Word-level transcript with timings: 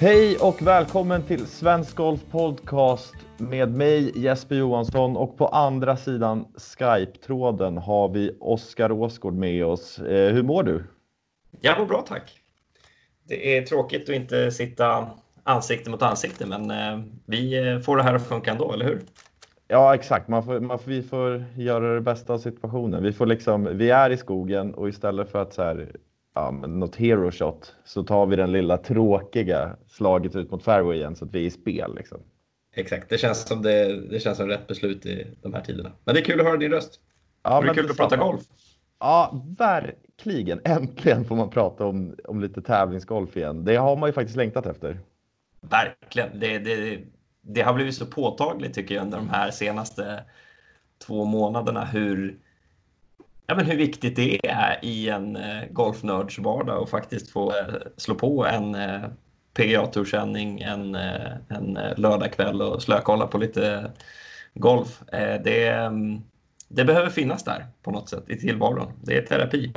Hej 0.00 0.36
och 0.40 0.62
välkommen 0.62 1.22
till 1.22 1.46
Svensk 1.46 1.96
Golf 1.96 2.20
Podcast 2.30 3.14
med 3.36 3.70
mig 3.70 4.12
Jesper 4.18 4.54
Johansson 4.54 5.16
och 5.16 5.38
på 5.38 5.46
andra 5.46 5.96
sidan 5.96 6.44
Skype-tråden 6.56 7.78
har 7.78 8.08
vi 8.08 8.36
Oskar 8.40 8.92
Åsgård 8.92 9.34
med 9.34 9.66
oss. 9.66 9.98
Eh, 9.98 10.32
hur 10.34 10.42
mår 10.42 10.62
du? 10.62 10.84
Jag 11.60 11.78
mår 11.78 11.86
bra 11.86 12.04
tack. 12.08 12.40
Det 13.28 13.56
är 13.56 13.62
tråkigt 13.62 14.02
att 14.02 14.14
inte 14.14 14.50
sitta 14.50 15.08
ansikte 15.44 15.90
mot 15.90 16.02
ansikte 16.02 16.46
men 16.46 16.70
eh, 16.70 17.04
vi 17.26 17.68
eh, 17.68 17.80
får 17.80 17.96
det 17.96 18.02
här 18.02 18.14
att 18.14 18.26
funka 18.28 18.50
ändå, 18.50 18.72
eller 18.72 18.84
hur? 18.84 19.00
Ja, 19.68 19.94
exakt. 19.94 20.28
Man 20.28 20.44
får, 20.44 20.60
man 20.60 20.78
får, 20.78 20.90
vi 20.90 21.02
får 21.02 21.44
göra 21.56 21.94
det 21.94 22.00
bästa 22.00 22.32
av 22.32 22.38
situationen. 22.38 23.02
Vi, 23.02 23.12
får 23.12 23.26
liksom, 23.26 23.78
vi 23.78 23.90
är 23.90 24.10
i 24.10 24.16
skogen 24.16 24.74
och 24.74 24.88
istället 24.88 25.30
för 25.30 25.42
att 25.42 25.52
så 25.54 25.62
här, 25.62 25.96
ja, 26.34 26.50
något 26.50 26.96
hero 26.96 27.30
shot 27.30 27.74
så 27.84 28.02
tar 28.02 28.26
vi 28.26 28.36
den 28.36 28.52
lilla 28.52 28.76
tråkiga 28.76 29.76
slaget 29.86 30.36
ut 30.36 30.50
mot 30.50 30.62
fairwayen 30.62 31.16
så 31.16 31.24
att 31.24 31.34
vi 31.34 31.40
är 31.40 31.46
i 31.46 31.50
spel. 31.50 31.94
Liksom. 31.96 32.20
Exakt, 32.74 33.08
det 33.08 33.18
känns, 33.18 33.48
som 33.48 33.62
det, 33.62 34.00
det 34.10 34.20
känns 34.20 34.38
som 34.38 34.48
rätt 34.48 34.66
beslut 34.66 35.06
i 35.06 35.26
de 35.42 35.54
här 35.54 35.60
tiderna. 35.60 35.92
Men 36.04 36.14
det 36.14 36.20
är 36.20 36.24
kul 36.24 36.40
att 36.40 36.46
höra 36.46 36.56
din 36.56 36.70
röst. 36.70 37.00
Ja, 37.42 37.60
det 37.60 37.68
är 37.68 37.74
kul 37.74 37.90
att 37.90 37.96
prata 37.96 38.16
golf. 38.16 38.42
Ja, 39.00 39.44
verkligen. 39.58 40.60
Äntligen 40.64 41.24
får 41.24 41.36
man 41.36 41.50
prata 41.50 41.86
om, 41.86 42.16
om 42.24 42.40
lite 42.40 42.62
tävlingsgolf 42.62 43.36
igen. 43.36 43.64
Det 43.64 43.76
har 43.76 43.96
man 43.96 44.08
ju 44.08 44.12
faktiskt 44.12 44.36
längtat 44.36 44.66
efter. 44.66 44.98
Verkligen. 45.60 46.38
Det, 46.40 46.58
det, 46.58 47.00
det 47.42 47.60
har 47.60 47.74
blivit 47.74 47.94
så 47.94 48.06
påtagligt 48.06 48.74
tycker 48.74 48.94
jag 48.94 49.04
under 49.04 49.18
de 49.18 49.28
här 49.28 49.50
senaste 49.50 50.24
två 51.06 51.24
månaderna 51.24 51.84
hur, 51.84 52.38
ja, 53.48 53.54
men 53.54 53.66
hur 53.66 53.76
viktigt 53.76 54.16
det 54.16 54.46
är 54.46 54.78
i 54.82 55.08
en 55.08 55.36
eh, 55.36 55.62
golfnörds 55.70 56.38
vardag 56.38 56.82
och 56.82 56.88
faktiskt 56.88 57.30
få 57.30 57.50
eh, 57.50 57.74
slå 57.96 58.14
på 58.14 58.46
en 58.46 58.74
eh, 58.74 59.00
PGA-toursändning 59.54 60.60
en, 60.60 60.94
eh, 60.94 61.32
en 61.48 61.76
eh, 61.76 61.98
lördagkväll 61.98 62.62
och 62.62 62.82
slökolla 62.82 63.26
på 63.26 63.38
lite 63.38 63.92
golf. 64.54 65.02
Eh, 65.12 65.42
det, 65.44 65.68
mm, 65.68 66.20
det 66.68 66.84
behöver 66.84 67.10
finnas 67.10 67.44
där 67.44 67.66
på 67.82 67.90
något 67.90 68.08
sätt 68.08 68.24
i 68.30 68.36
tillvaron. 68.36 68.92
Det 69.02 69.16
är 69.16 69.22
terapi. 69.22 69.72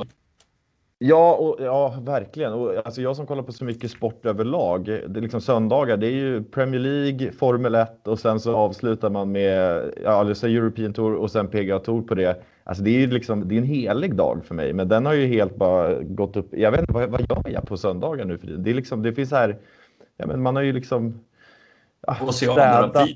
Ja, 0.97 1.33
och, 1.35 1.57
ja, 1.59 1.99
verkligen. 2.01 2.53
Och, 2.53 2.85
alltså, 2.85 3.01
jag 3.01 3.15
som 3.15 3.27
kollar 3.27 3.43
på 3.43 3.51
så 3.51 3.65
mycket 3.65 3.91
sport 3.91 4.25
överlag. 4.25 4.85
Det 4.85 5.19
är 5.19 5.21
liksom 5.21 5.41
söndagar, 5.41 5.97
det 5.97 6.07
är 6.07 6.11
ju 6.11 6.43
Premier 6.43 6.79
League, 6.79 7.31
Formel 7.31 7.75
1 7.75 8.07
och 8.07 8.19
sen 8.19 8.39
så 8.39 8.55
avslutar 8.55 9.09
man 9.09 9.31
med 9.31 9.83
ja, 10.03 10.09
alltså 10.09 10.47
European 10.47 10.93
Tour 10.93 11.15
och 11.15 11.31
sen 11.31 11.47
PGA 11.47 11.79
Tour 11.79 12.01
på 12.01 12.15
det. 12.15 12.43
Alltså 12.63 12.83
det 12.83 12.89
är 12.89 12.99
ju 12.99 13.07
liksom, 13.07 13.47
det 13.47 13.55
är 13.55 13.57
en 13.57 13.63
helig 13.63 14.15
dag 14.15 14.45
för 14.45 14.55
mig, 14.55 14.73
men 14.73 14.87
den 14.87 15.05
har 15.05 15.13
ju 15.13 15.27
helt 15.27 15.55
bara 15.55 16.03
gått 16.03 16.35
upp. 16.37 16.49
Jag 16.51 16.71
vet 16.71 16.79
inte, 16.79 16.93
vad, 16.93 17.09
vad 17.09 17.21
gör 17.21 17.49
jag 17.49 17.67
på 17.67 17.77
söndagar 17.77 18.25
nu 18.25 18.37
för 18.37 18.47
tiden? 18.47 18.63
Det 18.63 18.69
är 18.69 18.73
liksom, 18.73 19.01
det 19.01 19.13
finns 19.13 19.31
här, 19.31 19.57
ja 20.17 20.27
men 20.27 20.41
man 20.41 20.55
har 20.55 20.63
ju 20.63 20.73
liksom 20.73 21.19
ja, 22.07 22.31
städat, 22.31 23.07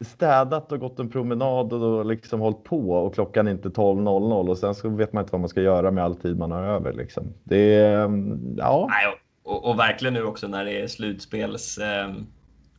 städat 0.00 0.72
och 0.72 0.80
gått 0.80 0.98
en 0.98 1.10
promenad 1.10 1.72
och 1.72 2.06
liksom 2.06 2.40
hållit 2.40 2.64
på 2.64 2.90
och 2.90 3.14
klockan 3.14 3.46
är 3.46 3.50
inte 3.50 3.68
12.00 3.68 4.48
och 4.48 4.58
sen 4.58 4.74
så 4.74 4.88
vet 4.88 5.12
man 5.12 5.22
inte 5.22 5.32
vad 5.32 5.40
man 5.40 5.48
ska 5.48 5.62
göra 5.62 5.90
med 5.90 6.04
all 6.04 6.16
tid 6.16 6.38
man 6.38 6.50
har 6.50 6.62
över. 6.62 6.92
Liksom. 6.92 7.24
Det 7.44 7.74
är, 7.74 7.98
ja. 8.56 8.86
Nej, 8.90 9.18
och, 9.42 9.64
och, 9.64 9.78
verkligen 9.78 10.14
nu 10.14 10.24
också 10.24 10.48
när 10.48 10.64
det 10.64 10.80
är 10.82 10.86
slutspels, 10.86 11.78
eh, 11.78 12.14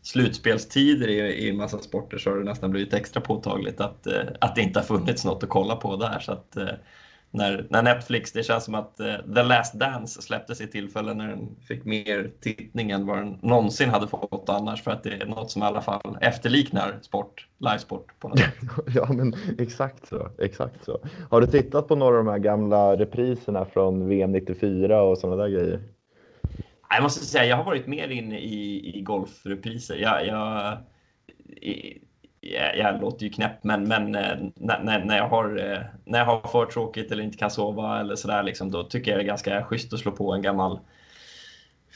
slutspelstider 0.01 1.07
i, 1.07 1.47
i 1.47 1.53
massa 1.53 1.79
sporter 1.79 2.17
så 2.17 2.29
har 2.29 2.37
det 2.37 2.43
nästan 2.43 2.71
blivit 2.71 2.93
extra 2.93 3.21
påtagligt 3.21 3.81
att, 3.81 4.07
eh, 4.07 4.23
att 4.41 4.55
det 4.55 4.61
inte 4.61 4.79
har 4.79 4.85
funnits 4.85 5.25
något 5.25 5.43
att 5.43 5.49
kolla 5.49 5.75
på 5.75 5.95
där. 5.95 6.19
Så 6.19 6.31
att, 6.31 6.57
eh, 6.57 6.67
när, 7.31 7.67
när 7.69 7.83
Netflix, 7.83 8.31
det 8.31 8.43
känns 8.43 8.65
som 8.65 8.75
att 8.75 8.99
eh, 8.99 9.15
The 9.35 9.43
Last 9.43 9.73
Dance 9.73 10.21
släpptes 10.21 10.61
i 10.61 10.67
tillfälle 10.67 11.13
när 11.13 11.27
den 11.27 11.55
fick 11.67 11.85
mer 11.85 12.31
tittning 12.41 12.91
än 12.91 13.05
vad 13.05 13.17
den 13.17 13.37
någonsin 13.41 13.89
hade 13.89 14.07
fått 14.07 14.49
annars 14.49 14.83
för 14.83 14.91
att 14.91 15.03
det 15.03 15.13
är 15.13 15.25
något 15.25 15.51
som 15.51 15.63
i 15.63 15.65
alla 15.65 15.81
fall 15.81 16.17
efterliknar 16.21 16.99
sport, 17.01 17.47
livesport 17.59 18.19
på 18.19 18.29
något 18.29 18.39
sätt. 18.39 18.53
ja, 18.95 19.13
men 19.13 19.35
exakt 19.57 20.07
så, 20.07 20.29
exakt 20.39 20.85
så. 20.85 20.99
Har 21.29 21.41
du 21.41 21.47
tittat 21.47 21.87
på 21.87 21.95
några 21.95 22.17
av 22.17 22.25
de 22.25 22.31
här 22.31 22.39
gamla 22.39 22.95
repriserna 22.95 23.65
från 23.65 24.07
VM 24.07 24.31
94 24.31 25.01
och 25.01 25.17
sådana 25.17 25.43
där 25.43 25.49
grejer? 25.49 25.79
Jag 26.89 27.03
måste 27.03 27.25
säga, 27.25 27.45
jag 27.45 27.57
har 27.57 27.63
varit 27.63 27.87
mer 27.87 28.07
inne 28.07 28.39
i, 28.39 28.91
i 28.97 29.01
golfrepriser. 29.01 29.95
Jag, 29.95 30.27
jag, 30.27 30.77
jag, 32.41 32.77
jag 32.77 33.01
låter 33.01 33.23
ju 33.25 33.29
knäpp, 33.29 33.63
men, 33.63 33.87
men 33.87 34.15
eh, 34.15 34.37
när, 34.55 35.05
när, 35.05 35.17
jag 35.17 35.29
har, 35.29 35.71
eh, 35.71 35.79
när 36.05 36.19
jag 36.19 36.25
har 36.25 36.47
för 36.47 36.65
tråkigt 36.65 37.11
eller 37.11 37.23
inte 37.23 37.37
kan 37.37 37.51
sova 37.51 37.99
eller 37.99 38.15
sådär, 38.15 38.43
liksom, 38.43 38.71
då 38.71 38.83
tycker 38.83 39.11
jag 39.11 39.19
det 39.19 39.23
är 39.23 39.27
ganska 39.27 39.63
schysst 39.63 39.93
att 39.93 39.99
slå 39.99 40.11
på 40.11 40.33
en 40.33 40.41
gammal 40.41 40.79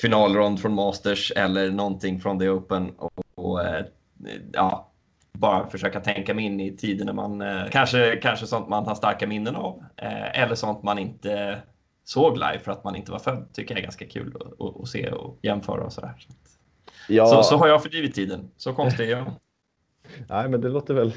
finalrond 0.02 0.62
från 0.62 0.74
Masters 0.74 1.32
eller 1.36 1.72
någonting 1.72 2.22
från 2.22 2.40
The 2.40 2.50
Open 2.50 2.90
och, 2.98 3.26
och 3.36 3.66
eh, 3.66 3.86
ja, 4.54 4.92
bara 5.32 5.70
försöka 5.70 6.00
tänka 6.00 6.34
mig 6.34 6.46
in 6.46 6.60
i 6.60 6.78
tider 6.78 7.06
när 7.06 7.14
man 7.14 7.44
kanske, 7.72 8.16
kanske 8.16 8.48
sånt 8.48 8.70
man 8.70 8.86
har 8.86 8.96
starka 8.96 9.28
minnen 9.28 9.56
av 9.56 9.84
eller 10.34 10.56
sånt 10.56 10.84
man 10.84 11.00
inte 11.00 11.62
såg 12.04 12.34
live 12.34 12.60
för 12.60 12.72
att 12.72 12.84
man 12.84 12.96
inte 12.96 13.12
var 13.12 13.20
född. 13.20 13.48
Tycker 13.54 13.74
jag 13.74 13.80
är 13.80 13.84
ganska 13.84 14.06
kul 14.06 14.38
att, 14.82 14.88
se 14.88 15.12
och 15.12 15.40
jämföra 15.42 15.84
och 15.84 15.94
sådär. 15.94 16.14
Så, 16.18 16.34
ja. 17.14 17.26
så, 17.26 17.44
så 17.44 17.58
har 17.58 17.68
jag 17.68 17.84
fördrivit 17.84 18.16
tiden. 18.16 18.52
Så 18.58 18.74
konstig 18.74 19.12
är 19.12 19.18
jag. 19.18 19.26
Nej, 20.30 20.50
men 20.50 20.62
det 20.62 20.70
låter 20.70 20.94
väl 20.94 21.14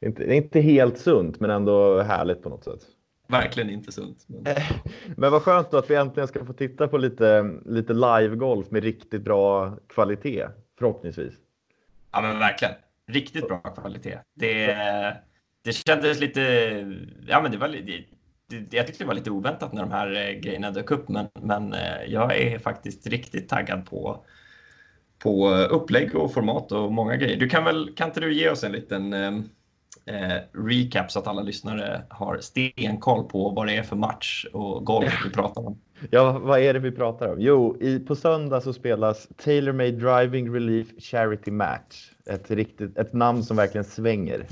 inte, 0.00 0.34
inte 0.34 0.60
helt 0.60 0.98
sunt, 0.98 1.40
men 1.40 1.50
ändå 1.50 2.02
härligt 2.02 2.42
på 2.42 2.48
något 2.48 2.64
sätt. 2.64 2.80
Verkligen 3.28 3.70
inte 3.70 3.92
sunt. 3.92 4.24
Men, 4.26 4.44
men 5.16 5.32
vad 5.32 5.42
skönt 5.42 5.70
då 5.70 5.76
att 5.76 5.90
vi 5.90 5.94
äntligen 5.94 6.28
ska 6.28 6.44
få 6.44 6.52
titta 6.52 6.88
på 6.88 6.98
lite, 6.98 7.50
lite 7.66 7.92
live-golf 7.92 8.70
med 8.70 8.82
riktigt 8.82 9.22
bra 9.22 9.76
kvalitet, 9.88 10.46
förhoppningsvis. 10.78 11.34
Ja, 12.12 12.20
men 12.20 12.38
verkligen. 12.38 12.74
Riktigt 13.06 13.48
bra 13.48 13.58
kvalitet. 13.58 14.18
Det, 14.34 14.76
det 15.62 15.72
kändes 15.72 16.20
lite... 16.20 16.40
Ja, 17.26 17.42
men 17.42 17.52
det 17.52 17.58
var, 17.58 17.68
det, 17.68 18.04
jag 18.70 18.86
tyckte 18.86 19.04
det 19.04 19.08
var 19.08 19.14
lite 19.14 19.30
oväntat 19.30 19.72
när 19.72 19.82
de 19.82 19.90
här 19.90 20.28
eh, 20.28 20.40
grejerna 20.40 20.70
dök 20.70 20.90
upp, 20.90 21.08
men, 21.08 21.26
men 21.40 21.72
eh, 21.72 22.04
jag 22.06 22.36
är 22.36 22.58
faktiskt 22.58 23.06
riktigt 23.06 23.48
taggad 23.48 23.86
på 23.86 24.24
på 25.24 25.54
eh, 25.54 25.66
upplägg 25.70 26.14
och 26.14 26.34
format 26.34 26.72
och 26.72 26.92
många 26.92 27.16
grejer. 27.16 27.36
Du 27.36 27.48
kan 27.48 27.64
väl, 27.64 27.94
kan 27.96 28.08
inte 28.08 28.20
du 28.20 28.34
ge 28.34 28.50
oss 28.50 28.64
en 28.64 28.72
liten 28.72 29.12
eh, 29.12 29.32
eh 30.06 30.38
recap 30.52 31.10
så 31.10 31.18
att 31.18 31.26
alla 31.26 31.42
lyssnare 31.42 32.02
har 32.08 32.38
stenkoll 32.38 33.24
på 33.24 33.50
vad 33.50 33.66
det 33.66 33.76
är 33.76 33.82
för 33.82 33.96
match 33.96 34.46
och 34.52 34.84
golf 34.84 35.20
vi 35.24 35.30
pratar 35.30 35.66
om? 35.66 35.80
Ja, 36.10 36.38
vad 36.38 36.60
är 36.60 36.74
det 36.74 36.80
vi 36.80 36.92
pratar 36.92 37.28
om? 37.28 37.40
Jo, 37.40 37.76
i, 37.80 37.98
på 37.98 38.16
söndag 38.16 38.60
så 38.60 38.72
spelas 38.72 39.28
Taylor 39.36 39.72
Made 39.72 39.90
Driving 39.90 40.54
Relief 40.54 40.86
Charity 40.98 41.50
Match. 41.50 42.10
Ett, 42.26 42.50
riktigt, 42.50 42.98
ett 42.98 43.12
namn 43.12 43.42
som 43.42 43.56
verkligen 43.56 43.84
svänger. 43.84 44.46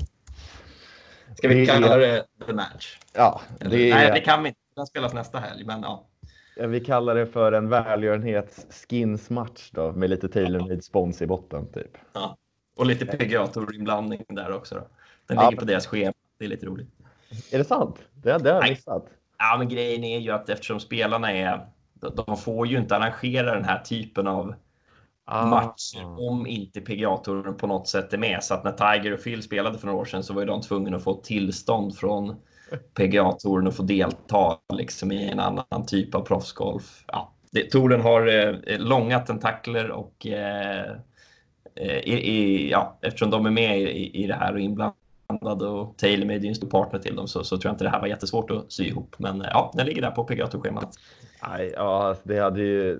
Ska 1.37 1.47
vi 1.47 1.65
kalla 1.65 1.97
det 1.97 2.25
The 2.45 2.53
Match? 2.53 2.97
Ja. 3.13 3.41
Det 3.59 3.91
är... 3.91 3.95
Nej, 3.95 4.11
det 4.13 4.19
kan 4.19 4.43
vi 4.43 4.49
inte. 4.49 4.59
Den 4.75 4.87
spelas 4.87 5.13
nästa 5.13 5.39
helg, 5.39 5.65
men 5.65 5.81
ja. 5.81 6.07
Vi 6.55 6.79
kallar 6.79 7.15
det 7.15 7.25
för 7.25 7.51
en 7.51 7.69
välgörenhets-skinsmatch 7.69 9.69
då 9.71 9.91
med 9.91 10.09
lite 10.09 10.29
Taylor 10.29 10.81
spons 10.81 11.21
i 11.21 11.27
botten 11.27 11.71
typ. 11.71 11.97
Ja, 12.13 12.37
och 12.75 12.85
lite 12.85 13.05
pga 13.05 13.49
inblandning 13.73 14.25
där 14.27 14.51
också. 14.51 14.75
Då. 14.75 14.81
Den 15.27 15.37
ja, 15.37 15.49
ligger 15.49 15.59
på 15.59 15.65
deras 15.65 15.87
schema. 15.87 16.13
Det 16.39 16.45
är 16.45 16.49
lite 16.49 16.65
roligt. 16.65 16.89
Är 17.51 17.57
det 17.57 17.63
sant? 17.63 17.99
Det, 18.13 18.37
det 18.37 18.51
har 18.51 18.61
jag 18.61 18.69
missat. 18.69 19.05
Ja, 19.37 19.55
men 19.57 19.69
grejen 19.69 20.03
är 20.03 20.19
ju 20.19 20.31
att 20.31 20.49
eftersom 20.49 20.79
spelarna 20.79 21.31
är, 21.31 21.67
de 22.25 22.37
får 22.37 22.67
ju 22.67 22.77
inte 22.77 22.95
arrangera 22.95 23.55
den 23.55 23.65
här 23.65 23.79
typen 23.79 24.27
av 24.27 24.55
ah. 25.25 25.45
matcher 25.45 26.29
om 26.29 26.47
inte 26.47 26.81
pga 26.81 27.17
på 27.59 27.67
något 27.67 27.87
sätt 27.87 28.13
är 28.13 28.17
med. 28.17 28.43
Så 28.43 28.53
att 28.53 28.63
när 28.63 28.71
Tiger 28.71 29.13
och 29.13 29.23
Phil 29.23 29.43
spelade 29.43 29.77
för 29.77 29.87
några 29.87 29.99
år 29.99 30.05
sedan 30.05 30.23
så 30.23 30.33
var 30.33 30.41
ju 30.41 30.47
de 30.47 30.61
tvungna 30.61 30.97
att 30.97 31.03
få 31.03 31.13
tillstånd 31.13 31.97
från 31.97 32.35
PGA-touren 32.93 33.67
och 33.67 33.75
få 33.75 33.83
delta 33.83 34.57
liksom, 34.73 35.11
i 35.11 35.29
en 35.29 35.39
annan 35.39 35.85
typ 35.87 36.15
av 36.15 36.21
proffsgolf. 36.21 37.03
Ja, 37.07 37.33
touren 37.71 38.01
har 38.01 38.27
eh, 38.27 38.79
långa 38.79 39.19
tentakler 39.19 39.91
och 39.91 40.27
eh, 40.27 40.91
eh 41.75 41.97
i, 41.97 42.13
i, 42.13 42.71
ja, 42.71 42.99
eftersom 43.01 43.29
de 43.29 43.45
är 43.45 43.51
med 43.51 43.81
i, 43.81 44.23
i 44.23 44.27
det 44.27 44.33
här 44.33 44.53
och 44.53 44.59
inblandade 44.59 45.67
och 45.67 45.97
TaylorMade 45.97 46.47
är 46.47 46.49
en 46.49 46.55
stor 46.55 46.69
partner 46.69 46.99
till 46.99 47.15
dem 47.15 47.27
så, 47.27 47.43
så 47.43 47.57
tror 47.57 47.69
jag 47.69 47.73
inte 47.73 47.83
det 47.83 47.89
här 47.89 48.01
var 48.01 48.07
jättesvårt 48.07 48.51
att 48.51 48.71
sy 48.71 48.83
ihop. 48.83 49.15
Men 49.17 49.41
eh, 49.41 49.47
ja, 49.51 49.71
den 49.73 49.85
ligger 49.85 50.01
där 50.01 50.11
på 50.11 50.23
PGA 50.23 50.47
Tour-schemat. 50.47 50.95
Ja, 51.75 52.15
det 52.23 52.39
hade 52.39 52.61
ju 52.61 52.99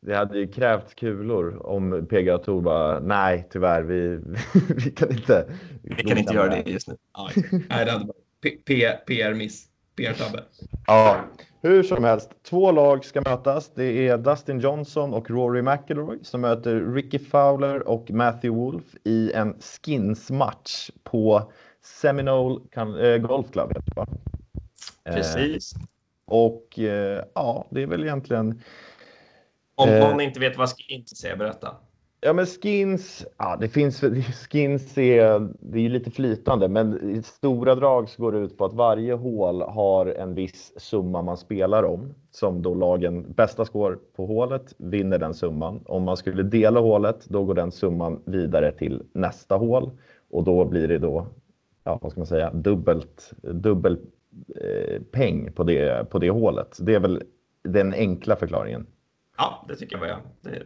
det 0.00 0.14
hade 0.14 0.38
ju 0.38 0.46
krävts 0.46 0.94
kulor 0.94 1.66
om 1.66 2.06
PGA 2.10 2.38
Tour 2.38 2.60
bara 2.60 3.00
nej, 3.00 3.48
tyvärr, 3.50 3.82
vi, 3.82 4.20
vi 4.84 4.90
kan 4.90 5.10
inte. 5.10 5.50
Vi 5.82 6.04
kan 6.04 6.18
inte 6.18 6.34
göra 6.34 6.48
det 6.48 6.70
just 6.70 6.88
nu. 6.88 6.96
Nej, 7.50 7.84
det 7.84 7.90
hade 7.90 8.06
varit 8.06 8.64
PR-miss, 9.06 9.66
PR-tabbe. 9.96 10.42
Ja, 10.86 11.24
hur 11.62 11.82
som 11.82 12.04
helst. 12.04 12.30
Två 12.42 12.72
lag 12.72 13.04
ska 13.04 13.20
mötas. 13.20 13.70
Det 13.74 14.08
är 14.08 14.18
Dustin 14.18 14.60
Johnson 14.60 15.14
och 15.14 15.30
Rory 15.30 15.62
McIlroy 15.62 16.18
som 16.22 16.40
möter 16.40 16.94
Ricky 16.94 17.18
Fowler 17.18 17.88
och 17.88 18.10
Matthew 18.10 18.60
Wolf 18.60 18.84
i 19.04 19.32
en 19.32 19.54
skins-match 19.60 20.90
på 21.04 21.52
Seminole 21.82 22.60
äh, 22.76 23.16
Golf 23.18 23.50
Club. 23.50 23.72
Precis. 25.04 25.72
Eh, 25.74 25.82
och 26.24 26.78
eh, 26.78 27.24
ja, 27.34 27.66
det 27.70 27.82
är 27.82 27.86
väl 27.86 28.02
egentligen... 28.02 28.62
Om 29.78 29.98
någon 29.98 30.20
inte 30.20 30.40
vet 30.40 30.58
vad 30.58 30.68
skins 30.68 31.24
är, 31.24 31.36
berätta. 31.36 31.76
Ja, 32.20 32.32
men 32.32 32.46
skins, 32.46 33.26
ja, 33.36 33.56
det 33.60 33.68
finns 33.68 34.00
skins 34.50 34.98
är, 34.98 35.48
det 35.60 35.80
är 35.80 35.88
lite 35.88 36.10
flytande, 36.10 36.68
men 36.68 37.10
i 37.10 37.22
stora 37.22 37.74
drag 37.74 38.08
så 38.08 38.22
går 38.22 38.32
det 38.32 38.38
ut 38.38 38.58
på 38.58 38.64
att 38.64 38.72
varje 38.72 39.14
hål 39.14 39.62
har 39.62 40.06
en 40.06 40.34
viss 40.34 40.72
summa 40.76 41.22
man 41.22 41.36
spelar 41.36 41.82
om 41.82 42.14
som 42.30 42.62
då 42.62 42.74
lagen 42.74 43.32
bästa 43.32 43.64
score 43.64 43.96
på 44.16 44.26
hålet 44.26 44.74
vinner 44.78 45.18
den 45.18 45.34
summan. 45.34 45.80
Om 45.86 46.02
man 46.02 46.16
skulle 46.16 46.42
dela 46.42 46.80
hålet, 46.80 47.24
då 47.28 47.44
går 47.44 47.54
den 47.54 47.72
summan 47.72 48.22
vidare 48.24 48.72
till 48.72 49.02
nästa 49.12 49.56
hål 49.56 49.90
och 50.30 50.44
då 50.44 50.64
blir 50.64 50.88
det 50.88 50.98
då, 50.98 51.26
ja, 51.84 51.98
vad 52.02 52.12
ska 52.12 52.20
man 52.20 52.26
säga, 52.26 52.50
dubbelt, 52.50 53.32
dubbel 53.42 53.98
eh, 54.56 55.02
peng 55.02 55.52
på 55.52 55.64
det, 55.64 56.10
på 56.10 56.18
det 56.18 56.30
hålet. 56.30 56.76
Det 56.80 56.94
är 56.94 57.00
väl 57.00 57.22
den 57.64 57.94
enkla 57.94 58.36
förklaringen. 58.36 58.86
Ja, 59.38 59.64
det 59.68 59.76
tycker 59.76 59.96
jag 59.96 60.00
var 60.00 60.06
jag. 60.06 60.18
Det 60.40 60.62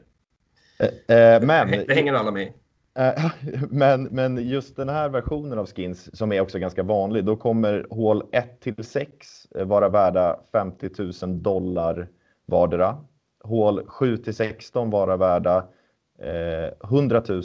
Eh, 0.79 1.17
eh, 1.17 1.43
men, 1.43 1.71
det 1.71 1.95
hänger 1.95 2.15
alla 2.15 2.31
med 2.31 2.53
eh, 2.99 3.31
men, 3.71 4.03
men 4.05 4.49
just 4.49 4.77
den 4.77 4.89
här 4.89 5.09
versionen 5.09 5.59
av 5.59 5.67
skins 5.67 6.17
som 6.17 6.33
är 6.33 6.41
också 6.41 6.59
ganska 6.59 6.83
vanlig, 6.83 7.25
då 7.25 7.37
kommer 7.37 7.87
hål 7.91 8.23
1 8.33 8.61
till 8.61 8.85
6 8.85 9.47
vara 9.51 9.89
värda 9.89 10.41
50 10.53 10.89
000 11.23 11.43
dollar 11.43 12.09
vardera. 12.47 12.97
Hål 13.45 13.87
7 13.87 14.17
till 14.17 14.35
16 14.35 14.91
vara 14.91 15.17
värda 15.17 15.67
eh, 16.19 16.89
100 16.91 17.23
000. 17.29 17.43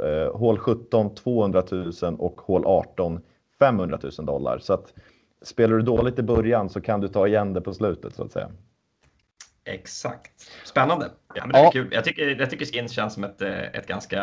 Eh, 0.00 0.36
hål 0.36 0.58
17 0.58 1.14
200 1.14 1.62
000 1.70 1.92
och 2.18 2.40
hål 2.40 2.62
18 2.66 3.20
500 3.58 3.98
000 4.18 4.26
dollar. 4.26 4.58
Så 4.58 4.72
att 4.72 4.94
spelar 5.42 5.76
du 5.76 5.82
dåligt 5.82 6.18
i 6.18 6.22
början 6.22 6.68
så 6.68 6.80
kan 6.80 7.00
du 7.00 7.08
ta 7.08 7.26
igen 7.26 7.52
det 7.52 7.60
på 7.60 7.74
slutet 7.74 8.14
så 8.14 8.24
att 8.24 8.32
säga. 8.32 8.50
Exakt. 9.68 10.50
Spännande. 10.64 11.10
Ja, 11.34 11.46
men 11.46 11.52
det 11.52 11.58
är 11.58 11.72
kul. 11.72 11.88
Jag, 11.92 12.04
tycker, 12.04 12.40
jag 12.40 12.50
tycker 12.50 12.66
skins 12.66 12.92
känns 12.92 13.14
som 13.14 13.24
ett, 13.24 13.42
eh, 13.42 13.62
ett, 13.62 13.86
ganska, 13.86 14.22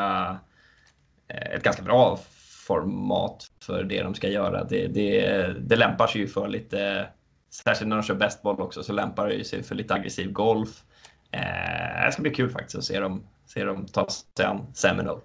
eh, 1.27 1.55
ett 1.55 1.63
ganska 1.63 1.83
bra 1.83 2.19
format 2.67 3.51
för 3.61 3.83
det 3.83 4.03
de 4.03 4.15
ska 4.15 4.29
göra. 4.29 4.63
Det, 4.63 4.87
det, 4.87 5.47
det 5.59 5.75
lämpar 5.75 6.07
sig 6.07 6.21
ju 6.21 6.27
för 6.27 6.47
lite, 6.47 7.09
särskilt 7.49 7.89
när 7.89 7.95
de 7.95 8.03
kör 8.03 8.15
bästboll 8.15 8.61
också, 8.61 8.83
så 8.83 8.93
lämpar 8.93 9.27
det 9.27 9.43
sig 9.43 9.63
för 9.63 9.75
lite 9.75 9.93
aggressiv 9.93 10.31
golf. 10.31 10.83
Eh, 11.31 12.05
det 12.05 12.11
ska 12.11 12.21
bli 12.21 12.31
kul 12.31 12.49
faktiskt 12.49 12.75
att 12.75 12.83
se 12.83 12.99
dem, 12.99 13.27
se 13.45 13.63
dem 13.63 13.85
ta 13.85 14.07
sig 14.09 14.45
an 14.45 14.67
Seminole. 14.73 15.21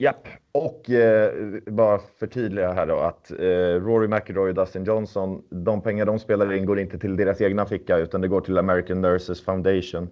Japp, 0.00 0.28
och 0.52 0.90
eh, 0.90 1.32
bara 1.66 1.98
förtydliga 2.18 2.72
här 2.72 2.86
då 2.86 2.98
att 2.98 3.30
eh, 3.30 3.36
Rory 3.84 4.08
McIlroy 4.08 4.48
och 4.48 4.54
Dustin 4.54 4.84
Johnson, 4.84 5.42
de 5.50 5.82
pengar 5.82 6.06
de 6.06 6.18
spelar 6.18 6.52
in 6.52 6.66
går 6.66 6.80
inte 6.80 6.98
till 6.98 7.16
deras 7.16 7.40
egna 7.40 7.66
ficka 7.66 7.96
utan 7.98 8.20
det 8.20 8.28
går 8.28 8.40
till 8.40 8.58
American 8.58 9.00
Nurses 9.00 9.44
Foundation. 9.44 10.10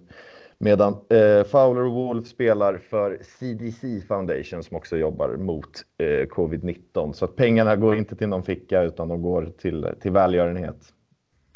Medan 0.57 0.93
eh, 0.93 1.43
Fowler 1.43 1.81
och 1.81 1.93
Wolf 1.93 2.27
spelar 2.27 2.77
för 2.77 3.19
CDC 3.23 4.01
Foundation 4.07 4.63
som 4.63 4.77
också 4.77 4.97
jobbar 4.97 5.37
mot 5.37 5.69
eh, 5.97 6.27
covid-19. 6.27 7.13
Så 7.13 7.25
att 7.25 7.35
pengarna 7.35 7.75
går 7.75 7.95
inte 7.95 8.15
till 8.15 8.27
någon 8.29 8.43
ficka 8.43 8.81
utan 8.81 9.07
de 9.07 9.21
går 9.21 9.51
till, 9.57 9.87
till 10.01 10.11
välgörenhet. 10.11 10.93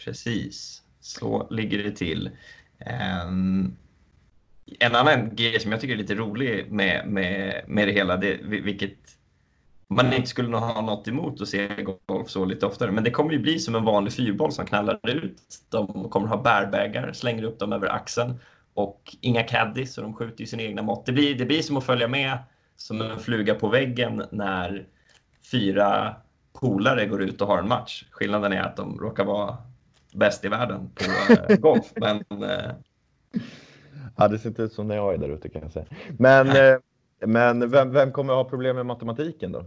Precis, 0.06 0.81
så 1.00 1.47
ligger 1.50 1.83
det 1.83 1.91
till. 1.91 2.30
Um, 3.27 3.77
en 4.80 4.95
annan 4.95 5.36
grej 5.36 5.60
som 5.60 5.71
jag 5.71 5.81
tycker 5.81 5.94
är 5.94 5.98
lite 5.98 6.15
rolig 6.15 6.71
med, 6.71 7.07
med, 7.07 7.63
med 7.68 7.88
det 7.88 7.92
hela, 7.92 8.18
det, 8.18 8.38
vilket 8.44 8.98
man 9.88 10.13
inte 10.13 10.27
skulle 10.27 10.57
ha 10.57 10.81
något 10.81 11.07
emot 11.07 11.42
att 11.42 11.48
se 11.48 11.69
golf 12.07 12.30
så 12.30 12.45
lite 12.45 12.65
oftare. 12.65 12.92
Men 12.92 13.04
det 13.04 13.12
kommer 13.12 13.31
ju 13.31 13.39
bli 13.39 13.60
som 13.60 13.75
en 13.75 13.83
vanlig 13.83 14.13
fyrboll 14.13 14.51
som 14.51 14.65
knallar 14.65 15.10
ut. 15.10 15.42
De 15.69 16.10
kommer 16.10 16.27
ha 16.27 16.42
bärbägar, 16.42 17.13
slänger 17.13 17.44
upp 17.44 17.60
dem 17.60 17.74
över 17.74 17.88
axeln 17.88 18.39
och 18.74 19.15
inga 19.21 19.44
caddies 19.44 19.94
så 19.94 20.01
de 20.01 20.13
skjuter 20.13 20.42
ju 20.42 20.45
sina 20.45 20.63
egna 20.63 20.81
mått. 20.81 21.06
Det 21.06 21.12
blir, 21.12 21.36
det 21.36 21.45
blir 21.45 21.62
som 21.62 21.77
att 21.77 21.83
följa 21.83 22.07
med 22.07 22.38
som 22.77 23.01
en 23.01 23.19
fluga 23.19 23.56
på 23.56 23.68
väggen 23.68 24.24
när 24.31 24.86
fyra 25.51 26.16
polare 26.54 27.06
går 27.06 27.21
ut 27.21 27.42
och 27.42 27.48
har 27.48 27.57
en 27.57 27.68
match. 27.68 28.06
Skillnaden 28.12 28.54
är 28.54 28.62
att 28.62 28.75
de 28.75 29.00
råkar 29.00 29.25
vara 29.25 29.57
bäst 30.13 30.45
i 30.45 30.48
världen 30.48 30.89
på 30.95 31.33
eh, 31.33 31.57
golf. 31.57 31.86
Men, 31.95 32.44
eh, 32.44 32.71
Ja, 34.15 34.27
det 34.27 34.39
ser 34.39 34.50
inte 34.50 34.62
ut 34.62 34.74
som 34.74 34.88
när 34.88 34.95
jag 34.95 35.13
är 35.13 35.18
där 35.18 35.30
ute 35.30 35.50
kan 35.50 35.62
jag 35.62 35.71
säga. 35.71 35.86
Men, 36.18 36.48
eh, 36.48 36.80
men 37.25 37.71
vem, 37.71 37.92
vem 37.92 38.12
kommer 38.12 38.33
att 38.33 38.38
ha 38.38 38.50
problem 38.50 38.75
med 38.75 38.86
matematiken 38.86 39.51
då? 39.51 39.65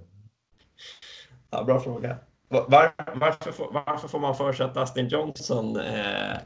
Ja, 1.50 1.64
bra 1.64 1.80
fråga. 1.80 2.16
Var, 2.48 2.92
varför, 3.14 3.52
får, 3.52 3.82
varför 3.86 4.08
får 4.08 4.18
man 4.18 4.34
för 4.34 4.52
sig 4.52 4.66
att 4.66 4.74
Dustin 4.74 5.08
Johnson 5.08 5.76
eh, 5.76 6.32
eh, 6.32 6.38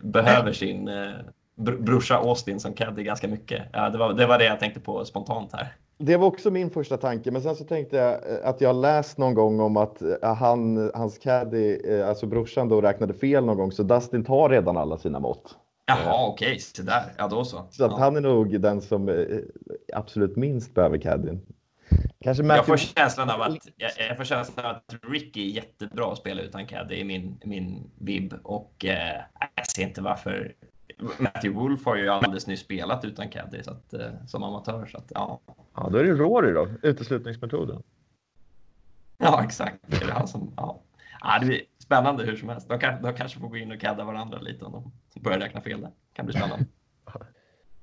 behöver 0.00 0.52
sin 0.52 0.88
eh, 0.88 1.10
brorsa 1.56 2.16
Austin 2.16 2.60
som 2.60 2.72
caddy 2.72 3.02
ganska 3.02 3.28
mycket? 3.28 3.62
Ja, 3.72 3.90
det, 3.90 3.98
var, 3.98 4.12
det 4.12 4.26
var 4.26 4.38
det 4.38 4.44
jag 4.44 4.60
tänkte 4.60 4.80
på 4.80 5.04
spontant 5.04 5.52
här. 5.52 5.76
Det 5.98 6.16
var 6.16 6.26
också 6.26 6.50
min 6.50 6.70
första 6.70 6.96
tanke, 6.96 7.30
men 7.30 7.42
sen 7.42 7.56
så 7.56 7.64
tänkte 7.64 7.96
jag 7.96 8.12
eh, 8.12 8.48
att 8.48 8.60
jag 8.60 8.76
läst 8.76 9.18
någon 9.18 9.34
gång 9.34 9.60
om 9.60 9.76
att 9.76 10.02
eh, 10.02 10.34
han, 10.34 10.90
hans 10.94 11.18
caddy, 11.18 12.00
alltså 12.02 12.26
brorsan 12.26 12.68
då 12.68 12.80
räknade 12.80 13.14
fel 13.14 13.44
någon 13.44 13.56
gång, 13.56 13.72
så 13.72 13.82
Dustin 13.82 14.24
tar 14.24 14.48
redan 14.48 14.76
alla 14.76 14.98
sina 14.98 15.20
mått. 15.20 15.56
Jaha, 15.86 16.26
okej, 16.26 16.48
okay. 16.48 16.58
så 16.58 16.82
där. 16.82 17.12
Ja, 17.18 17.28
då 17.28 17.44
så. 17.44 17.66
Så 17.70 17.84
att 17.84 17.90
ja. 17.92 17.98
han 17.98 18.16
är 18.16 18.20
nog 18.20 18.60
den 18.60 18.80
som 18.80 19.08
eh, 19.08 19.38
absolut 19.94 20.36
minst 20.36 20.74
behöver 20.74 20.98
caddien. 20.98 21.40
Kanske 22.20 22.42
Matthew... 22.42 22.56
Jag 22.56 22.66
får 22.66 22.76
känslan 22.76 23.30
av 23.30 23.42
att, 23.42 23.68
jag, 23.76 23.90
jag 24.08 24.16
får 24.16 24.24
känslan 24.24 24.66
av 24.66 24.76
att 24.76 24.96
Ricky 25.02 25.50
är 25.50 25.54
jättebra 25.54 26.12
att 26.12 26.18
spela 26.18 26.42
utan 26.42 26.66
caddy 26.66 26.94
i 26.94 27.04
min, 27.04 27.40
min 27.44 27.90
vib 27.98 28.34
och 28.42 28.84
eh, 28.84 29.20
jag 29.54 29.66
ser 29.66 29.82
inte 29.82 30.02
varför. 30.02 30.54
Matthew 31.18 31.60
Wolf 31.60 31.84
har 31.84 31.96
ju 31.96 32.08
alldeles 32.08 32.46
nyss 32.46 32.60
spelat 32.60 33.04
utan 33.04 33.28
caddy 33.28 33.62
så 33.62 33.70
att, 33.70 33.94
eh, 33.94 34.10
som 34.26 34.42
amatör. 34.42 34.86
Så 34.86 34.98
att, 34.98 35.12
ja. 35.14 35.40
ja, 35.74 35.88
då 35.92 35.98
är 35.98 36.04
det 36.04 36.12
Rory 36.12 36.52
då, 36.52 36.68
uteslutningsmetoden. 36.82 37.82
Ja, 39.18 39.44
exakt. 39.44 39.78
Det 39.86 40.02
är 40.02 40.10
han 40.10 40.28
som, 40.28 40.52
ja. 40.56 40.80
ja 41.20 41.38
det 41.40 41.46
blir 41.46 41.60
spännande 41.86 42.24
hur 42.24 42.36
som 42.36 42.48
helst. 42.48 42.68
De, 42.68 42.78
kan, 42.78 43.02
de 43.02 43.14
kanske 43.14 43.40
får 43.40 43.48
gå 43.48 43.56
in 43.56 43.72
och 43.72 43.80
cadda 43.80 44.04
varandra 44.04 44.38
lite 44.38 44.64
om 44.64 44.92
de 45.14 45.20
börjar 45.20 45.38
räkna 45.38 45.60
fel 45.60 45.80
där. 45.80 45.90
Kan 46.12 46.26
bli 46.26 46.34
spännande. 46.34 46.64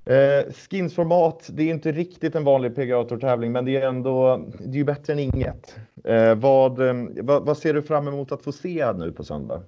Eh, 0.06 0.52
skinsformat, 0.52 1.50
det 1.52 1.62
är 1.62 1.70
inte 1.70 1.92
riktigt 1.92 2.34
en 2.34 2.44
vanlig 2.44 2.74
PGA 2.74 3.04
Tour-tävling, 3.04 3.52
men 3.52 3.64
det 3.64 3.76
är 3.76 3.88
ändå 3.88 4.36
det 4.58 4.70
är 4.70 4.74
ju 4.74 4.84
bättre 4.84 5.12
än 5.12 5.18
inget. 5.18 5.76
Eh, 6.04 6.34
vad, 6.34 6.88
eh, 6.88 6.94
vad, 7.22 7.46
vad, 7.46 7.58
ser 7.58 7.74
du 7.74 7.82
fram 7.82 8.08
emot 8.08 8.32
att 8.32 8.42
få 8.42 8.52
se 8.52 8.92
nu 8.92 9.12
på 9.12 9.24
söndag? 9.24 9.62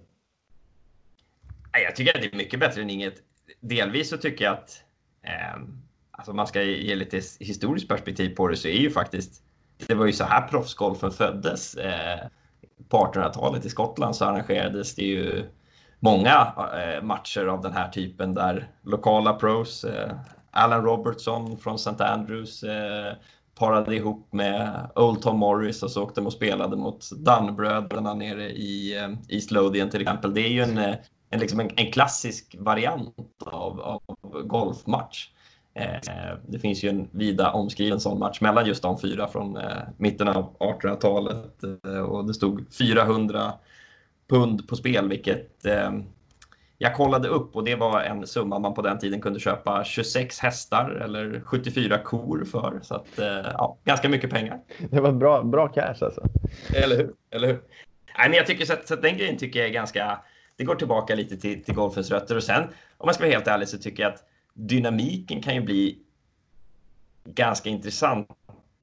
Jag 1.73 1.97
tycker 1.97 2.15
att 2.17 2.23
det 2.23 2.35
är 2.35 2.37
mycket 2.37 2.61
bättre 2.61 2.83
än 2.83 2.91
inget. 2.91 3.15
Delvis 3.61 4.09
så 4.09 4.17
tycker 4.17 4.45
jag 4.45 4.55
att 4.55 4.83
eh, 5.23 5.63
alltså 6.11 6.33
man 6.33 6.47
ska 6.47 6.63
ge 6.63 6.95
lite 6.95 7.21
historiskt 7.41 7.89
perspektiv 7.89 8.35
på 8.35 8.49
det 8.49 8.57
så 8.57 8.69
är 8.69 8.79
ju 8.79 8.91
faktiskt 8.91 9.43
det 9.87 9.95
var 9.95 10.07
ju 10.07 10.13
så 10.13 10.25
här 10.25 10.49
proffsgolfen 10.49 11.11
föddes. 11.11 11.75
Eh, 11.75 12.27
på 12.89 12.97
1800-talet 12.97 13.65
i 13.65 13.71
Skottland 13.71 14.17
så 14.17 14.25
arrangerades 14.25 14.95
det 14.95 15.03
ju 15.03 15.45
många 16.01 16.53
eh, 16.57 17.03
matcher 17.03 17.47
av 17.47 17.61
den 17.61 17.73
här 17.73 17.89
typen 17.89 18.35
där 18.35 18.69
lokala 18.83 19.33
pros, 19.33 19.85
eh, 19.85 20.13
Alan 20.51 20.85
Robertson 20.85 21.59
från 21.59 21.75
St. 21.75 22.05
Andrews 22.05 22.63
eh, 22.63 23.15
parade 23.59 23.97
ihop 23.97 24.33
med 24.33 24.91
Old 24.95 25.23
Tom 25.23 25.39
Morris 25.39 25.83
och 25.83 25.91
så 25.91 26.03
åkte 26.03 26.21
de 26.21 26.27
och 26.27 26.33
spelade 26.33 26.77
mot 26.77 27.11
Dunn-bröderna 27.11 28.15
nere 28.15 28.51
i 28.51 28.99
eh, 28.99 29.11
East 29.29 29.51
Lothian 29.51 29.91
till 29.91 30.01
exempel. 30.01 30.35
Det 30.35 30.41
är 30.41 30.49
ju 30.49 30.63
en, 30.63 30.79
eh, 30.79 30.95
en, 31.31 31.41
liksom 31.41 31.61
en, 31.61 31.71
en 31.77 31.93
klassisk 31.93 32.57
variant 32.59 33.15
av, 33.47 33.81
av 33.81 34.03
golfmatch. 34.45 35.29
Det 36.47 36.59
finns 36.59 36.85
ju 36.85 36.89
en 36.89 37.09
vida 37.11 37.51
omskriven 37.51 38.01
sån 38.01 38.19
match 38.19 38.41
mellan 38.41 38.67
just 38.67 38.83
de 38.83 38.99
fyra 39.01 39.29
från 39.29 39.59
mitten 39.97 40.29
av 40.29 40.57
1800-talet 40.59 41.63
och 42.09 42.27
det 42.27 42.35
stod 42.35 42.75
400 42.75 43.53
pund 44.29 44.69
på 44.69 44.77
spel, 44.77 45.09
vilket 45.09 45.67
eh, 45.67 45.93
jag 46.79 46.95
kollade 46.95 47.29
upp 47.29 47.57
och 47.57 47.65
det 47.65 47.75
var 47.75 48.01
en 48.01 48.27
summa 48.27 48.59
man 48.59 48.75
på 48.75 48.83
den 48.83 48.99
tiden 48.99 49.21
kunde 49.21 49.41
köpa 49.41 49.85
26 49.85 50.39
hästar 50.41 50.91
eller 50.91 51.41
74 51.41 51.99
kor 51.99 52.45
för. 52.45 52.81
Så 52.83 52.95
att, 52.95 53.19
eh, 53.19 53.53
ja, 53.53 53.79
ganska 53.85 54.09
mycket 54.09 54.31
pengar. 54.31 54.61
Det 54.91 55.01
var 55.01 55.13
bra, 55.13 55.43
bra 55.43 55.69
cash 55.69 55.97
alltså. 56.01 56.29
Eller 56.75 56.97
hur? 56.97 57.13
Eller 57.31 57.49
hur? 57.49 57.61
Nej, 58.19 58.29
men 58.29 58.33
jag 58.33 58.47
tycker 58.47 58.65
så 58.65 58.73
att, 58.73 58.89
så 58.89 58.95
att 58.95 59.03
den 59.03 59.17
grejen 59.17 59.37
tycker 59.37 59.59
jag 59.59 59.69
är 59.69 59.73
ganska... 59.73 60.19
Det 60.57 60.65
går 60.65 60.75
tillbaka 60.75 61.15
lite 61.15 61.37
till, 61.37 61.65
till 61.65 61.75
golfens 61.75 62.11
rötter 62.11 62.37
och 62.37 62.43
sen 62.43 62.63
om 62.97 63.07
man 63.07 63.15
ska 63.15 63.25
vara 63.25 63.33
helt 63.33 63.47
ärlig 63.47 63.69
så 63.69 63.79
tycker 63.79 64.03
jag 64.03 64.13
att 64.13 64.25
dynamiken 64.57 65.43
kan 65.43 65.55
ju 65.55 65.61
bli 65.61 65.99
ganska 67.25 67.69
intressant. 67.69 68.29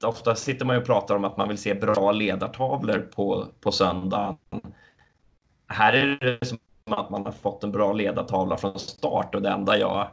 Ofta 0.04 0.34
sitter 0.34 0.66
man 0.66 0.76
ju 0.76 0.80
och 0.80 0.86
pratar 0.86 1.16
om 1.16 1.24
att 1.24 1.36
man 1.36 1.48
vill 1.48 1.58
se 1.58 1.74
bra 1.74 2.12
ledartavlor 2.12 2.98
på, 2.98 3.46
på 3.60 3.72
söndagen 3.72 4.36
här 5.74 5.92
är 5.92 6.18
det 6.20 6.46
som 6.46 6.58
att 6.84 7.10
man 7.10 7.24
har 7.24 7.32
fått 7.32 7.64
en 7.64 7.72
bra 7.72 7.92
ledartavla 7.92 8.56
från 8.56 8.78
start 8.78 9.34
och 9.34 9.42
det 9.42 9.50
enda 9.50 9.78
jag 9.78 10.10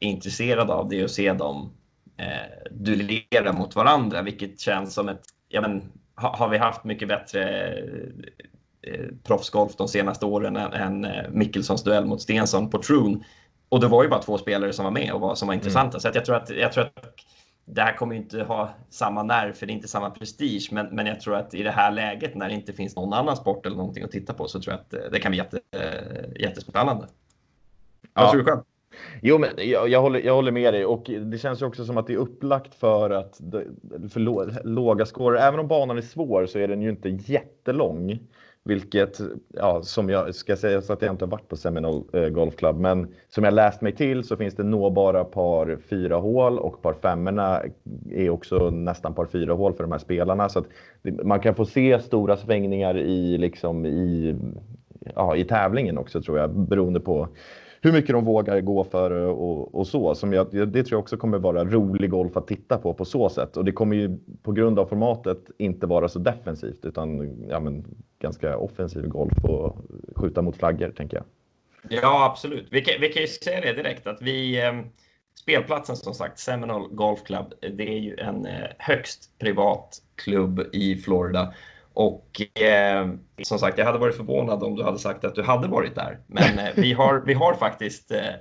är 0.00 0.08
intresserad 0.08 0.70
av 0.70 0.88
det 0.88 1.00
är 1.00 1.04
att 1.04 1.10
se 1.10 1.32
dem 1.32 1.72
eh, 2.16 2.70
duellera 2.70 3.52
mot 3.52 3.76
varandra, 3.76 4.22
vilket 4.22 4.60
känns 4.60 4.94
som 4.94 5.08
ett... 5.08 5.22
Ja, 5.48 5.60
men, 5.60 5.92
ha, 6.16 6.36
har 6.36 6.48
vi 6.48 6.58
haft 6.58 6.84
mycket 6.84 7.08
bättre 7.08 7.72
eh, 7.72 8.92
eh 8.92 9.06
proffsgolf 9.24 9.76
de 9.76 9.88
senaste 9.88 10.26
åren 10.26 10.56
än, 10.56 10.72
än 10.72 11.04
eh, 11.04 11.30
Mickelsons 11.30 11.84
duell 11.84 12.06
mot 12.06 12.22
Stensson 12.22 12.70
på 12.70 12.82
Troon? 12.82 13.24
Och 13.72 13.80
det 13.80 13.88
var 13.88 14.02
ju 14.02 14.08
bara 14.08 14.22
två 14.22 14.38
spelare 14.38 14.72
som 14.72 14.84
var 14.84 14.92
med 14.92 15.12
och 15.12 15.20
var, 15.20 15.34
som 15.34 15.48
var 15.48 15.54
intressanta. 15.54 15.96
Mm. 15.96 16.00
Så 16.00 16.10
jag, 16.14 16.24
tror 16.24 16.36
att, 16.36 16.50
jag 16.50 16.72
tror 16.72 16.84
att 16.84 17.04
det 17.64 17.82
här 17.82 17.96
kommer 17.96 18.14
inte 18.14 18.42
ha 18.42 18.70
samma 18.90 19.22
nerv, 19.22 19.52
för 19.52 19.66
det 19.66 19.72
är 19.72 19.74
inte 19.74 19.88
samma 19.88 20.10
prestige. 20.10 20.68
Men, 20.72 20.86
men 20.86 21.06
jag 21.06 21.20
tror 21.20 21.36
att 21.36 21.54
i 21.54 21.62
det 21.62 21.70
här 21.70 21.90
läget 21.90 22.34
när 22.34 22.48
det 22.48 22.54
inte 22.54 22.72
finns 22.72 22.96
någon 22.96 23.12
annan 23.12 23.36
sport 23.36 23.66
eller 23.66 23.76
någonting 23.76 24.04
att 24.04 24.10
titta 24.10 24.34
på 24.34 24.48
så 24.48 24.60
tror 24.60 24.72
jag 24.72 24.80
att 24.80 25.12
det 25.12 25.20
kan 25.20 25.30
bli 25.30 25.38
jätte, 25.38 25.60
jättespännande. 26.36 27.06
Vad 28.12 28.30
tror 28.30 28.38
du 28.38 28.44
själv? 28.44 28.60
Jo, 29.22 29.38
men 29.38 29.50
jag, 29.56 29.88
jag, 29.88 30.02
håller, 30.02 30.20
jag 30.20 30.34
håller 30.34 30.52
med 30.52 30.74
dig 30.74 30.84
och 30.84 31.04
det 31.04 31.38
känns 31.38 31.62
ju 31.62 31.66
också 31.66 31.84
som 31.84 31.98
att 31.98 32.06
det 32.06 32.12
är 32.12 32.16
upplagt 32.18 32.74
för 32.74 33.10
att 33.10 33.40
för 34.12 34.20
låga 34.64 35.06
scorer. 35.06 35.40
Även 35.40 35.60
om 35.60 35.68
banan 35.68 35.98
är 35.98 36.02
svår 36.02 36.46
så 36.46 36.58
är 36.58 36.68
den 36.68 36.82
ju 36.82 36.90
inte 36.90 37.08
jättelång. 37.08 38.18
Vilket, 38.64 39.20
ja, 39.48 39.82
som 39.82 40.08
jag 40.08 40.34
ska 40.34 40.56
säga 40.56 40.82
så 40.82 40.92
att 40.92 41.02
jag 41.02 41.12
inte 41.12 41.24
har 41.24 41.30
varit 41.30 41.48
på 41.48 41.56
Seminole 41.56 42.02
eh, 42.12 42.28
Golf 42.28 42.56
Club, 42.56 42.80
men 42.80 43.14
som 43.28 43.44
jag 43.44 43.54
läst 43.54 43.80
mig 43.80 43.92
till 43.92 44.24
så 44.24 44.36
finns 44.36 44.54
det 44.54 44.62
nåbara 44.62 45.24
par 45.24 45.78
fyra 45.90 46.16
hål 46.16 46.58
och 46.58 46.82
par 46.82 46.92
femmorna 46.92 47.62
är 48.10 48.30
också 48.30 48.70
nästan 48.70 49.14
par 49.14 49.26
fyra 49.26 49.54
hål 49.54 49.74
för 49.74 49.84
de 49.84 49.92
här 49.92 49.98
spelarna. 49.98 50.48
Så 50.48 50.58
att 50.58 50.66
man 51.24 51.40
kan 51.40 51.54
få 51.54 51.64
se 51.64 52.00
stora 52.00 52.36
svängningar 52.36 52.98
i, 52.98 53.38
liksom, 53.38 53.86
i, 53.86 54.36
ja, 55.14 55.36
i 55.36 55.44
tävlingen 55.44 55.98
också 55.98 56.22
tror 56.22 56.38
jag, 56.38 56.50
beroende 56.50 57.00
på 57.00 57.28
hur 57.84 57.92
mycket 57.92 58.12
de 58.12 58.24
vågar 58.24 58.60
gå 58.60 58.84
för 58.84 59.22
eh, 59.22 59.28
och, 59.28 59.74
och 59.74 59.86
så. 59.86 60.14
Som 60.14 60.32
jag, 60.32 60.46
det 60.52 60.82
tror 60.82 60.96
jag 60.96 61.00
också 61.00 61.16
kommer 61.16 61.38
vara 61.38 61.64
rolig 61.64 62.10
golf 62.10 62.36
att 62.36 62.46
titta 62.46 62.78
på 62.78 62.94
på 62.94 63.04
så 63.04 63.28
sätt. 63.28 63.56
Och 63.56 63.64
det 63.64 63.72
kommer 63.72 63.96
ju 63.96 64.18
på 64.42 64.52
grund 64.52 64.78
av 64.78 64.86
formatet 64.86 65.38
inte 65.58 65.86
vara 65.86 66.08
så 66.08 66.18
defensivt 66.18 66.84
utan 66.84 67.36
ja, 67.48 67.60
men, 67.60 67.84
ganska 68.18 68.56
offensiv 68.56 69.08
golf 69.08 69.44
och 69.44 69.76
skjuta 70.16 70.42
mot 70.42 70.56
flaggor 70.56 70.92
tänker 70.96 71.16
jag. 71.16 71.24
Ja, 71.88 72.26
absolut. 72.30 72.66
Vi 72.70 72.80
kan, 72.80 73.00
vi 73.00 73.08
kan 73.08 73.22
ju 73.22 73.28
säga 73.28 73.60
det 73.60 73.72
direkt 73.72 74.06
att 74.06 74.22
vi 74.22 74.66
eh, 74.66 74.72
Spelplatsen 75.34 75.96
som 75.96 76.14
sagt, 76.14 76.38
Seminole 76.38 76.88
Golf 76.90 77.24
Club, 77.24 77.54
det 77.60 77.88
är 77.88 77.98
ju 77.98 78.16
en 78.16 78.46
eh, 78.46 78.70
högst 78.78 79.38
privat 79.38 79.98
klubb 80.14 80.66
i 80.72 80.96
Florida 80.96 81.54
och 81.94 82.60
eh, 82.60 83.08
som 83.42 83.58
sagt, 83.58 83.78
jag 83.78 83.86
hade 83.86 83.98
varit 83.98 84.16
förvånad 84.16 84.62
om 84.62 84.76
du 84.76 84.82
hade 84.82 84.98
sagt 84.98 85.24
att 85.24 85.34
du 85.34 85.42
hade 85.42 85.68
varit 85.68 85.94
där. 85.94 86.18
Men 86.26 86.58
eh, 86.58 86.72
vi, 86.76 86.92
har, 86.92 87.22
vi 87.26 87.34
har 87.34 87.54
faktiskt 87.54 88.10
eh, 88.10 88.34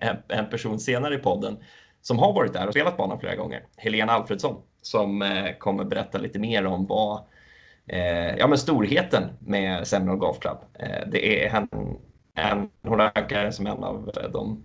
en, 0.00 0.16
en, 0.28 0.50
person 0.50 0.80
senare 0.80 1.14
i 1.14 1.18
podden 1.18 1.58
som 2.02 2.18
har 2.18 2.32
varit 2.32 2.52
där 2.52 2.66
och 2.66 2.72
spelat 2.72 2.96
banan 2.96 3.20
flera 3.20 3.36
gånger. 3.36 3.62
Helena 3.76 4.12
Alfredsson 4.12 4.62
som 4.82 5.22
eh, 5.22 5.52
kommer 5.58 5.84
berätta 5.84 6.18
lite 6.18 6.38
mer 6.38 6.66
om 6.66 6.86
vad 6.86 7.24
eh, 7.86 8.36
ja, 8.36 8.46
men 8.46 8.58
storheten 8.58 9.24
med 9.38 9.86
Seminole 9.86 10.18
Golf 10.18 10.38
Club. 10.38 10.58
Eh, 10.78 11.08
det 11.12 11.44
är 11.44 11.56
en, 11.56 11.68
en, 12.34 12.70
hon 12.82 12.98
rankar 12.98 13.50
som 13.50 13.66
en 13.66 13.84
av 13.84 14.10
eh, 14.22 14.30
de 14.30 14.64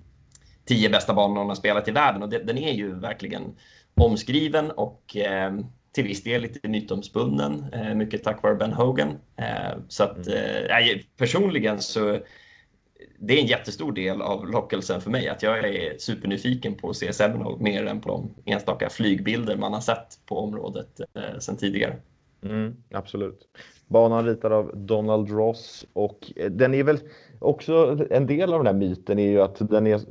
tio 0.65 0.89
bästa 0.89 1.13
banorna 1.13 1.39
hon 1.39 1.49
har 1.49 1.55
spelat 1.55 1.87
i 1.87 1.91
världen 1.91 2.23
och 2.23 2.29
det, 2.29 2.39
den 2.39 2.57
är 2.57 2.73
ju 2.73 2.99
verkligen 2.99 3.55
omskriven 3.95 4.71
och 4.71 5.17
eh, 5.17 5.51
till 5.91 6.03
viss 6.03 6.23
del 6.23 6.41
lite 6.41 6.67
mytomspunnen, 6.67 7.65
eh, 7.73 7.95
mycket 7.95 8.23
tack 8.23 8.43
vare 8.43 8.55
Ben 8.55 8.73
Hogan. 8.73 9.09
Eh, 9.35 9.77
så 9.87 10.03
att 10.03 10.27
mm. 10.27 10.89
eh, 10.89 10.97
personligen 11.17 11.81
så 11.81 12.19
det 13.19 13.33
är 13.33 13.41
en 13.41 13.47
jättestor 13.47 13.91
del 13.91 14.21
av 14.21 14.47
lockelsen 14.49 15.01
för 15.01 15.11
mig 15.11 15.27
att 15.27 15.43
jag 15.43 15.57
är 15.59 15.97
supernyfiken 15.97 16.75
på 16.75 16.89
att 16.89 16.95
se 16.95 17.13
Seminole 17.13 17.63
mer 17.63 17.85
än 17.85 18.01
på 18.01 18.09
de 18.09 18.51
enstaka 18.53 18.89
flygbilder 18.89 19.57
man 19.57 19.73
har 19.73 19.81
sett 19.81 20.25
på 20.25 20.37
området 20.37 20.99
eh, 20.99 21.39
sedan 21.39 21.57
tidigare. 21.57 21.95
Mm, 22.43 22.75
absolut. 22.93 23.47
Banan 23.87 24.25
ritad 24.25 24.53
av 24.53 24.71
Donald 24.77 25.29
Ross 25.29 25.85
och 25.93 26.31
den 26.49 26.73
är 26.73 26.83
väl 26.83 26.99
också 27.41 27.97
en 28.09 28.27
del 28.27 28.53
av 28.53 28.59
den 28.63 28.67
här 28.67 28.87
myten 28.87 29.19
är 29.19 29.29
ju 29.29 29.41
att 29.41 29.69
den 29.69 29.87
är 29.87 30.01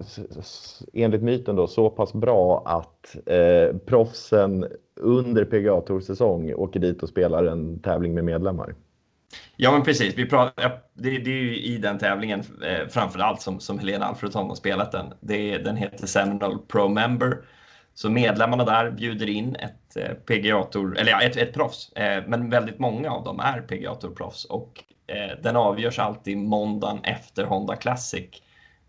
enligt 0.93 1.23
myten 1.23 1.57
då 1.57 1.67
så 1.67 1.91
pass 1.91 2.13
bra 2.13 2.63
att 2.67 3.17
eh, 3.27 3.77
proffsen 3.87 4.67
under 5.01 5.45
PGA 5.45 5.81
Tour 5.81 6.01
säsong 6.01 6.55
åker 6.55 6.81
dit 6.81 7.03
och 7.03 7.09
spelar 7.09 7.45
en 7.45 7.83
tävling 7.83 8.15
med 8.15 8.25
medlemmar. 8.25 8.75
Ja, 9.57 9.73
men 9.73 9.83
precis. 9.83 10.19
Vi 10.19 10.27
pratar, 10.27 10.81
det, 10.95 11.11
det 11.11 11.31
är 11.31 11.43
ju 11.43 11.57
i 11.57 11.79
den 11.79 11.99
tävlingen 11.99 12.41
eh, 12.41 12.89
framför 12.89 13.19
allt 13.19 13.41
som, 13.41 13.61
som 13.61 13.79
Helena 13.79 14.05
Alfredsson 14.05 14.49
har 14.49 14.55
spelat 14.55 14.93
den. 14.93 15.07
Det, 15.21 15.59
den 15.59 15.77
heter 15.77 16.07
Seminole 16.07 16.59
Pro 16.69 16.89
Member. 16.89 17.39
Så 17.95 18.11
medlemmarna 18.11 18.65
där 18.65 18.91
bjuder 18.91 19.29
in 19.29 19.57
ett 19.57 19.80
Eh, 19.97 20.15
PGA 20.15 20.63
Tour, 20.63 20.99
eller 20.99 21.11
ja, 21.11 21.23
ett, 21.23 21.37
ett 21.37 21.53
proffs, 21.53 21.93
eh, 21.93 22.25
men 22.27 22.51
väldigt 22.51 22.79
många 22.79 23.11
av 23.11 23.25
dem 23.25 23.41
är 23.41 23.61
PGA 23.61 23.95
Tour-proffs 23.95 24.45
och 24.45 24.85
eh, 25.07 25.39
den 25.43 25.57
avgörs 25.57 25.99
alltid 25.99 26.39
måndagen 26.39 27.05
efter 27.05 27.45
Honda 27.45 27.77
Classic. 27.77 28.43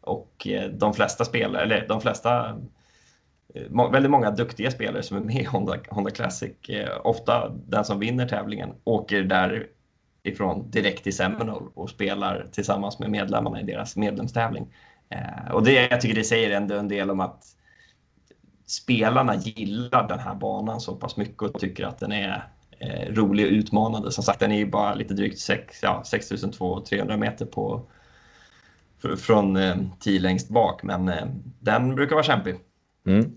Och 0.04 0.48
de 0.72 0.94
flesta 0.94 1.26
spelare, 1.26 1.64
eller 1.64 1.88
de 1.88 2.02
flesta 2.02 2.58
väldigt 3.92 4.12
många 4.12 4.32
duktiga 4.32 4.72
spelare 4.72 5.04
som 5.04 5.18
är 5.18 5.22
med 5.22 5.36
i 5.36 5.44
Honda, 5.44 5.78
Honda 5.90 6.12
Classic. 6.12 6.52
Ofta 7.04 7.50
den 7.50 7.86
som 7.86 8.00
vinner 8.00 8.28
tävlingen 8.28 8.70
åker 8.84 9.24
därifrån 9.24 10.72
direkt 10.72 11.04
till 11.04 11.16
Seminole 11.16 11.66
och 11.74 11.90
spelar 11.90 12.48
tillsammans 12.52 13.00
med 13.00 13.10
medlemmarna 13.10 13.62
i 13.62 13.64
deras 13.64 13.96
medlemstävling. 13.96 14.74
Och 15.52 15.64
det, 15.64 15.74
jag 15.74 16.02
tycker 16.02 16.16
det 16.16 16.24
säger 16.24 16.52
ändå 16.52 16.76
en 16.76 16.88
del 16.88 17.10
om 17.12 17.20
att 17.20 17.44
spelarna 18.72 19.36
gillar 19.36 20.08
den 20.08 20.20
här 20.20 20.36
banan 20.36 20.80
så 20.82 20.96
pass 20.96 21.18
mycket 21.18 21.42
och 21.42 21.60
tycker 21.60 21.86
att 21.86 22.00
den 22.00 22.12
är 22.12 22.44
eh, 22.80 23.14
rolig 23.14 23.46
och 23.46 23.52
utmanande. 23.52 24.12
Som 24.12 24.24
sagt, 24.24 24.40
den 24.40 24.52
är 24.52 24.58
ju 24.58 24.66
bara 24.66 24.96
lite 24.96 25.14
drygt 25.14 25.40
6, 25.40 25.80
ja, 25.84 26.04
6200 26.06 27.18
meter 27.18 27.46
på, 27.46 27.82
från 29.18 29.56
eh, 29.56 29.76
tio 30.00 30.20
längst 30.20 30.50
bak, 30.50 30.84
men 30.84 31.10
eh, 31.10 31.28
den 31.60 31.96
brukar 31.96 32.16
vara 32.16 32.24
kämpig. 32.24 32.56
Mm. 33.06 33.36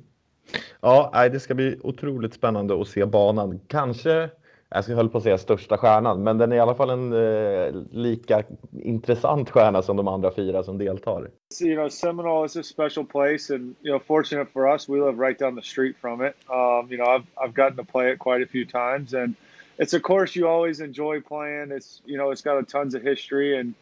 Ja, 0.81 1.29
det 1.33 1.41
ska 1.41 1.55
bli 1.55 1.79
otroligt 1.83 2.35
spännande 2.35 2.81
att 2.81 2.89
se 2.89 3.07
banan. 3.07 3.61
Kanske, 3.69 4.31
jag 4.71 4.83
höll 4.83 5.09
på 5.09 5.19
att 5.19 5.25
säga 5.25 5.39
största 5.39 5.79
stjärnan, 5.79 6.23
men 6.23 6.39
den 6.39 6.53
är 6.53 6.57
i 6.57 6.61
alla 6.61 6.75
fall 6.75 6.91
en 6.91 7.13
eh, 7.13 7.75
lika 7.91 8.43
intressant 8.83 9.51
stjärna 9.51 9.83
som 9.83 9.97
de 9.97 10.09
andra 10.09 10.31
fyra 10.31 10.63
som 10.63 10.79
deltar. 10.79 11.31
You 11.61 11.75
know, 11.75 11.89
Seminole 11.89 12.47
is 12.47 12.57
a 12.57 12.63
special 12.63 13.07
place 13.07 13.55
and 13.55 13.75
you 13.83 13.93
know, 13.93 14.01
fortunate 14.07 14.51
for 14.53 14.75
us, 14.75 14.89
we 14.89 15.01
live 15.01 15.19
right 15.19 15.39
down 15.39 15.57
the 15.57 15.63
street 15.63 15.97
from 16.01 16.21
it. 16.21 16.35
Um, 16.49 16.89
you 16.91 16.97
know, 16.97 17.07
I've, 17.07 17.27
I've 17.37 17.55
gotten 17.55 17.77
to 17.77 17.85
play 17.85 18.13
it 18.13 18.19
quite 18.19 18.43
a 18.43 18.47
few 18.47 18.65
times 18.65 19.15
and 19.15 19.37
it's 19.79 19.95
a 19.95 20.01
course 20.01 20.37
you 20.37 20.49
always 20.49 20.81
enjoy 20.81 21.21
playing. 21.21 21.71
It's, 21.71 22.01
you 22.05 22.17
know, 22.17 22.31
it's 22.31 22.43
got 22.43 22.59
a 22.59 22.63
tons 22.63 22.95
of 22.95 23.03
history 23.03 23.59
and, 23.59 23.75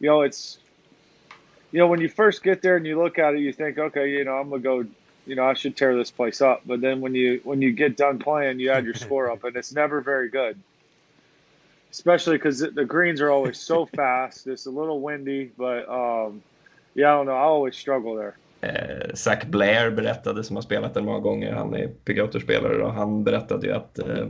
you 0.00 0.08
know, 0.08 0.22
it's, 0.22 0.58
you 1.72 1.78
know, 1.78 1.86
when 1.86 2.00
you 2.00 2.08
first 2.08 2.42
get 2.42 2.62
there 2.62 2.76
and 2.76 2.86
you 2.86 3.02
look 3.02 3.18
at 3.18 3.34
it, 3.34 3.40
you 3.40 3.52
think, 3.52 3.78
okay, 3.78 4.10
you 4.10 4.24
know, 4.24 4.32
I'm 4.32 4.48
going 4.48 4.62
to 4.62 4.68
go 4.68 4.86
you 5.26 5.34
know, 5.34 5.44
I 5.44 5.54
should 5.54 5.76
tear 5.76 5.96
this 5.96 6.10
place 6.10 6.40
up. 6.40 6.62
But 6.66 6.80
then 6.80 7.00
when 7.00 7.14
you 7.14 7.40
when 7.44 7.62
you 7.62 7.72
get 7.72 7.96
done 7.96 8.18
playing, 8.18 8.60
you 8.60 8.70
add 8.70 8.84
your 8.84 8.94
score 9.04 9.30
up, 9.30 9.44
and 9.44 9.56
it's 9.56 9.72
never 9.72 10.00
very 10.00 10.28
good. 10.28 10.58
Especially 11.90 12.36
because 12.36 12.58
the 12.58 12.84
greens 12.84 13.20
are 13.20 13.30
always 13.30 13.58
so 13.58 13.86
fast. 13.96 14.46
It's 14.46 14.66
a 14.66 14.70
little 14.70 15.00
windy, 15.00 15.52
but 15.56 15.88
um, 15.88 16.42
yeah, 16.94 17.12
I 17.12 17.16
don't 17.16 17.26
know. 17.26 17.36
I 17.36 17.42
always 17.42 17.76
struggle 17.76 18.14
there. 18.16 18.36
Eh, 18.64 19.14
Zach 19.14 19.46
Blair 19.46 19.90
berättade, 19.90 20.44
som 20.44 20.56
har 20.56 20.62
spelat 20.62 20.94
den 20.94 21.04
många 21.04 21.18
gånger, 21.18 21.52
han 21.52 21.74
är 21.74 21.88
PGA-spelare 21.88 22.84
och 22.84 22.92
han 22.92 23.24
berättade 23.24 23.66
ju 23.66 23.72
att 23.72 23.98
eh, 23.98 24.26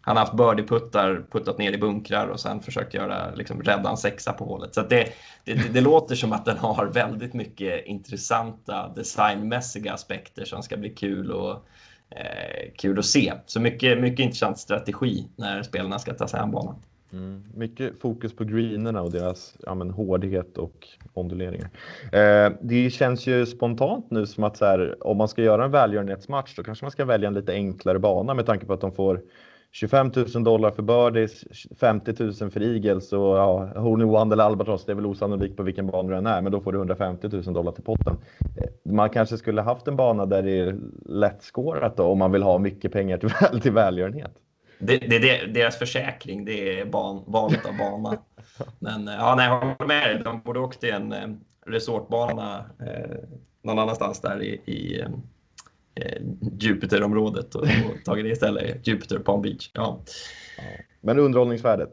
han 0.00 0.16
har 0.16 0.24
haft 0.24 0.36
birdieputtar, 0.36 1.24
puttat 1.30 1.58
ner 1.58 1.72
i 1.72 1.78
bunkrar 1.78 2.26
och 2.26 2.40
sen 2.40 2.60
försökt 2.60 2.94
göra, 2.94 3.34
liksom, 3.34 3.62
rädda 3.62 3.90
en 3.90 3.96
sexa 3.96 4.32
på 4.32 4.44
hålet. 4.44 4.74
Så 4.74 4.82
det, 4.82 5.08
det, 5.44 5.54
det, 5.72 5.80
låter 5.80 6.14
som 6.14 6.32
att 6.32 6.44
den 6.44 6.58
har 6.58 6.86
väldigt 6.86 7.34
mycket 7.34 7.86
intressanta 7.86 8.88
designmässiga 8.96 9.92
aspekter 9.92 10.44
som 10.44 10.62
ska 10.62 10.76
bli 10.76 10.90
kul, 10.90 11.30
och, 11.30 11.52
eh, 12.10 12.72
kul 12.78 12.98
att 12.98 13.04
se. 13.04 13.32
Så 13.46 13.60
mycket, 13.60 14.00
mycket 14.00 14.24
intressant 14.24 14.58
strategi 14.58 15.28
när 15.36 15.62
spelarna 15.62 15.98
ska 15.98 16.14
ta 16.14 16.28
sig 16.28 16.40
an 16.40 16.50
banan. 16.50 16.76
Mm, 17.12 17.44
mycket 17.54 18.00
fokus 18.00 18.36
på 18.36 18.44
greenerna 18.44 19.02
och 19.02 19.10
deras 19.10 19.54
ja, 19.58 19.74
men, 19.74 19.90
hårdhet 19.90 20.58
och 20.58 20.88
onduleringar. 21.14 21.70
Eh, 22.12 22.52
det 22.60 22.90
känns 22.90 23.26
ju 23.26 23.46
spontant 23.46 24.10
nu 24.10 24.26
som 24.26 24.44
att 24.44 24.56
så 24.56 24.64
här, 24.64 25.06
om 25.06 25.16
man 25.16 25.28
ska 25.28 25.42
göra 25.42 25.64
en 25.64 25.70
välgörenhetsmatch 25.70 26.56
då 26.56 26.62
kanske 26.62 26.84
man 26.84 26.90
ska 26.90 27.04
välja 27.04 27.28
en 27.28 27.34
lite 27.34 27.52
enklare 27.52 27.98
bana 27.98 28.34
med 28.34 28.46
tanke 28.46 28.66
på 28.66 28.72
att 28.72 28.80
de 28.80 28.92
får 28.92 29.20
25 29.72 30.12
000 30.34 30.44
dollar 30.44 30.70
för 30.70 30.82
birdies, 30.82 31.44
50 31.80 32.14
000 32.18 32.50
för 32.50 32.62
eagles 32.62 33.12
och 33.12 33.36
ja, 33.36 33.72
hole 33.76 34.04
in 34.04 34.10
one 34.10 34.34
eller 34.34 34.44
albatross, 34.44 34.84
det 34.84 34.92
är 34.92 34.96
väl 34.96 35.06
osannolikt 35.06 35.56
på 35.56 35.62
vilken 35.62 35.86
bana 35.86 36.14
den 36.14 36.26
är, 36.26 36.42
men 36.42 36.52
då 36.52 36.60
får 36.60 36.72
du 36.72 36.78
150 36.78 37.28
000 37.32 37.42
dollar 37.42 37.72
till 37.72 37.84
potten. 37.84 38.16
Man 38.84 39.10
kanske 39.10 39.36
skulle 39.36 39.62
haft 39.62 39.88
en 39.88 39.96
bana 39.96 40.26
där 40.26 40.42
det 40.42 40.58
är 40.58 40.78
lättskårat 41.06 41.96
då, 41.96 42.04
om 42.04 42.18
man 42.18 42.32
vill 42.32 42.42
ha 42.42 42.58
mycket 42.58 42.92
pengar 42.92 43.18
till, 43.18 43.28
väl, 43.40 43.60
till 43.60 43.72
välgörenhet. 43.72 44.32
Det, 44.78 44.98
det, 44.98 45.18
det, 45.18 45.46
deras 45.46 45.78
försäkring, 45.78 46.44
det 46.44 46.80
är 46.80 46.84
ban, 46.86 47.24
valet 47.26 47.66
av 47.66 47.76
bana. 47.78 48.18
Men 48.78 49.06
ja, 49.06 49.34
nej, 49.36 49.48
jag 49.48 49.60
håller 49.60 49.86
med 49.86 50.08
dig. 50.08 50.22
De 50.24 50.40
borde 50.40 50.60
åkt 50.60 50.80
till 50.80 50.92
en 50.92 51.12
eh, 51.12 51.28
resortbana 51.66 52.64
eh, 52.80 53.16
någon 53.62 53.78
annanstans 53.78 54.20
där 54.20 54.42
i, 54.42 54.52
i 54.52 55.04
eh, 56.00 56.22
Jupiterområdet 56.60 57.54
och, 57.54 57.62
och 57.62 58.04
tagit 58.04 58.24
det 58.24 58.30
istället. 58.30 58.86
Jupiter 58.86 59.18
Palm 59.18 59.42
Beach. 59.42 59.70
Ja. 59.74 60.00
Men 61.00 61.18
underhållningsvärdet 61.18 61.90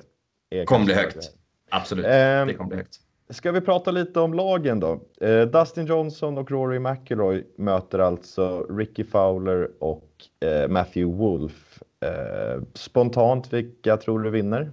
kommer 0.65 0.85
bli 0.85 0.93
högt. 0.93 1.31
Absolut, 1.69 2.05
um, 2.05 2.11
det 2.11 2.53
kommer 2.53 2.67
bli 2.67 2.77
högt. 2.77 2.99
ska 3.29 3.51
vi 3.51 3.61
prata 3.61 3.91
lite 3.91 4.19
om 4.19 4.33
lagen 4.33 4.79
då? 4.79 5.01
Eh, 5.21 5.41
Dustin 5.41 5.85
Johnson 5.85 6.37
och 6.37 6.51
Rory 6.51 6.79
McIlroy 6.79 7.43
möter 7.57 7.99
alltså 7.99 8.65
Ricky 8.69 9.03
Fowler 9.03 9.69
och 9.79 10.09
eh, 10.45 10.67
Matthew 10.69 11.17
Wolf. 11.17 11.83
Eh, 12.05 12.61
spontant, 12.73 13.53
vilka 13.53 13.97
tror 13.97 14.19
du 14.19 14.29
vinner? 14.29 14.71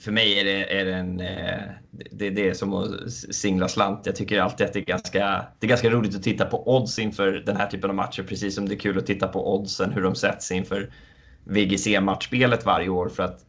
För 0.00 0.12
mig 0.12 0.40
är 0.40 0.44
det, 0.44 0.80
är 0.80 0.84
det 0.84 0.94
en... 0.94 1.20
Eh, 1.20 1.62
det, 2.10 2.30
det 2.30 2.48
är 2.48 2.54
som 2.54 2.74
att 2.74 3.12
singla 3.12 3.68
slant. 3.68 4.06
Jag 4.06 4.16
tycker 4.16 4.40
alltid 4.40 4.66
att 4.66 4.72
det 4.72 4.78
är, 4.78 4.84
ganska, 4.84 5.46
det 5.58 5.66
är 5.66 5.68
ganska 5.68 5.90
roligt 5.90 6.16
att 6.16 6.22
titta 6.22 6.44
på 6.44 6.76
odds 6.76 6.98
inför 6.98 7.32
den 7.32 7.56
här 7.56 7.66
typen 7.66 7.90
av 7.90 7.96
matcher. 7.96 8.22
Precis 8.22 8.54
som 8.54 8.68
det 8.68 8.74
är 8.74 8.78
kul 8.78 8.98
att 8.98 9.06
titta 9.06 9.28
på 9.28 9.54
oddsen, 9.54 9.92
hur 9.92 10.02
de 10.02 10.14
sätts 10.14 10.50
inför 10.50 10.92
VGC-matchspelet 11.44 12.66
varje 12.66 12.88
år. 12.88 13.08
För 13.08 13.22
att 13.22 13.44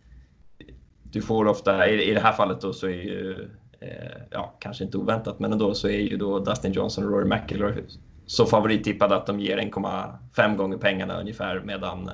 du 1.04 1.22
får 1.22 1.48
ofta, 1.48 1.90
i, 1.90 2.14
det 2.14 2.20
här 2.20 2.34
fallet 2.34 2.62
då 2.62 2.74
så 2.74 2.88
är 2.88 2.92
ju, 2.92 3.50
eh, 3.80 4.22
ja 4.30 4.58
kanske 4.60 4.84
inte 4.84 4.98
oväntat, 4.98 5.40
men 5.40 5.52
ändå 5.52 5.74
så 5.74 5.88
är 5.88 6.00
ju 6.00 6.18
då 6.18 6.40
Dustin 6.40 6.74
Johnson 6.74 7.04
och 7.04 7.12
Rory 7.12 7.30
McIlroy 7.30 7.84
så 8.26 8.46
favorittippade 8.46 9.16
att 9.16 9.28
de 9.28 9.40
ger 9.40 9.58
1,5 9.58 10.56
gånger 10.56 10.78
pengarna 10.78 11.20
ungefär 11.20 11.62
medan, 11.66 12.10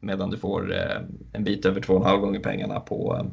medan 0.00 0.30
du 0.30 0.36
får 0.36 0.74
eh, 0.74 1.00
en 1.32 1.44
bit 1.44 1.66
över 1.66 1.80
2,5 1.80 2.20
gånger 2.20 2.40
pengarna 2.40 2.80
på 2.80 3.16
eh, 3.16 3.26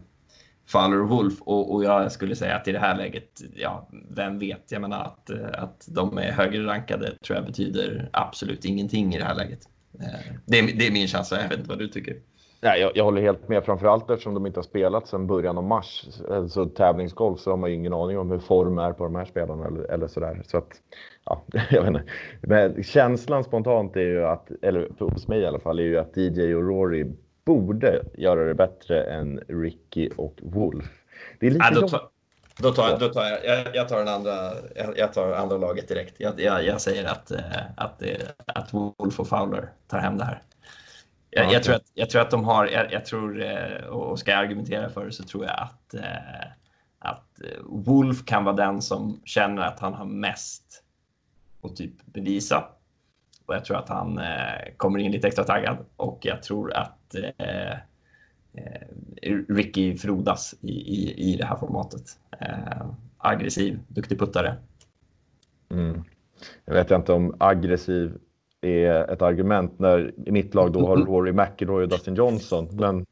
Fowler 0.68 1.02
och 1.02 1.10
Wolf. 1.10 1.42
Och, 1.42 1.74
och, 1.74 1.84
jag 1.84 2.12
skulle 2.12 2.36
säga 2.36 2.56
att 2.56 2.68
i 2.68 2.72
det 2.72 2.80
här 2.80 2.98
läget, 2.98 3.42
ja, 3.56 3.88
vem 4.10 4.40
vet? 4.40 4.72
Jag 4.72 4.82
menar 4.82 5.04
att, 5.04 5.30
eh, 5.30 5.64
att 5.64 5.88
de 5.88 6.18
är 6.18 6.32
högre 6.32 6.66
rankade 6.66 7.18
tror 7.26 7.38
jag 7.38 7.46
betyder 7.46 8.10
absolut 8.14 8.66
ingenting 8.66 9.16
i 9.16 9.18
det 9.18 9.26
här 9.26 9.36
läget. 9.36 9.60
Eh, 10.00 10.36
det 10.46 10.60
är, 10.60 10.78
det 10.78 10.88
är 10.88 10.92
min 10.92 11.08
känsla, 11.08 11.42
jag 11.42 11.50
vet 11.50 11.58
inte 11.58 11.70
vad 11.70 11.80
du 11.80 11.88
tycker. 11.88 12.16
Nej, 12.62 12.82
jag, 12.82 12.92
jag 12.96 13.04
håller 13.04 13.22
helt 13.22 13.50
med, 13.50 13.66
framförallt 13.66 14.10
eftersom 14.10 14.34
de 14.34 14.46
inte 14.46 14.58
har 14.58 14.64
spelat 14.64 15.08
sedan 15.08 15.28
början 15.28 15.58
av 15.58 15.64
mars. 15.64 16.08
Alltså 16.32 16.66
tävlingsgolf 16.66 17.40
så 17.40 17.50
har 17.50 17.58
man 17.58 17.70
ju 17.70 17.76
ingen 17.76 17.94
aning 17.94 18.20
om 18.20 18.32
hur 18.32 18.40
form 18.40 18.78
är 18.78 18.94
på 18.94 19.04
de 19.04 19.16
här 19.16 19.26
spelarna 19.26 19.68
eller, 19.68 19.92
eller 19.92 20.08
sådär. 20.08 20.42
Så 20.48 20.58
att, 20.58 20.70
ja, 21.26 21.44
jag 21.70 21.82
vet 21.82 21.88
inte. 21.88 22.04
Men 22.42 22.84
känslan 22.84 23.44
spontant 23.44 23.96
är 23.96 24.02
ju 24.02 24.26
att, 24.26 24.52
eller 24.62 24.90
hos 25.00 25.28
mig 25.28 25.40
i 25.40 25.46
alla 25.46 25.60
fall, 25.60 25.80
är 25.80 25.84
ju 25.84 25.98
att 25.98 26.18
DJ 26.18 26.56
och 26.56 26.64
Rory 26.64 27.06
borde 27.46 28.04
göra 28.14 28.44
det 28.44 28.56
bättre 28.56 29.04
än 29.04 29.40
Ricky 29.48 30.10
och 30.18 30.40
Wolf. 30.44 30.86
Det 31.40 31.48
är 31.48 31.52
lite 31.52 31.66
ja, 31.72 31.82
då, 31.82 31.88
tar, 31.88 32.10
då, 32.58 32.72
tar, 32.72 33.00
då 33.00 33.10
tar 33.10 33.26
jag, 33.26 33.46
jag, 33.46 33.76
jag 33.76 33.90
tar 33.90 33.98
den 33.98 34.08
andra, 34.08 34.52
jag, 34.76 34.98
jag, 34.98 35.14
tar 35.14 35.32
andra 35.34 35.58
laget 35.58 35.88
direkt. 35.88 36.16
Jag, 36.18 36.42
jag, 36.42 36.82
säger 36.82 37.06
att, 37.06 37.32
eh, 37.32 37.40
att, 37.78 38.04
att 38.46 38.74
Wolf 38.74 39.20
och 39.20 39.28
Fowler 39.28 39.70
tar 39.88 40.00
hem 40.00 40.18
det 40.18 40.24
här. 40.24 40.42
Jag, 41.30 41.54
jag, 41.54 41.64
tror 41.64 41.76
att, 41.76 41.92
jag 41.94 42.10
tror 42.10 42.22
att 42.22 42.32
de 42.32 42.44
har, 42.44 42.68
jag, 42.68 42.92
jag 42.92 43.06
tror, 43.06 43.44
eh, 43.44 43.86
och 43.88 44.20
ska 44.20 44.32
jag 44.32 44.40
argumentera 44.40 44.90
för 44.90 45.06
det 45.06 45.12
så 45.12 45.24
tror 45.24 45.46
jag 45.46 45.60
att, 45.60 45.94
eh, 45.94 46.48
att 47.00 47.42
eh, 47.42 47.62
Wolf 47.64 48.26
kan 48.26 48.44
vara 48.44 48.56
den 48.56 48.82
som 48.82 49.22
känner 49.26 49.62
att 49.62 49.80
han 49.80 49.94
har 49.94 50.06
mest 50.06 50.84
att 51.62 51.76
typ 51.76 52.06
bevisa. 52.06 52.75
Och 53.46 53.56
jag 53.56 53.66
tror 53.66 53.78
att 53.78 53.90
han 53.90 54.20
kommer 54.78 55.00
in 55.00 55.12
lite 55.12 55.28
extra 55.28 55.44
taggad 55.44 55.78
och 55.96 56.20
jag 56.22 56.44
tror 56.44 56.74
att 56.74 57.16
eh, 57.38 57.78
Ricky 59.50 59.98
frodas 59.98 60.56
i, 60.62 60.72
i, 60.72 61.32
i 61.32 61.38
det 61.38 61.46
här 61.46 61.56
formatet. 61.56 62.02
Eh, 62.40 62.88
aggressiv, 63.18 63.80
duktig 63.88 64.20
puttare. 64.20 64.56
Mm. 65.72 66.04
Jag 66.66 66.74
vet 66.74 66.92
inte 66.92 67.14
om 67.14 67.36
aggressiv 67.40 68.18
är 68.62 69.12
ett 69.14 69.22
argument 69.22 69.80
när 69.80 70.14
i 70.28 70.32
mitt 70.32 70.54
lag 70.54 70.74
då 70.74 70.88
har 70.88 70.98
Rory 70.98 71.32
McIlroy 71.32 71.84
och 71.84 71.90
Dustin 71.90 72.16
Johnson. 72.16 72.70
Men... 72.72 73.06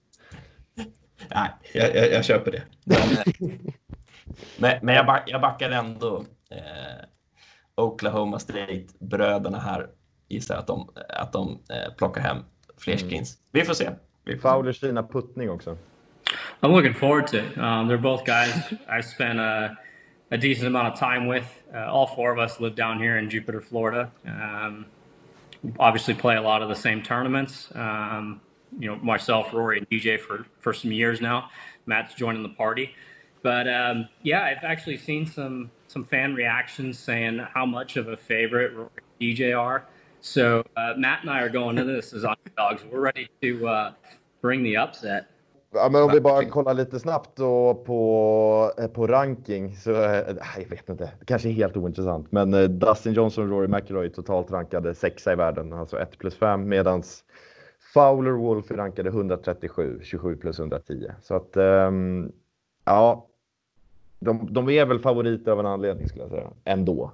Nej, 1.30 1.50
jag, 1.74 1.96
jag, 1.96 2.12
jag 2.12 2.26
köper 2.26 2.52
det. 2.52 2.64
Men, 2.84 2.98
men, 4.58 4.80
men 4.82 4.96
jag, 4.96 5.06
back, 5.06 5.24
jag 5.28 5.42
backar 5.42 5.72
ändå 5.72 6.26
eh, 6.50 7.06
Oklahoma 7.76 8.40
State-bröderna 8.40 9.60
här. 9.60 9.90
Gissar 10.28 10.56
att 10.56 10.68
de, 10.68 10.90
att 11.10 11.34
de 11.34 11.60
eh, 11.70 11.94
plockar 11.98 12.22
hem 12.22 12.38
fler 12.78 13.04
mm. 13.04 13.24
Vi 13.52 13.64
får 13.64 13.74
se. 13.74 13.92
Vi 14.26 14.38
får 14.38 14.50
Fowlers 14.50 14.80
fina 14.80 15.04
puttning 15.04 15.50
också. 15.50 15.78
I'm 16.62 16.72
looking 16.72 16.94
forward 16.94 17.28
to 17.28 17.38
it. 17.38 17.58
Um, 17.58 17.88
they're 17.88 17.98
both 17.98 18.26
guys 18.26 18.54
I 18.88 19.02
spent 19.02 19.40
a, 19.40 19.78
a 20.32 20.38
decent 20.38 20.68
amount 20.68 20.94
of 20.94 21.00
time 21.00 21.28
with. 21.28 21.46
Uh, 21.74 21.92
all 21.92 22.08
four 22.08 22.32
of 22.32 22.40
us 22.40 22.60
live 22.60 22.76
down 22.76 23.00
here 23.00 23.18
in 23.18 23.30
Jupiter, 23.30 23.62
Florida. 23.62 24.12
Um, 24.26 24.86
obviously 25.80 26.14
play 26.14 26.36
a 26.36 26.42
lot 26.42 26.62
of 26.62 26.70
the 26.70 26.76
same 26.76 27.02
tournaments. 27.02 27.70
Um, 27.76 28.42
you 28.80 28.90
know, 28.90 28.96
myself, 28.98 29.54
Rory, 29.54 29.78
and 29.78 29.90
DJ 29.90 30.20
for 30.20 30.46
for 30.60 30.74
some 30.74 30.92
years 30.92 31.22
now. 31.22 31.50
Matt's 31.86 32.16
joining 32.16 32.44
the 32.44 32.50
party, 32.50 32.96
but 33.42 33.68
um, 33.68 34.08
yeah, 34.24 34.44
I've 34.44 34.64
actually 34.64 34.98
seen 34.98 35.26
some 35.26 35.70
some 35.88 36.06
fan 36.06 36.34
reactions 36.34 36.98
saying 36.98 37.40
how 37.54 37.66
much 37.66 37.98
of 37.98 38.08
a 38.08 38.18
favorite 38.18 38.74
Rory 38.74 38.90
and 38.98 39.20
DJ 39.20 39.60
are. 39.60 39.86
So 40.24 40.64
uh, 40.78 40.94
Matt 40.98 41.20
and 41.22 41.30
I 41.30 41.42
are 41.42 41.50
going 41.50 41.78
into 41.78 41.94
this 41.94 42.14
as 42.14 42.24
underdogs. 42.24 42.86
We're 42.90 43.02
ready 43.02 43.28
to 43.42 43.68
uh, 43.68 43.92
bring 44.42 44.64
the 44.64 44.78
upset. 44.78 45.26
Ja, 45.74 45.90
men 45.90 46.04
om 46.04 46.12
vi 46.12 46.22
bara 46.22 46.46
kollar 46.46 46.74
lite 46.74 47.00
snabbt 47.00 47.36
då 47.36 47.74
på, 47.74 48.72
eh, 48.78 48.88
på 48.88 49.08
ranking 49.08 49.76
så 49.76 49.92
eh, 49.92 50.36
jag 50.58 50.70
vet 50.70 50.90
inte, 50.90 51.12
kanske 51.26 51.50
helt 51.50 51.78
ointressant. 51.78 52.32
Men 52.32 52.54
eh, 52.54 52.64
Dustin 52.64 53.14
Johnson 53.14 53.44
och 53.44 53.50
Rory 53.50 53.68
McIlroy 53.68 54.10
totalt 54.10 54.52
rankade 54.52 54.96
sexa 54.96 55.34
i 55.34 55.36
världen, 55.36 55.74
alltså 55.74 56.00
1 56.00 56.18
plus 56.18 56.36
5 56.36 56.70
medans 56.70 57.24
Fowler 57.94 58.32
Wolf 58.32 58.72
rankade 58.72 59.10
137, 59.10 60.00
27 60.04 60.36
plus 60.36 60.60
110. 60.60 61.12
Så 61.22 61.36
att 61.36 61.58
um, 61.58 62.32
ja, 62.86 63.28
de, 64.20 64.54
de 64.54 64.70
är 64.70 64.86
väl 64.86 65.00
favoriter 65.00 65.52
av 65.52 65.60
en 65.60 65.66
anledning 65.66 66.08
skulle 66.08 66.24
jag 66.24 66.32
säga, 66.32 66.50
ändå 66.64 67.12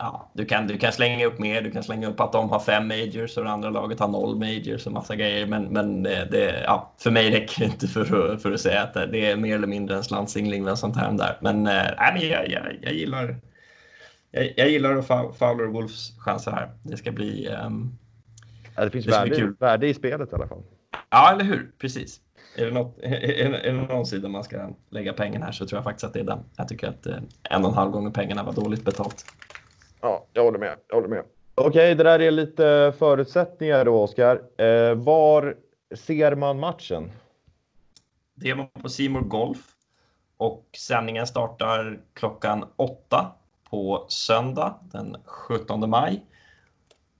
ja, 0.00 0.30
du, 0.32 0.44
kan, 0.44 0.66
du 0.66 0.78
kan 0.78 0.92
slänga 0.92 1.26
upp 1.26 1.38
mer. 1.38 1.62
Du 1.62 1.70
kan 1.70 1.82
slänga 1.82 2.08
upp 2.08 2.20
att 2.20 2.32
de 2.32 2.50
har 2.50 2.60
fem 2.60 2.88
majors 2.88 3.36
och 3.36 3.44
det 3.44 3.50
andra 3.50 3.70
laget 3.70 4.00
har 4.00 4.08
noll 4.08 4.38
majors 4.38 4.86
och 4.86 4.92
massa 4.92 5.16
grejer. 5.16 5.46
Men, 5.46 5.64
men 5.64 6.02
det, 6.02 6.62
ja, 6.66 6.92
för 6.98 7.10
mig 7.10 7.30
räcker 7.30 7.60
det 7.60 7.64
inte 7.64 7.88
för 7.88 8.00
att, 8.00 8.42
för 8.42 8.52
att 8.52 8.60
säga 8.60 8.82
att 8.82 8.94
det 8.94 9.30
är 9.30 9.36
mer 9.36 9.54
eller 9.54 9.66
mindre 9.66 9.96
en 9.96 10.04
slantsingling 10.04 10.64
med 10.64 10.78
sånt 10.78 10.96
här 10.96 11.12
där. 11.12 11.38
Men, 11.40 11.66
äh, 11.66 12.12
men 12.14 12.28
jag, 12.28 12.50
jag, 12.50 12.62
jag 12.82 12.92
gillar 12.92 13.36
jag, 14.30 14.52
jag 14.56 14.70
gillar 14.70 15.02
Fowler 15.32 15.66
Wolves 15.66 16.18
chanser 16.18 16.50
här. 16.50 16.70
Det 16.82 16.96
ska 16.96 17.12
bli... 17.12 17.48
Um, 17.48 17.98
ja, 18.76 18.84
det 18.84 18.90
finns 18.90 19.04
det 19.04 19.10
värde, 19.10 19.36
kul. 19.36 19.54
värde 19.58 19.88
i 19.88 19.94
spelet 19.94 20.32
i 20.32 20.34
alla 20.34 20.48
fall. 20.48 20.62
Ja, 21.10 21.32
eller 21.32 21.44
hur? 21.44 21.70
Precis. 21.78 22.20
Är 22.56 22.66
det, 22.66 22.72
något, 22.72 22.98
är, 23.02 23.12
är 23.52 23.72
det 23.72 23.82
någon 23.82 24.06
sida 24.06 24.28
man 24.28 24.44
ska 24.44 24.70
lägga 24.90 25.12
pengarna 25.12 25.44
här 25.44 25.52
så 25.52 25.66
tror 25.66 25.76
jag 25.76 25.84
faktiskt 25.84 26.04
att 26.04 26.12
det 26.12 26.20
är 26.20 26.24
den. 26.24 26.44
Jag 26.56 26.68
tycker 26.68 26.88
att 26.88 27.06
eh, 27.06 27.16
en 27.42 27.64
och 27.64 27.70
en 27.70 27.76
halv 27.76 27.90
gånger 27.90 28.10
pengarna 28.10 28.42
var 28.42 28.52
dåligt 28.52 28.84
betalt. 28.84 29.24
Ja, 30.00 30.26
jag 30.32 30.44
håller 30.44 30.58
med. 30.58 30.76
Jag 30.88 30.94
håller 30.94 31.08
med. 31.08 31.24
Okej, 31.54 31.68
okay, 31.68 31.94
det 31.94 32.02
där 32.04 32.20
är 32.20 32.30
lite 32.30 32.92
förutsättningar 32.98 33.84
då, 33.84 34.02
Oskar. 34.02 34.42
Eh, 34.56 34.94
var 34.94 35.56
ser 35.94 36.34
man 36.34 36.60
matchen? 36.60 37.10
Det 38.34 38.50
är 38.50 38.54
man 38.54 38.68
på 38.82 38.88
Simor 38.88 39.20
Golf 39.20 39.58
och 40.36 40.64
sändningen 40.78 41.26
startar 41.26 42.00
klockan 42.14 42.64
åtta 42.76 43.32
på 43.70 44.06
söndag 44.08 44.74
den 44.92 45.16
17 45.24 45.90
maj. 45.90 46.26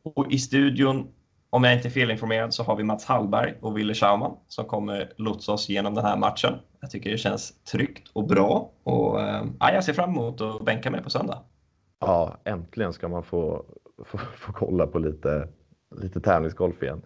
Och 0.03 0.33
i 0.33 0.39
studion, 0.39 1.09
om 1.51 1.65
jag 1.65 1.75
inte 1.75 1.89
är 1.89 1.91
felinformerad, 1.91 2.55
så 2.55 2.63
har 2.63 2.77
vi 2.77 2.85
Mats 2.85 3.05
Hallberg 3.05 3.55
och 3.61 3.79
Wille 3.79 3.95
Schauman 3.95 4.37
som 4.49 4.65
kommer 4.65 5.13
lotsa 5.17 5.53
oss 5.53 5.69
genom 5.69 5.95
den 5.95 6.05
här 6.05 6.17
matchen. 6.17 6.55
Jag 6.81 6.91
tycker 6.91 7.11
det 7.11 7.19
känns 7.19 7.65
tryggt 7.65 8.09
och 8.13 8.27
bra 8.27 8.71
och 8.83 9.21
eh, 9.21 9.45
jag 9.59 9.85
ser 9.85 9.93
fram 9.93 10.11
emot 10.11 10.41
att 10.41 10.65
bänka 10.65 10.91
mig 10.91 11.03
på 11.03 11.11
söndag. 11.11 11.39
Ja, 12.01 12.37
äntligen 12.45 12.93
ska 12.93 13.09
man 13.09 13.23
få, 13.23 13.65
få, 14.05 14.19
få 14.19 14.53
kolla 14.53 14.87
på 14.87 14.99
lite, 14.99 15.49
lite 16.01 16.21
tävlingsgolf 16.21 16.83
igen. 16.83 17.03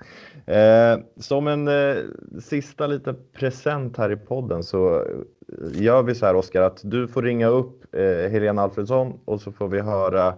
Eh, 0.46 0.98
som 1.16 1.48
en 1.48 1.68
eh, 1.68 1.96
sista 2.40 2.86
liten 2.86 3.16
present 3.32 3.96
här 3.96 4.12
i 4.12 4.16
podden 4.16 4.62
så 4.62 5.00
eh, 5.00 5.82
gör 5.82 6.02
vi 6.02 6.14
så 6.14 6.26
här 6.26 6.36
Oskar 6.36 6.62
att 6.62 6.80
du 6.84 7.08
får 7.08 7.22
ringa 7.22 7.46
upp 7.46 7.94
eh, 7.94 8.30
Helena 8.30 8.62
Alfredsson 8.62 9.20
och 9.24 9.40
så 9.40 9.52
får 9.52 9.68
vi 9.68 9.80
höra 9.80 10.34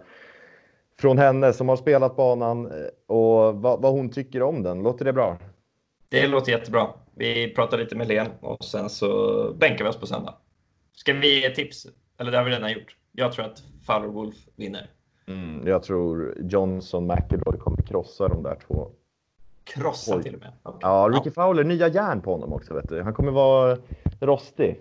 från 0.99 1.19
henne 1.19 1.53
som 1.53 1.69
har 1.69 1.77
spelat 1.77 2.17
banan 2.17 2.67
eh, 2.67 3.17
och 3.17 3.55
vad, 3.55 3.83
vad 3.83 3.93
hon 3.93 4.11
tycker 4.11 4.43
om 4.43 4.63
den. 4.63 4.83
Låter 4.83 5.05
det 5.05 5.13
bra? 5.13 5.39
Det 6.09 6.27
låter 6.27 6.53
jättebra. 6.53 6.87
Vi 7.15 7.55
pratar 7.55 7.79
lite 7.79 7.97
med 7.97 8.07
Helene 8.07 8.31
och 8.41 8.65
sen 8.65 8.91
så 8.91 9.53
bänkar 9.53 9.85
vi 9.85 9.91
oss 9.91 10.01
på 10.01 10.07
söndag. 10.07 10.35
Ska 10.93 11.13
vi 11.13 11.43
ge 11.43 11.51
tips? 11.51 11.87
Eller 12.19 12.31
det 12.31 12.39
har 12.39 12.45
vi 12.45 12.51
redan 12.51 12.73
gjort. 12.73 12.97
Jag 13.19 13.33
tror 13.33 13.45
att 13.45 13.63
Fowler 13.87 14.09
Wolf 14.09 14.37
vinner. 14.57 14.91
Mm, 15.27 15.67
jag 15.67 15.83
tror 15.83 16.35
Johnson 16.41 17.07
McIlroy 17.07 17.59
kommer 17.59 17.83
krossa 17.83 18.29
de 18.29 18.43
där 18.43 18.59
två. 18.67 18.91
Krossa 19.65 20.17
Oj. 20.17 20.23
till 20.23 20.35
och 20.35 20.41
med? 20.41 20.53
Okay. 20.63 20.79
Ja, 20.83 21.11
Ricky 21.13 21.31
ja. 21.35 21.43
Fowler, 21.43 21.65
nya 21.65 21.89
järn 21.89 22.21
på 22.21 22.33
honom 22.33 22.53
också. 22.53 22.75
Vet 22.75 22.89
du. 22.89 23.03
Han 23.03 23.15
kommer 23.15 23.33
vara 23.33 23.79
rostig. 24.21 24.81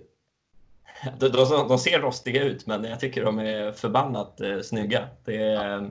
De, 1.20 1.28
de, 1.28 1.68
de, 1.68 1.78
ser 1.78 2.00
rostiga 2.00 2.44
ut, 2.44 2.68
men 2.68 2.84
jag 2.84 3.00
tycker 3.00 3.26
de 3.26 3.40
är 3.40 3.72
förbannat 3.72 4.42
eh, 4.42 4.60
snygga. 4.60 5.08
Det 5.26 5.38
är 5.38 5.72
ja. 5.72 5.90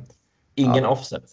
ingen 0.55 0.83
ja. 0.83 0.89
offset. 0.89 1.25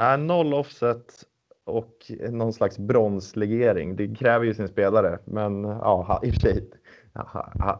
Äh, 0.00 0.16
noll 0.16 0.54
offset 0.54 1.24
och 1.64 2.10
någon 2.30 2.52
slags 2.52 2.78
bronslegering. 2.78 3.96
Det 3.96 4.14
kräver 4.14 4.44
ju 4.44 4.54
sin 4.54 4.68
spelare, 4.68 5.18
men 5.24 5.64
ja, 5.64 6.20
i 6.22 6.30
och 6.30 6.34
för 6.34 6.40
sig 6.40 6.70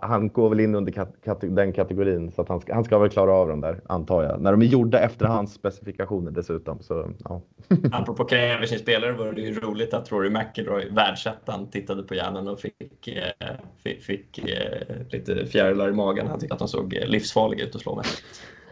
han 0.00 0.28
går 0.28 0.48
väl 0.48 0.60
in 0.60 0.74
under 0.74 1.46
den 1.54 1.72
kategorin 1.72 2.32
så 2.32 2.42
att 2.42 2.48
han 2.48 2.60
ska, 2.60 2.74
han 2.74 2.84
ska 2.84 2.98
väl 2.98 3.10
klara 3.10 3.32
av 3.32 3.48
dem 3.48 3.60
där 3.60 3.80
antar 3.86 4.22
jag. 4.22 4.40
När 4.40 4.50
de 4.50 4.62
är 4.62 4.66
gjorda 4.66 5.00
efter 5.00 5.26
hans 5.26 5.54
specifikationer 5.54 6.30
dessutom. 6.30 6.82
Så, 6.82 7.10
ja. 7.24 7.42
Apropå 7.92 8.24
kräver 8.24 8.66
sin 8.66 8.78
spelare 8.78 9.12
var 9.12 9.32
det 9.32 9.40
ju 9.40 9.60
roligt 9.60 9.94
att 9.94 10.12
Rory 10.12 10.30
McIlroy, 10.30 10.90
världsettan, 10.90 11.70
tittade 11.70 12.02
på 12.02 12.14
hjärnan 12.14 12.48
och 12.48 12.60
fick, 12.60 13.08
eh, 13.08 13.46
fick, 13.82 14.02
fick 14.02 14.38
eh, 14.38 14.96
lite 15.10 15.46
fjärilar 15.46 15.88
i 15.88 15.92
magen. 15.92 16.26
Han 16.26 16.38
tyckte 16.38 16.54
att 16.54 16.58
de 16.58 16.68
såg 16.68 16.92
livsfarliga 16.92 17.64
ut 17.64 17.74
att 17.74 17.80
slå 17.80 17.96
med. 17.96 18.06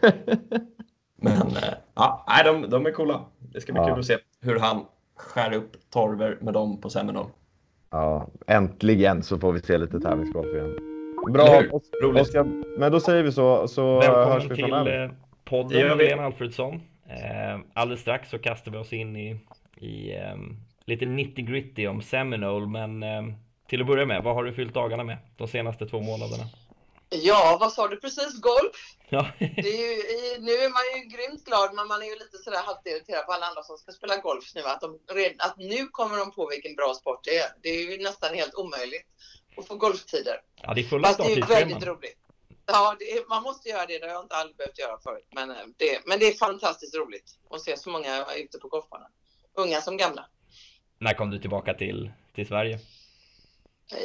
Men 1.21 1.47
eh, 1.47 1.73
ja, 1.95 2.25
nej, 2.27 2.43
de, 2.45 2.69
de 2.69 2.85
är 2.85 2.91
coola. 2.91 3.25
Det 3.39 3.61
ska 3.61 3.73
bli 3.73 3.81
ja. 3.81 3.87
kul 3.87 3.99
att 3.99 4.05
se 4.05 4.17
hur 4.41 4.59
han 4.59 4.85
skär 5.15 5.53
upp 5.53 5.71
torver 5.89 6.37
med 6.41 6.53
dem 6.53 6.81
på 6.81 6.89
Seminole. 6.89 7.29
Ja, 7.93 8.27
äntligen 8.47 9.23
så 9.23 9.39
får 9.39 9.53
vi 9.53 9.59
se 9.59 9.77
lite 9.77 9.99
tävlingsgolf 9.99 10.53
igen. 10.53 10.77
Bra, 11.33 11.63
Oskar. 12.21 12.77
Men 12.79 12.91
då 12.91 12.99
säger 12.99 13.23
vi 13.23 13.31
så, 13.31 13.67
så 13.67 13.99
Välkommen 13.99 14.31
hörs 14.31 14.43
vi 14.43 14.55
till 14.55 15.09
podden 15.45 15.87
med 15.87 15.97
Lena 15.97 16.25
Alfredsson. 16.25 16.81
Eh, 17.07 17.59
alldeles 17.73 18.01
strax 18.01 18.29
så 18.29 18.39
kastar 18.39 18.71
vi 18.71 18.77
oss 18.77 18.93
in 18.93 19.15
i, 19.15 19.39
i 19.77 20.15
eh, 20.15 20.35
lite 20.85 21.05
nitty 21.05 21.41
gritty 21.41 21.87
om 21.87 22.01
Seminole, 22.01 22.67
men 22.67 23.03
eh, 23.03 23.35
till 23.69 23.81
att 23.81 23.87
börja 23.87 24.05
med, 24.05 24.23
vad 24.23 24.35
har 24.35 24.43
du 24.43 24.53
fyllt 24.53 24.73
dagarna 24.73 25.03
med 25.03 25.17
de 25.37 25.47
senaste 25.47 25.85
två 25.85 26.01
månaderna? 26.01 26.43
Ja, 27.21 27.57
vad 27.59 27.73
sa 27.73 27.87
du 27.87 27.99
precis? 27.99 28.41
Golf? 28.41 28.95
Ja. 29.09 29.31
det 29.39 29.69
är 29.69 29.81
ju, 29.87 30.41
nu 30.41 30.51
är 30.51 30.69
man 30.69 30.83
ju 30.95 31.17
grymt 31.17 31.45
glad, 31.45 31.73
men 31.73 31.87
man 31.87 32.01
är 32.01 32.05
ju 32.05 32.15
lite 32.15 32.37
sådär 32.37 32.61
halvt 32.65 32.87
irriterad 32.87 33.25
på 33.25 33.31
alla 33.31 33.45
andra 33.45 33.63
som 33.63 33.77
ska 33.77 33.91
spela 33.91 34.17
golf 34.17 34.45
nu. 34.55 34.61
Att, 34.61 34.81
de, 34.81 34.99
att 35.39 35.57
nu 35.57 35.87
kommer 35.87 36.17
de 36.17 36.31
på 36.31 36.47
vilken 36.47 36.75
bra 36.75 36.93
sport 36.93 37.23
det 37.23 37.37
är. 37.37 37.49
Det 37.61 37.69
är 37.69 37.91
ju 37.91 38.03
nästan 38.03 38.35
helt 38.35 38.55
omöjligt 38.55 39.07
att 39.57 39.67
få 39.67 39.75
golftider. 39.75 40.41
Ja, 40.61 40.73
det 40.73 40.81
är 40.81 40.85
fulla 40.85 41.13
det 41.17 41.33
är 41.33 41.47
väldigt 41.47 41.85
roligt. 41.85 42.17
Ja, 42.65 42.95
är, 42.99 43.29
man 43.29 43.43
måste 43.43 43.69
göra 43.69 43.85
det. 43.85 43.99
Det 43.99 44.05
har 44.05 44.13
jag 44.13 44.23
inte 44.23 44.35
aldrig 44.35 44.57
behövt 44.57 44.79
göra 44.79 44.99
förut. 44.99 45.27
Men 45.35 45.51
eh, 45.51 45.57
det, 45.77 45.99
men 46.05 46.19
det 46.19 46.27
är 46.27 46.33
fantastiskt 46.33 46.95
roligt 46.95 47.39
att 47.49 47.61
se 47.61 47.77
så 47.77 47.89
många 47.89 48.25
ute 48.35 48.57
på 48.57 48.67
golfbanan. 48.67 49.11
Unga 49.53 49.81
som 49.81 49.97
gamla. 49.97 50.25
När 50.97 51.13
kom 51.13 51.29
du 51.29 51.39
tillbaka 51.39 51.73
till, 51.73 52.11
till 52.35 52.47
Sverige? 52.47 52.79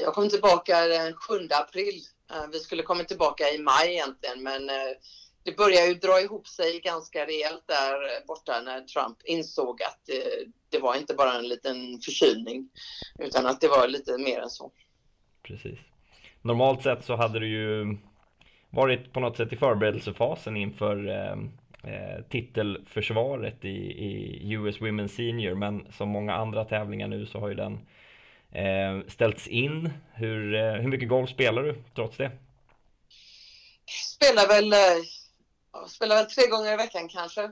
Jag 0.02 0.14
kom 0.14 0.28
tillbaka 0.30 0.86
den 0.86 1.14
7 1.14 1.48
april 1.50 2.02
Eh, 2.30 2.46
vi 2.52 2.58
skulle 2.58 2.82
komma 2.82 3.04
tillbaka 3.04 3.44
i 3.44 3.58
maj 3.58 3.88
egentligen, 3.92 4.42
men 4.42 4.70
eh, 4.70 4.96
det 5.42 5.56
började 5.56 5.86
ju 5.86 5.94
dra 5.94 6.20
ihop 6.20 6.46
sig 6.48 6.80
ganska 6.80 7.26
rejält 7.26 7.64
där 7.66 8.26
borta 8.26 8.60
när 8.60 8.80
Trump 8.80 9.18
insåg 9.24 9.82
att 9.82 10.00
det, 10.06 10.22
det 10.68 10.78
var 10.78 10.96
inte 10.96 11.14
bara 11.14 11.32
en 11.32 11.48
liten 11.48 12.00
förkylning, 12.00 12.68
utan 13.18 13.46
att 13.46 13.60
det 13.60 13.68
var 13.68 13.88
lite 13.88 14.18
mer 14.18 14.40
än 14.40 14.50
så. 14.50 14.72
Precis. 15.42 15.78
Normalt 16.42 16.82
sett 16.82 17.04
så 17.04 17.16
hade 17.16 17.38
du 17.38 17.48
ju 17.48 17.96
varit 18.70 19.12
på 19.12 19.20
något 19.20 19.36
sätt 19.36 19.52
i 19.52 19.56
förberedelsefasen 19.56 20.56
inför 20.56 21.08
eh, 21.08 21.32
eh 21.92 22.24
titelförsvaret 22.30 23.64
i, 23.64 23.68
i 23.68 24.52
US 24.52 24.78
Women's 24.78 25.08
Senior, 25.08 25.54
men 25.54 25.92
som 25.92 26.08
många 26.08 26.34
andra 26.34 26.64
tävlingar 26.64 27.08
nu 27.08 27.26
så 27.26 27.40
har 27.40 27.48
ju 27.48 27.54
den 27.54 27.78
eh, 28.52 29.08
ställts 29.08 29.46
in. 29.46 29.90
Hur, 30.14 30.54
eh, 30.54 30.72
hur 30.72 30.88
mycket 30.88 31.08
golf 31.08 31.30
spelar 31.30 31.62
du 31.62 31.82
trots 31.94 32.16
det? 32.16 32.30
Spelar 34.14 34.48
väl, 34.48 34.72
eh, 34.72 35.04
spelar 35.88 36.16
väl 36.16 36.26
tre 36.26 36.46
gånger 36.46 36.72
i 36.72 36.76
veckan 36.76 37.08
kanske. 37.08 37.50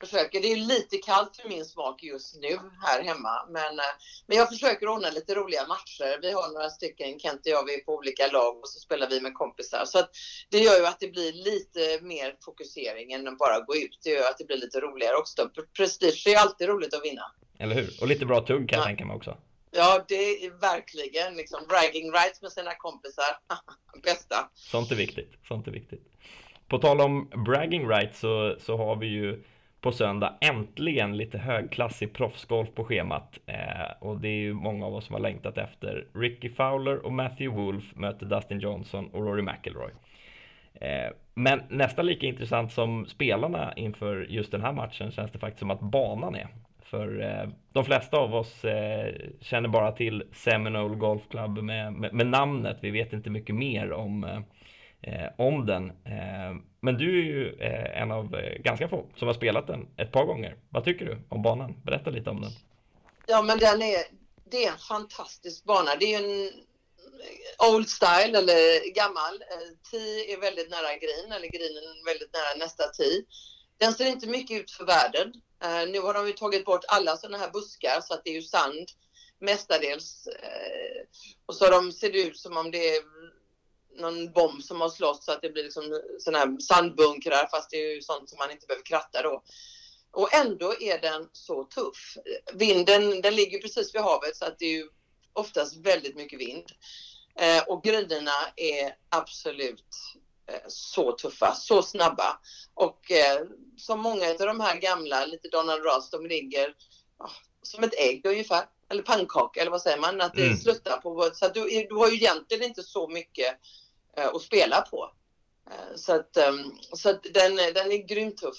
Försöker. 0.00 0.40
Det 0.40 0.52
är 0.52 0.56
lite 0.56 0.96
kallt 0.96 1.36
för 1.36 1.48
min 1.48 1.64
smak 1.64 2.02
just 2.02 2.36
nu 2.40 2.58
här 2.82 3.02
hemma. 3.04 3.46
Men, 3.48 3.78
eh, 3.78 3.94
men 4.26 4.36
jag 4.36 4.48
försöker 4.48 4.88
ordna 4.88 5.10
lite 5.10 5.34
roliga 5.34 5.66
matcher. 5.66 6.18
Vi 6.22 6.32
har 6.32 6.52
några 6.52 6.70
stycken, 6.70 7.18
Kent 7.18 7.40
och 7.40 7.46
jag, 7.46 7.66
vi 7.66 7.74
är 7.74 7.80
på 7.80 7.94
olika 7.94 8.26
lag 8.26 8.56
och 8.56 8.68
så 8.68 8.80
spelar 8.80 9.08
vi 9.08 9.20
med 9.20 9.34
kompisar. 9.34 9.84
Så 9.84 9.98
att 9.98 10.10
det 10.50 10.58
gör 10.58 10.78
ju 10.78 10.86
att 10.86 11.00
det 11.00 11.08
blir 11.08 11.32
lite 11.32 12.04
mer 12.04 12.36
fokusering 12.44 13.12
än 13.12 13.28
att 13.28 13.38
bara 13.38 13.60
gå 13.60 13.76
ut. 13.76 13.98
Det 14.04 14.10
gör 14.10 14.30
att 14.30 14.38
det 14.38 14.44
blir 14.44 14.56
lite 14.56 14.80
roligare 14.80 15.16
också. 15.16 15.50
Prestige 15.76 16.26
är 16.26 16.38
alltid 16.38 16.68
roligt 16.68 16.94
att 16.94 17.04
vinna. 17.04 17.32
Eller 17.58 17.74
hur? 17.74 17.98
Och 18.00 18.08
lite 18.08 18.26
bra 18.26 18.40
tugg 18.40 18.68
kan 18.68 18.78
jag 18.78 18.86
tänka 18.86 19.04
mig 19.04 19.16
också. 19.16 19.36
Ja, 19.74 20.04
det 20.08 20.14
är 20.14 20.50
verkligen 20.60 21.36
liksom 21.36 21.60
bragging 21.68 22.12
rights 22.12 22.42
med 22.42 22.52
sina 22.52 22.74
kompisar. 22.74 23.24
Bästa. 24.04 24.36
Sånt 24.54 24.90
är 24.90 24.96
viktigt. 24.96 25.32
Sånt 25.48 25.66
är 25.68 25.72
viktigt. 25.72 26.08
På 26.68 26.78
tal 26.78 27.00
om 27.00 27.30
bragging 27.46 27.88
rights 27.88 28.20
så, 28.20 28.56
så 28.58 28.76
har 28.76 28.96
vi 28.96 29.06
ju 29.06 29.42
på 29.80 29.92
söndag 29.92 30.38
äntligen 30.40 31.16
lite 31.16 31.38
högklassig 31.38 32.12
proffsgolf 32.12 32.68
på 32.74 32.84
schemat. 32.84 33.38
Eh, 33.46 33.92
och 34.00 34.20
det 34.20 34.28
är 34.28 34.40
ju 34.40 34.54
många 34.54 34.86
av 34.86 34.94
oss 34.94 35.06
som 35.06 35.14
har 35.14 35.20
längtat 35.20 35.58
efter. 35.58 36.06
Ricky 36.14 36.50
Fowler 36.50 37.06
och 37.06 37.12
Matthew 37.12 37.62
Wolf 37.62 37.84
möter 37.94 38.26
Dustin 38.26 38.60
Johnson 38.60 39.08
och 39.12 39.24
Rory 39.24 39.42
McIlroy. 39.42 39.90
Eh, 40.74 41.12
men 41.34 41.62
nästan 41.68 42.06
lika 42.06 42.26
intressant 42.26 42.72
som 42.72 43.06
spelarna 43.06 43.72
inför 43.76 44.26
just 44.28 44.50
den 44.50 44.62
här 44.62 44.72
matchen 44.72 45.12
känns 45.12 45.32
det 45.32 45.38
faktiskt 45.38 45.58
som 45.58 45.70
att 45.70 45.80
banan 45.80 46.34
är. 46.34 46.48
För 46.92 47.20
eh, 47.22 47.48
de 47.72 47.84
flesta 47.84 48.16
av 48.16 48.34
oss 48.34 48.64
eh, 48.64 49.14
känner 49.40 49.68
bara 49.68 49.92
till 49.92 50.24
Seminole 50.34 50.96
Golf 50.96 51.22
Club 51.30 51.58
med, 51.58 51.92
med, 51.92 52.14
med, 52.14 52.26
namnet. 52.26 52.78
Vi 52.80 52.90
vet 52.90 53.12
inte 53.12 53.30
mycket 53.30 53.54
mer 53.54 53.92
om, 53.92 54.24
eh, 54.24 54.40
eh, 55.12 55.30
om 55.38 55.66
den. 55.66 55.90
Eh, 55.90 56.52
men 56.80 56.98
du 56.98 57.18
är 57.20 57.24
ju 57.24 57.56
eh, 57.60 58.02
en 58.02 58.10
av 58.12 58.34
eh, 58.34 58.62
ganska 58.62 58.88
få 58.88 59.06
som 59.16 59.28
har 59.28 59.34
spelat 59.34 59.66
den 59.66 59.88
ett 59.96 60.12
par 60.12 60.24
gånger. 60.24 60.56
Vad 60.68 60.84
tycker 60.84 61.04
du 61.04 61.18
om 61.28 61.42
banan? 61.42 61.74
Berätta 61.84 62.10
lite 62.10 62.30
om 62.30 62.40
den. 62.40 62.50
Ja, 63.26 63.42
men 63.42 63.58
den 63.58 63.82
är, 63.82 64.02
det 64.50 64.64
är 64.64 64.72
en 64.72 64.78
fantastisk 64.78 65.64
bana. 65.64 65.96
Det 66.00 66.14
är 66.14 66.18
en 66.18 66.46
eh, 66.46 67.74
old 67.74 67.88
style 67.88 68.38
eller 68.38 68.94
gammal. 68.94 69.34
Eh, 69.52 69.90
tee 69.90 70.32
är 70.32 70.40
väldigt 70.40 70.70
nära 70.70 70.96
green 71.04 71.32
eller 71.32 71.48
greenen 71.48 72.04
väldigt 72.06 72.32
nära 72.32 72.64
nästa 72.64 72.84
tee. 72.84 73.22
Den 73.78 73.92
ser 73.92 74.06
inte 74.06 74.26
mycket 74.26 74.60
ut 74.60 74.70
för 74.70 74.84
världen. 74.84 75.32
Eh, 75.62 75.88
nu 75.88 76.00
har 76.00 76.14
de 76.14 76.26
ju 76.26 76.32
tagit 76.32 76.64
bort 76.64 76.84
alla 76.88 77.16
sådana 77.16 77.38
här 77.38 77.50
buskar 77.50 78.00
så 78.00 78.14
att 78.14 78.24
det 78.24 78.30
är 78.30 78.34
ju 78.34 78.42
sand 78.42 78.88
mestadels. 79.40 80.26
Eh, 80.26 81.06
och 81.46 81.54
så 81.54 81.70
de, 81.70 81.92
ser 81.92 82.12
det 82.12 82.22
ut 82.22 82.38
som 82.38 82.56
om 82.56 82.70
det 82.70 82.96
är 82.96 83.02
någon 84.00 84.32
bomb 84.32 84.62
som 84.62 84.80
har 84.80 84.88
slått 84.88 85.24
så 85.24 85.32
att 85.32 85.42
det 85.42 85.50
blir 85.50 85.64
liksom 85.64 86.02
sådana 86.18 86.38
här 86.38 86.60
sandbunkrar 86.60 87.48
fast 87.50 87.70
det 87.70 87.76
är 87.76 87.94
ju 87.94 88.02
sånt 88.02 88.30
som 88.30 88.38
man 88.38 88.50
inte 88.50 88.66
behöver 88.66 88.84
kratta 88.84 89.22
då. 89.22 89.42
Och 90.10 90.34
ändå 90.34 90.74
är 90.80 90.98
den 90.98 91.28
så 91.32 91.64
tuff. 91.64 92.16
Vinden 92.52 93.20
den 93.20 93.34
ligger 93.34 93.58
precis 93.58 93.94
vid 93.94 94.02
havet 94.02 94.36
så 94.36 94.44
att 94.44 94.58
det 94.58 94.64
är 94.64 94.76
ju 94.76 94.88
oftast 95.32 95.76
väldigt 95.76 96.16
mycket 96.16 96.40
vind. 96.40 96.66
Eh, 97.38 97.62
och 97.68 97.84
griderna 97.84 98.52
är 98.56 98.96
absolut 99.08 99.84
så 100.68 101.12
tuffa, 101.12 101.54
så 101.54 101.82
snabba. 101.82 102.40
Och 102.74 103.10
eh, 103.10 103.46
som 103.76 104.00
många 104.00 104.30
av 104.30 104.38
de 104.38 104.60
här 104.60 104.76
gamla, 104.76 105.26
lite 105.26 105.48
Donald 105.48 105.84
Ross, 105.84 106.10
de 106.10 106.26
ligger 106.26 106.74
oh, 107.18 107.30
som 107.62 107.84
ett 107.84 107.94
ägg 107.98 108.26
ungefär. 108.26 108.64
Eller 108.88 109.02
pannkaka 109.02 109.60
eller 109.60 109.70
vad 109.70 109.82
säger 109.82 109.98
man? 109.98 110.20
Att 110.20 110.34
det 110.34 110.46
mm. 110.46 110.56
slutar 110.56 110.96
på. 110.96 111.30
Så 111.34 111.46
att 111.46 111.54
du, 111.54 111.86
du 111.88 111.94
har 111.94 112.08
ju 112.08 112.14
egentligen 112.14 112.64
inte 112.64 112.82
så 112.82 113.08
mycket 113.08 113.56
eh, 114.16 114.28
att 114.28 114.42
spela 114.42 114.80
på. 114.80 115.10
Eh, 115.70 115.96
så 115.96 116.12
att, 116.14 116.36
um, 116.48 116.78
så 116.92 117.10
att 117.10 117.22
den, 117.22 117.56
den 117.56 117.92
är 117.92 118.06
grymt 118.06 118.36
tuff. 118.36 118.56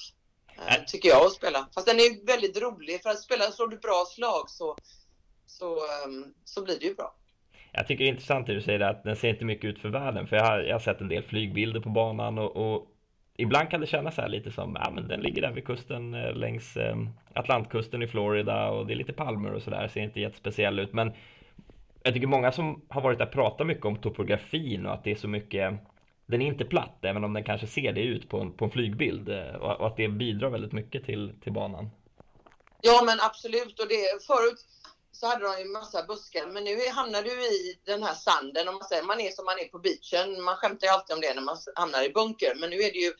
Eh, 0.57 0.83
tycker 0.87 1.09
jag 1.09 1.25
att 1.25 1.33
spela. 1.33 1.69
Fast 1.73 1.87
den 1.87 1.99
är 1.99 2.25
väldigt 2.25 2.57
rolig. 2.57 3.03
För 3.03 3.09
att 3.09 3.21
spela, 3.21 3.51
slår 3.51 3.67
du 3.67 3.77
bra 3.77 4.05
slag 4.05 4.49
så, 4.49 4.77
så, 5.47 5.79
um, 6.05 6.33
så 6.45 6.61
blir 6.61 6.79
det 6.79 6.85
ju 6.85 6.95
bra. 6.95 7.15
Jag 7.75 7.87
tycker 7.87 8.03
det 8.03 8.07
är 8.07 8.11
intressant 8.11 8.47
det 8.47 8.53
du 8.53 8.61
säger 8.61 8.79
att 8.79 9.03
den 9.03 9.15
ser 9.15 9.29
inte 9.29 9.45
mycket 9.45 9.65
ut 9.65 9.79
för 9.79 9.89
världen. 9.89 10.27
För 10.27 10.35
jag 10.35 10.45
har, 10.45 10.59
jag 10.59 10.75
har 10.75 10.79
sett 10.79 11.01
en 11.01 11.07
del 11.07 11.23
flygbilder 11.23 11.79
på 11.79 11.89
banan 11.89 12.37
och, 12.37 12.55
och 12.55 12.87
ibland 13.37 13.69
kan 13.69 13.81
det 13.81 13.87
kännas 13.87 14.15
så 14.15 14.21
här 14.21 14.29
lite 14.29 14.51
som, 14.51 14.77
ja 14.83 14.91
men 14.91 15.07
den 15.07 15.21
ligger 15.21 15.41
där 15.41 15.51
vid 15.51 15.65
kusten 15.65 16.13
eh, 16.13 16.33
längs 16.33 16.77
eh, 16.77 16.95
Atlantkusten 17.33 18.03
i 18.03 18.07
Florida 18.07 18.69
och 18.69 18.87
det 18.87 18.93
är 18.93 18.95
lite 18.95 19.13
palmer 19.13 19.53
och 19.53 19.61
sådär, 19.61 19.87
ser 19.87 20.01
inte 20.01 20.19
jättespeciell 20.19 20.79
ut. 20.79 20.93
Men 20.93 21.11
jag 22.03 22.13
tycker 22.13 22.27
många 22.27 22.51
som 22.51 22.81
har 22.89 23.01
varit 23.01 23.19
där 23.19 23.25
pratar 23.25 23.65
mycket 23.65 23.85
om 23.85 23.95
topografin 23.95 24.85
och 24.85 24.93
att 24.93 25.03
det 25.03 25.11
är 25.11 25.15
så 25.15 25.27
mycket 25.27 25.73
den 26.25 26.41
är 26.41 26.45
inte 26.45 26.65
platt, 26.65 26.97
även 27.01 27.23
om 27.23 27.33
den 27.33 27.43
kanske 27.43 27.67
ser 27.67 27.93
det 27.93 28.01
ut 28.01 28.29
på 28.29 28.39
en, 28.39 28.51
på 28.51 28.65
en 28.65 28.71
flygbild 28.71 29.29
eh, 29.29 29.55
och, 29.55 29.81
och 29.81 29.87
att 29.87 29.97
det 29.97 30.07
bidrar 30.07 30.49
väldigt 30.49 30.71
mycket 30.71 31.05
till, 31.05 31.33
till 31.43 31.51
banan. 31.51 31.89
Ja, 32.81 33.03
men 33.05 33.17
absolut. 33.21 33.79
Och 33.79 33.87
det, 33.87 34.23
förut 34.27 34.65
så 35.13 35.27
hade 35.27 35.45
de 35.45 35.59
ju 35.59 35.65
massa 35.65 36.03
buskar. 36.03 36.47
Men 36.47 36.63
nu 36.63 36.89
hamnar 36.89 37.23
du 37.23 37.31
i 37.31 37.79
den 37.85 38.03
här 38.03 38.13
sanden. 38.13 38.67
Och 38.67 38.73
man, 38.73 38.83
säger, 38.83 39.03
man 39.03 39.19
är 39.19 39.31
som 39.31 39.45
man 39.45 39.59
är 39.59 39.65
på 39.65 39.79
beachen. 39.79 40.41
Man 40.41 40.55
skämtar 40.55 40.87
ju 40.87 40.93
alltid 40.93 41.13
om 41.13 41.21
det 41.21 41.33
när 41.33 41.41
man 41.41 41.57
hamnar 41.75 42.03
i 42.03 42.09
bunker. 42.09 42.55
Men 42.59 42.69
nu 42.69 42.75
är 42.75 42.91
det 42.91 42.99
ju 42.99 43.13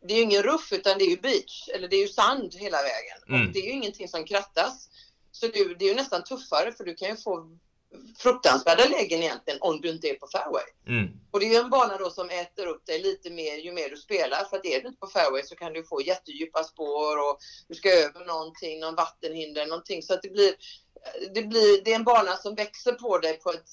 det 0.00 0.14
är 0.14 0.16
ju 0.18 0.22
ingen 0.22 0.42
ruff 0.42 0.72
utan 0.72 0.98
det 0.98 1.04
är 1.04 1.10
ju 1.10 1.16
beach. 1.16 1.68
Eller 1.74 1.88
det 1.88 1.96
är 1.96 2.00
ju 2.00 2.08
sand 2.08 2.54
hela 2.54 2.78
vägen. 2.82 3.18
Mm. 3.28 3.46
Och 3.46 3.52
det 3.52 3.58
är 3.58 3.64
ju 3.64 3.70
ingenting 3.70 4.08
som 4.08 4.24
krattas. 4.24 4.88
Så 5.32 5.46
det, 5.46 5.74
det 5.78 5.84
är 5.84 5.88
ju 5.88 5.94
nästan 5.94 6.24
tuffare 6.24 6.72
för 6.72 6.84
du 6.84 6.94
kan 6.94 7.08
ju 7.08 7.16
få 7.16 7.58
fruktansvärda 8.18 8.84
lägen 8.84 9.22
egentligen 9.22 9.58
om 9.62 9.80
du 9.80 9.90
inte 9.90 10.08
är 10.08 10.14
på 10.14 10.26
fairway. 10.32 10.68
Mm. 10.86 11.08
Och 11.30 11.40
det 11.40 11.46
är 11.46 11.50
ju 11.50 11.56
en 11.56 11.70
bana 11.70 11.96
då 11.96 12.10
som 12.10 12.30
äter 12.30 12.66
upp 12.66 12.86
dig 12.86 13.02
lite 13.02 13.30
mer 13.30 13.56
ju 13.56 13.72
mer 13.72 13.90
du 13.90 13.96
spelar. 13.96 14.44
För 14.44 14.56
att 14.56 14.66
är 14.66 14.80
du 14.80 14.88
inte 14.88 15.00
på 15.00 15.06
fairway 15.06 15.42
så 15.42 15.56
kan 15.56 15.72
du 15.72 15.84
få 15.84 16.02
jättedjupa 16.02 16.64
spår 16.64 17.16
och 17.28 17.38
du 17.68 17.74
ska 17.74 17.88
över 17.90 18.24
någonting, 18.26 18.80
någon 18.80 18.94
vattenhinder, 18.94 19.66
någonting. 19.66 20.02
Så 20.02 20.14
att 20.14 20.22
det 20.22 20.28
blir 20.28 20.54
det, 21.34 21.42
blir, 21.42 21.84
det 21.84 21.92
är 21.92 21.96
en 21.96 22.04
bana 22.04 22.36
som 22.36 22.54
växer 22.54 22.92
på 22.92 23.18
dig 23.18 23.38
på 23.38 23.50
ett, 23.50 23.68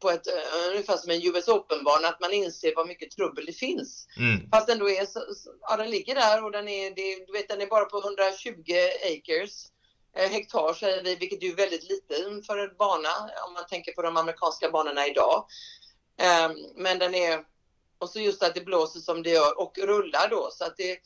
på 0.00 0.10
ett 0.10 0.26
ungefär 0.70 0.96
som 0.96 1.10
en 1.10 1.22
US 1.22 1.48
Open-bana, 1.48 2.08
att 2.08 2.20
man 2.20 2.32
inser 2.32 2.72
vad 2.76 2.88
mycket 2.88 3.10
trubbel 3.10 3.46
det 3.46 3.52
finns. 3.52 4.06
Mm. 4.16 4.50
Fast 4.50 4.66
den 4.66 4.78
då 4.78 4.90
är, 4.90 5.06
så, 5.06 5.20
ja 5.60 5.76
den 5.76 5.90
ligger 5.90 6.14
där 6.14 6.44
och 6.44 6.52
den 6.52 6.68
är, 6.68 6.90
det, 6.90 7.26
du 7.26 7.32
vet, 7.32 7.48
den 7.48 7.60
är 7.60 7.66
bara 7.66 7.84
på 7.84 7.98
120 7.98 8.52
acres. 9.02 9.70
Eh, 10.16 10.30
hektar 10.30 10.74
säger 10.74 11.02
vi, 11.02 11.14
vilket 11.14 11.42
är 11.42 11.56
väldigt 11.56 11.90
lite 11.90 12.14
för 12.46 12.58
en 12.58 12.76
bana 12.78 13.08
om 13.46 13.52
man 13.54 13.66
tänker 13.66 13.92
på 13.92 14.02
de 14.02 14.16
amerikanska 14.16 14.70
banorna 14.70 15.06
idag. 15.06 15.46
Eh, 16.20 16.50
men 16.74 16.98
den 16.98 17.14
är, 17.14 17.44
och 17.98 18.10
så 18.10 18.20
just 18.20 18.42
att 18.42 18.54
det 18.54 18.64
blåser 18.64 19.00
som 19.00 19.22
det 19.22 19.30
gör 19.30 19.60
och 19.60 19.78
rullar 19.78 20.28
då 20.28 20.48
så 20.52 20.64
att 20.64 20.76
det, 20.76 20.98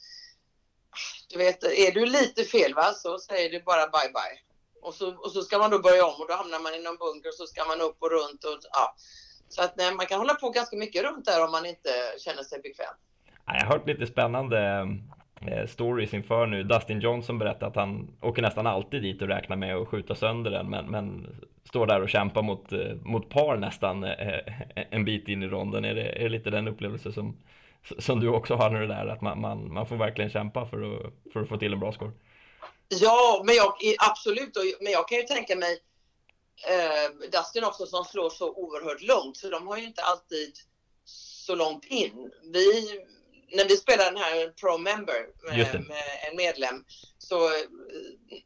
du 1.29 1.39
vet, 1.39 1.65
är 1.65 1.93
du 1.93 2.07
lite 2.07 2.45
fel 2.45 2.75
va 2.75 2.95
så 2.95 3.19
säger 3.19 3.51
du 3.51 3.63
bara 3.63 3.87
bye 3.87 4.13
bye. 4.13 4.48
Och 4.83 4.95
så, 4.95 5.17
och 5.25 5.31
så 5.31 5.43
ska 5.43 5.59
man 5.59 5.71
då 5.71 5.79
börja 5.79 6.07
om 6.07 6.21
och 6.21 6.29
då 6.29 6.35
hamnar 6.35 6.61
man 6.61 6.75
i 6.75 6.83
någon 6.83 6.97
bunker 6.97 7.29
och 7.29 7.35
så 7.35 7.47
ska 7.47 7.65
man 7.65 7.81
upp 7.81 7.97
och 7.99 8.11
runt 8.11 8.45
och 8.45 8.59
ja. 8.73 8.95
Så 9.49 9.63
att 9.63 9.77
nej, 9.77 9.95
man 9.95 10.07
kan 10.07 10.19
hålla 10.19 10.35
på 10.35 10.51
ganska 10.51 10.77
mycket 10.77 11.05
runt 11.05 11.25
där 11.25 11.45
om 11.45 11.51
man 11.51 11.67
inte 11.67 11.91
känner 12.19 12.43
sig 12.43 12.61
bekväm. 12.61 12.95
Jag 13.47 13.61
har 13.61 13.73
hört 13.73 13.87
lite 13.87 14.07
spännande 14.07 14.89
eh, 15.41 15.67
stories 15.67 16.15
inför 16.15 16.47
nu. 16.47 16.63
Dustin 16.63 17.01
Johnson 17.01 17.39
berättade 17.39 17.67
att 17.67 17.77
han 17.77 18.17
åker 18.23 18.43
nästan 18.43 18.67
alltid 18.67 19.03
dit 19.03 19.23
och 19.23 19.29
räknar 19.29 19.57
med 19.57 19.77
att 19.77 19.89
skjuta 19.89 20.15
sönder 20.15 20.51
den 20.51 20.71
men, 20.71 20.87
men 20.87 21.27
står 21.65 21.87
där 21.87 22.03
och 22.03 22.09
kämpar 22.09 22.43
mot, 22.43 22.73
eh, 22.73 22.95
mot 23.03 23.29
par 23.29 23.57
nästan 23.57 24.05
eh, 24.05 24.41
en 24.91 25.05
bit 25.05 25.29
in 25.29 25.43
i 25.43 25.49
ronden. 25.49 25.85
Är 25.85 25.95
det, 25.95 26.19
är 26.19 26.23
det 26.23 26.29
lite 26.29 26.51
den 26.51 26.69
upplevelse 26.69 27.13
som, 27.13 27.37
som 27.99 28.21
du 28.21 28.29
också 28.29 28.55
har 28.55 28.71
när 28.71 28.81
det 28.81 28.87
där 28.87 29.07
att 29.07 29.21
man, 29.21 29.41
man, 29.41 29.73
man 29.73 29.87
får 29.87 29.97
verkligen 29.97 30.31
kämpa 30.31 30.67
för 30.67 30.83
att, 30.83 31.33
för 31.33 31.41
att 31.41 31.49
få 31.49 31.57
till 31.57 31.73
en 31.73 31.81
bra 31.81 31.93
score? 31.93 32.13
Ja, 32.89 33.43
men 33.45 33.55
jag, 33.55 33.75
absolut. 33.99 34.57
Men 34.81 34.93
jag 34.93 35.09
kan 35.09 35.19
ju 35.19 35.25
tänka 35.25 35.57
mig 35.57 35.83
eh, 36.69 37.29
Dustin 37.33 37.65
också 37.65 37.87
som 37.87 38.05
slår 38.05 38.31
så 38.31 38.53
oerhört 38.55 39.03
långt 39.03 39.37
så 39.37 39.51
de 39.51 39.67
har 39.67 39.77
ju 39.77 39.85
inte 39.85 40.03
alltid 40.03 40.55
så 41.05 41.55
långt 41.55 41.85
in. 41.85 42.31
Vi 42.53 43.01
när 43.51 43.69
vi 43.69 43.77
spelade 43.77 44.11
den 44.11 44.19
här 44.19 44.49
Pro 44.49 44.79
Member 44.79 45.27
med, 45.43 45.87
med, 45.89 46.03
en 46.31 46.37
medlem, 46.37 46.85
så 47.19 47.47
eh, 47.47 47.63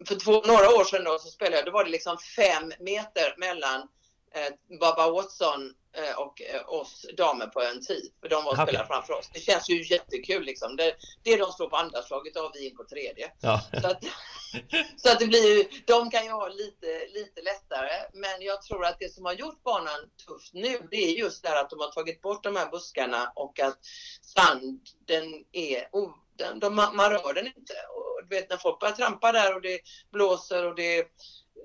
för 0.06 0.14
två, 0.14 0.32
några 0.32 0.68
år 0.68 0.84
sedan 0.84 1.04
då 1.04 1.18
så 1.18 1.28
spelade 1.28 1.56
jag, 1.56 1.64
då 1.64 1.72
var 1.72 1.84
det 1.84 1.90
liksom 1.90 2.18
fem 2.36 2.72
meter 2.80 3.34
mellan 3.38 3.88
eh, 4.34 4.78
Baba 4.80 5.10
Watson 5.10 5.74
eh, 5.96 6.18
och 6.18 6.42
eh, 6.42 6.68
oss 6.68 7.06
damer 7.16 7.46
på 7.46 7.60
en 7.60 7.84
tid. 7.84 8.12
För 8.20 8.28
de 8.28 8.44
var 8.44 8.52
okay. 8.52 8.66
spelade 8.66 8.86
framför 8.86 9.12
oss. 9.12 9.30
Det 9.32 9.40
känns 9.40 9.70
ju 9.70 9.82
jättekul 9.82 10.42
liksom. 10.44 10.76
Det, 10.76 10.94
det 11.22 11.36
de 11.36 11.52
slår 11.52 11.68
på 11.68 11.76
andra 11.76 12.02
slaget 12.02 12.36
har 12.36 12.52
vi 12.54 12.68
in 12.68 12.76
på 12.76 12.84
tredje. 12.84 13.32
Ja. 13.40 13.60
Så, 13.80 13.86
att, 13.86 14.04
så 14.96 15.12
att 15.12 15.18
det 15.18 15.26
blir 15.26 15.58
ju, 15.58 15.68
de 15.86 16.10
kan 16.10 16.24
ju 16.24 16.30
ha 16.30 16.48
lite, 16.48 17.06
lite 17.14 17.42
lättare. 17.42 17.92
Men 18.12 18.42
jag 18.42 18.62
tror 18.62 18.84
att 18.84 18.98
det 18.98 19.14
som 19.14 19.24
har 19.24 19.32
gjort 19.32 19.62
banan 19.62 20.00
tuff 20.26 20.50
nu, 20.52 20.88
det 20.90 20.96
är 20.96 21.18
just 21.18 21.42
det 21.42 21.48
här 21.48 21.60
att 21.60 21.70
de 21.70 21.80
har 21.80 21.90
tagit 21.90 22.22
bort 22.22 22.44
de 22.44 22.56
här 22.56 22.70
buskarna 22.70 23.32
och 23.34 23.60
att 23.60 23.78
sanden 24.22 25.44
är 25.52 25.88
oh, 25.92 26.14
den, 26.36 26.60
de, 26.60 26.74
man 26.74 27.10
rör 27.10 27.34
den 27.34 27.46
inte. 27.46 27.74
Och 27.94 28.28
du 28.28 28.36
vet 28.36 28.50
när 28.50 28.56
folk 28.56 28.80
börjar 28.80 28.94
trampa 28.94 29.32
där 29.32 29.54
och 29.54 29.62
det 29.62 29.80
blåser 30.12 30.66
och 30.66 30.74
det 30.74 31.08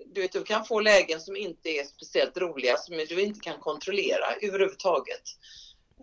du, 0.05 0.21
vet, 0.21 0.31
du 0.31 0.43
kan 0.43 0.65
få 0.65 0.79
lägen 0.79 1.21
som 1.21 1.35
inte 1.35 1.69
är 1.69 1.83
speciellt 1.83 2.37
roliga, 2.37 2.77
som 2.77 2.95
du 2.95 3.21
inte 3.21 3.39
kan 3.39 3.59
kontrollera 3.59 4.25
överhuvudtaget. 4.41 5.21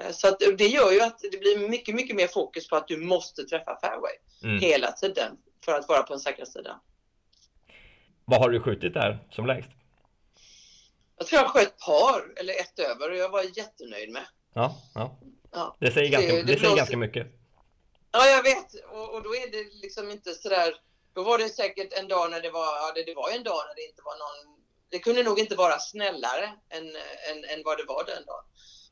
Eh, 0.00 0.10
så 0.10 0.28
att 0.28 0.38
det 0.58 0.66
gör 0.66 0.92
ju 0.92 1.00
att 1.00 1.18
det 1.32 1.40
blir 1.40 1.68
mycket, 1.68 1.94
mycket 1.94 2.16
mer 2.16 2.26
fokus 2.26 2.68
på 2.68 2.76
att 2.76 2.88
du 2.88 2.96
måste 2.96 3.44
träffa 3.44 3.78
fairway 3.80 4.14
mm. 4.42 4.60
hela 4.60 4.92
tiden 4.92 5.36
för 5.64 5.72
att 5.72 5.88
vara 5.88 6.02
på 6.02 6.12
den 6.12 6.20
säkra 6.20 6.46
sidan. 6.46 6.78
Vad 8.24 8.40
har 8.40 8.50
du 8.50 8.60
skjutit 8.60 8.94
där 8.94 9.26
som 9.30 9.46
lägst? 9.46 9.70
Jag 11.18 11.26
tror 11.26 11.42
jag 11.42 11.50
sköt 11.50 11.78
par 11.78 12.32
eller 12.36 12.54
ett 12.54 12.78
över 12.78 13.10
och 13.10 13.16
jag 13.16 13.28
var 13.28 13.42
jättenöjd 13.58 14.10
med. 14.10 14.22
Ja, 14.54 14.82
ja. 14.94 15.18
ja. 15.50 15.76
Det 15.80 15.90
säger, 15.90 16.10
ganska, 16.10 16.32
det, 16.32 16.42
det, 16.42 16.52
det 16.52 16.60
säger 16.60 16.76
ganska 16.76 16.96
mycket. 16.96 17.26
Ja, 18.12 18.26
jag 18.26 18.42
vet. 18.42 18.74
Och, 18.90 19.14
och, 19.14 19.22
då 19.22 19.34
är 19.34 19.50
det 19.50 19.82
liksom 19.82 20.10
inte 20.10 20.34
sådär 20.34 20.74
då 21.14 21.22
var 21.22 21.38
det 21.38 21.48
säkert 21.48 21.92
en 21.92 22.08
dag 22.08 22.30
när 22.30 22.40
det 22.40 22.50
var, 22.50 22.66
ja 22.66 22.92
det, 22.94 23.02
det 23.02 23.14
var 23.14 23.30
en 23.30 23.42
dag 23.42 23.60
när 23.68 23.74
det 23.74 23.84
inte 23.90 24.02
var 24.02 24.16
någon, 24.22 24.38
det 24.90 24.98
kunde 24.98 25.22
nog 25.22 25.38
inte 25.38 25.54
vara 25.54 25.78
snällare 25.78 26.46
än, 26.70 26.86
än, 27.30 27.44
än 27.52 27.62
vad 27.64 27.78
det 27.78 27.84
var 27.84 28.04
den 28.04 28.24
dagen. 28.26 28.44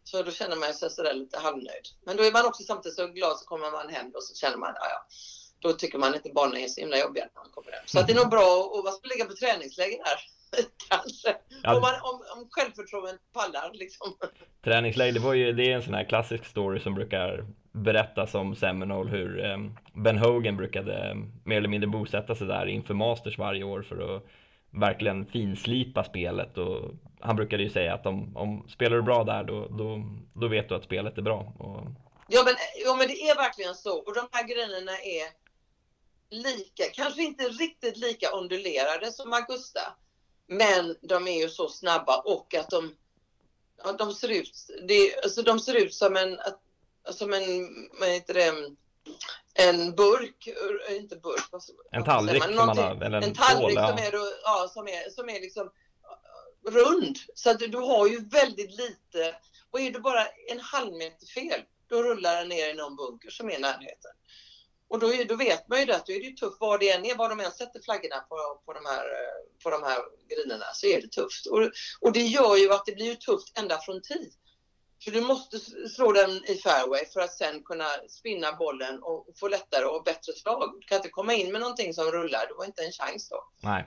Så 0.05 0.23
då 0.23 0.31
känner 0.31 0.57
man 0.57 0.75
sig 0.75 0.91
sådär 0.91 1.15
lite 1.15 1.39
halvnöjd. 1.39 1.87
Men 2.07 2.17
då 2.17 2.23
är 2.23 2.33
man 2.33 2.47
också 2.47 2.63
samtidigt 2.63 2.97
så 2.97 3.07
glad 3.07 3.39
så 3.39 3.45
kommer 3.45 3.71
man 3.71 3.89
hem 3.89 4.11
och 4.15 4.25
så 4.25 4.35
känner 4.35 4.57
man, 4.57 4.73
ja 4.75 4.87
ja. 4.91 5.07
Då 5.59 5.73
tycker 5.73 5.99
man 5.99 6.15
inte 6.15 6.31
barnen 6.35 6.57
är 6.57 6.69
så 6.69 6.81
himla 6.81 6.99
jobbiga 6.99 7.25
när 7.35 7.43
man 7.43 7.51
kommer 7.51 7.73
hem. 7.73 7.83
Så 7.87 8.03
det 8.03 8.13
är 8.13 8.17
nog 8.17 8.31
bra 8.31 8.73
att, 8.75 8.95
att 8.95 9.07
ligga 9.07 9.25
på 9.25 9.35
träningsläger 9.35 10.03
här. 10.05 10.19
Kanske. 10.89 11.37
Ja. 11.63 11.75
Om, 11.75 11.81
man, 11.81 11.95
om, 11.95 12.25
om 12.37 12.49
självförtroendet 12.51 13.21
pallar 13.33 13.71
liksom. 13.73 14.17
Träningsläger, 14.65 15.13
det, 15.13 15.21
var 15.21 15.35
ju, 15.35 15.53
det 15.53 15.63
är 15.63 15.77
en 15.77 15.83
sån 15.83 15.95
här 15.95 16.09
klassisk 16.09 16.45
story 16.45 16.81
som 16.81 16.95
brukar 16.95 17.47
berättas 17.73 18.35
om 18.35 18.57
Seminole 18.57 19.11
hur 19.11 19.45
eh, 19.45 19.59
Ben 19.93 20.19
Hogan 20.19 20.57
brukade 20.57 21.11
eh, 21.11 21.17
mer 21.45 21.57
eller 21.57 21.69
mindre 21.69 21.89
bosätta 21.89 22.35
sig 22.35 22.47
där 22.47 22.67
inför 22.67 22.95
Masters 22.95 23.39
varje 23.39 23.65
år 23.65 23.83
för 23.83 24.17
att 24.17 24.23
verkligen 24.71 25.27
finslipa 25.27 26.05
spelet 26.05 26.59
och 26.59 26.91
han 27.21 27.37
brukade 27.37 27.63
ju 27.63 27.71
säga 27.71 27.95
att 27.95 28.07
om, 28.07 28.37
om 28.37 28.69
spelar 28.69 28.97
du 28.97 29.03
bra 29.03 29.25
där 29.25 29.45
då, 29.45 29.69
då, 29.69 30.03
då 30.35 30.49
vet 30.49 30.69
du 30.69 30.75
att 30.75 30.85
spelet 30.85 31.19
är 31.19 31.23
bra. 31.23 31.53
Och... 31.59 31.87
Ja, 32.29 32.43
men, 32.45 32.55
ja 32.85 32.97
men 32.97 33.09
det 33.09 33.23
är 33.23 33.37
verkligen 33.37 33.75
så 33.75 33.99
och 33.99 34.15
de 34.15 34.29
här 34.33 34.49
grejerna 34.49 34.93
är 34.93 35.43
lika, 36.31 36.85
kanske 36.93 37.23
inte 37.23 37.45
riktigt 37.45 37.97
lika 37.97 38.37
ondulerade 38.37 39.13
som 39.13 39.33
Augusta 39.33 39.81
men 40.47 40.97
de 41.01 41.29
är 41.29 41.43
ju 41.43 41.49
så 41.49 41.69
snabba 41.69 42.17
och 42.17 42.55
att 42.55 42.71
de, 42.71 42.97
ja, 43.85 43.93
de 43.93 44.13
ser 44.13 44.29
ut, 44.29 44.71
det, 44.89 45.23
alltså 45.23 45.43
de 45.43 45.61
ser 45.61 45.75
ut 45.75 45.95
som 45.95 46.17
en, 46.17 46.39
som 47.11 47.33
en, 47.33 47.69
vad 48.01 48.09
heter 48.09 48.35
det, 48.35 48.55
en 49.55 49.95
burk, 49.95 50.49
inte 50.91 51.17
burk, 51.17 51.45
vad, 51.51 51.63
en 51.91 52.05
tallrik 52.05 52.45
som 52.45 52.55
man 52.55 52.79
har, 52.79 53.05
eller 53.05 53.19
en, 53.19 53.25
en 53.25 53.35
tallrik 53.35 53.79
som, 53.79 53.99
är, 53.99 54.13
ja, 54.45 54.71
som, 54.73 54.89
är, 54.89 55.11
som 55.11 55.29
är 55.29 55.41
liksom 55.41 55.71
rund. 56.69 57.19
Så 57.35 57.51
att 57.51 57.59
du 57.59 57.79
har 57.79 58.07
ju 58.07 58.29
väldigt 58.29 58.71
lite, 58.71 59.37
och 59.71 59.81
är 59.81 59.91
du 59.91 60.01
bara 60.01 60.27
en 60.27 60.61
halv 60.61 60.93
meter 60.93 61.27
fel, 61.27 61.61
då 61.89 62.03
rullar 62.03 62.37
den 62.37 62.49
ner 62.49 62.71
i 62.71 62.75
någon 62.75 62.97
bunker 62.97 63.31
som 63.31 63.51
är 63.51 63.55
i 63.55 63.61
närheten. 63.61 64.11
Och 64.89 64.99
då, 64.99 65.13
då 65.29 65.37
vet 65.37 65.69
man 65.69 65.81
ju 65.81 65.85
det 65.85 65.97
att 65.97 66.07
då 66.07 66.13
är 66.13 66.21
det 66.21 66.27
ju 66.27 66.33
tufft 66.33 66.61
var 66.61 66.79
det 66.79 66.91
än 66.91 67.05
är, 67.05 67.15
var 67.15 67.29
de 67.29 67.41
än 67.41 67.53
sätter 67.53 67.81
flaggorna 67.81 68.21
på, 68.29 68.61
på, 68.67 68.73
de 68.73 68.87
här, 68.87 69.05
på 69.63 69.71
de 69.71 69.83
här 69.83 69.99
grinerna 70.29 70.65
så 70.75 70.87
är 70.87 71.01
det 71.01 71.09
tufft. 71.09 71.47
Och, 71.47 71.71
och 72.01 72.13
det 72.13 72.23
gör 72.23 72.57
ju 72.57 72.73
att 72.73 72.87
det 72.87 72.93
blir 72.93 73.15
tufft 73.15 73.59
ända 73.59 73.79
från 73.79 74.03
tid. 74.03 74.33
För 75.05 75.11
du 75.11 75.21
måste 75.21 75.59
slå 75.89 76.13
den 76.13 76.31
i 76.31 76.55
fairway 76.65 77.05
för 77.13 77.21
att 77.21 77.33
sen 77.33 77.63
kunna 77.63 77.85
spinna 78.09 78.53
bollen 78.53 79.03
och 79.03 79.27
få 79.37 79.49
lättare 79.49 79.85
och 79.85 80.05
bättre 80.05 80.33
slag. 80.33 80.73
Du 80.81 80.87
kan 80.87 80.97
inte 80.97 81.09
komma 81.09 81.35
in 81.35 81.53
med 81.53 81.61
någonting 81.61 81.95
som 81.95 82.05
rullar, 82.05 82.41
du 82.49 82.55
har 82.55 82.65
inte 82.65 82.83
en 82.83 82.93
chans 82.93 83.29
då. 83.29 83.45
Nej. 83.61 83.85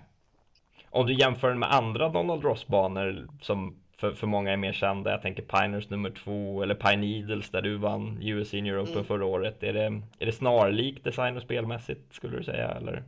Om 0.90 1.06
du 1.06 1.14
jämför 1.14 1.48
den 1.48 1.60
med 1.60 1.74
andra 1.74 2.10
Donald 2.10 2.44
Ross-banor 2.44 3.28
som 3.42 3.80
för, 3.98 4.14
för 4.14 4.28
många 4.28 4.52
är 4.52 4.58
mer 4.58 4.74
kända. 4.74 5.12
Jag 5.12 5.22
tänker 5.22 5.44
Piners 5.44 5.90
nummer 5.90 6.10
två 6.10 6.64
eller 6.64 6.76
Pine 6.76 7.02
Needles 7.02 7.50
där 7.50 7.62
du 7.62 7.78
vann 7.78 8.20
US 8.22 8.50
Senior 8.50 8.84
Open 8.84 8.94
mm. 8.94 9.06
förra 9.06 9.26
året. 9.26 9.64
Är 9.64 9.74
det, 9.74 10.02
är 10.20 10.26
det 10.26 10.32
snarlikt 10.32 11.04
design 11.04 11.38
och 11.38 11.44
spelmässigt 11.44 12.14
skulle 12.14 12.38
du 12.38 12.44
säga 12.44 12.68
eller? 12.68 13.04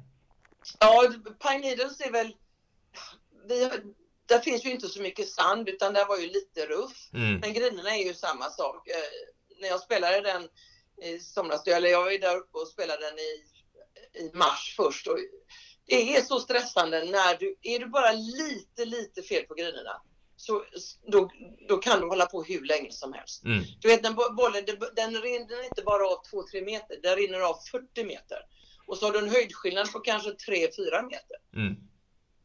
Ja, 0.79 1.03
Pine 1.49 1.59
Needles 1.59 2.01
är 2.01 2.11
väl 2.11 2.33
vi, 3.47 3.69
där 4.27 4.39
finns 4.39 4.65
ju 4.65 4.71
inte 4.71 4.87
så 4.87 5.01
mycket 5.01 5.29
sand 5.29 5.69
utan 5.69 5.93
där 5.93 6.05
var 6.05 6.17
ju 6.17 6.27
lite 6.27 6.65
ruff. 6.65 7.09
Mm. 7.13 7.39
Men 7.39 7.53
grinerna 7.53 7.95
är 7.95 8.03
ju 8.03 8.13
samma 8.13 8.49
sak. 8.49 8.87
Eh, 8.87 8.95
när 9.61 9.67
jag 9.67 9.81
spelade 9.81 10.21
den 10.21 10.47
i 11.01 11.19
somras, 11.19 11.67
eller 11.67 11.89
jag 11.89 12.03
var 12.03 12.11
ju 12.11 12.17
där 12.17 12.37
uppe 12.37 12.57
och 12.57 12.67
spelade 12.67 13.05
den 13.05 13.19
i, 13.19 13.43
i 14.23 14.31
mars 14.33 14.73
först. 14.77 15.07
Och 15.07 15.17
det 15.85 16.15
är 16.15 16.21
så 16.21 16.39
stressande 16.39 17.03
när 17.03 17.37
du, 17.37 17.55
är 17.61 17.79
du 17.79 17.85
bara 17.85 18.11
lite, 18.11 18.85
lite 18.85 19.21
fel 19.21 19.43
på 19.43 19.53
grinerna 19.53 20.01
så 20.37 20.63
då, 21.11 21.31
då 21.67 21.77
kan 21.77 22.01
du 22.01 22.07
hålla 22.07 22.25
på 22.25 22.43
hur 22.43 22.65
länge 22.65 22.91
som 22.91 23.13
helst. 23.13 23.45
Mm. 23.45 23.63
Du 23.81 23.87
vet, 23.87 24.03
den 24.03 24.15
bollen 24.15 24.65
den 24.95 25.21
rinner 25.21 25.65
inte 25.65 25.81
bara 25.85 26.07
av 26.07 26.21
2-3 26.53 26.65
meter, 26.65 26.99
den 27.03 27.15
rinner 27.15 27.39
av 27.39 27.55
40 27.71 28.03
meter. 28.03 28.37
Och 28.87 28.97
så 28.97 29.05
har 29.05 29.13
du 29.13 29.19
en 29.19 29.29
höjdskillnad 29.29 29.91
på 29.91 29.99
kanske 29.99 30.29
3-4 30.29 31.05
meter. 31.05 31.37
Mm. 31.55 31.75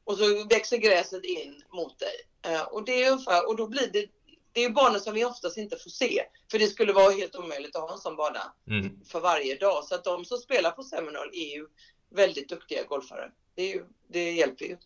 Och 0.05 0.17
så 0.17 0.45
växer 0.45 0.77
gräset 0.77 1.25
in 1.25 1.62
mot 1.73 1.99
dig. 1.99 2.53
Uh, 2.53 2.62
och, 2.62 2.85
det 2.85 3.05
är 3.05 3.12
ungefär, 3.12 3.49
och 3.49 3.57
då 3.57 3.67
blir 3.67 3.91
det, 3.93 4.07
det 4.53 4.65
är 4.65 4.71
banor 4.71 4.99
som 4.99 5.15
vi 5.15 5.25
oftast 5.25 5.57
inte 5.59 5.77
får 5.77 5.91
se. 5.91 6.23
För 6.51 6.59
det 6.59 6.67
skulle 6.67 6.93
vara 6.93 7.12
helt 7.12 7.37
omöjligt 7.37 7.77
att 7.77 7.83
ha 7.83 7.93
en 7.93 7.99
sån 7.99 8.17
bana 8.17 8.53
mm. 8.69 9.01
för 9.05 9.21
varje 9.21 9.55
dag. 9.55 9.85
Så 9.85 9.95
att 9.95 10.05
de 10.05 10.25
som 10.25 10.38
spelar 10.38 10.71
på 10.71 10.83
Seminole 10.83 11.31
är 11.33 11.55
ju 11.55 11.67
väldigt 12.15 12.49
duktiga 12.49 12.83
golfare. 12.83 13.31
Det, 13.55 13.65
ju, 13.67 13.85
det 14.09 14.33
hjälper 14.33 14.65
ju. 14.65 14.77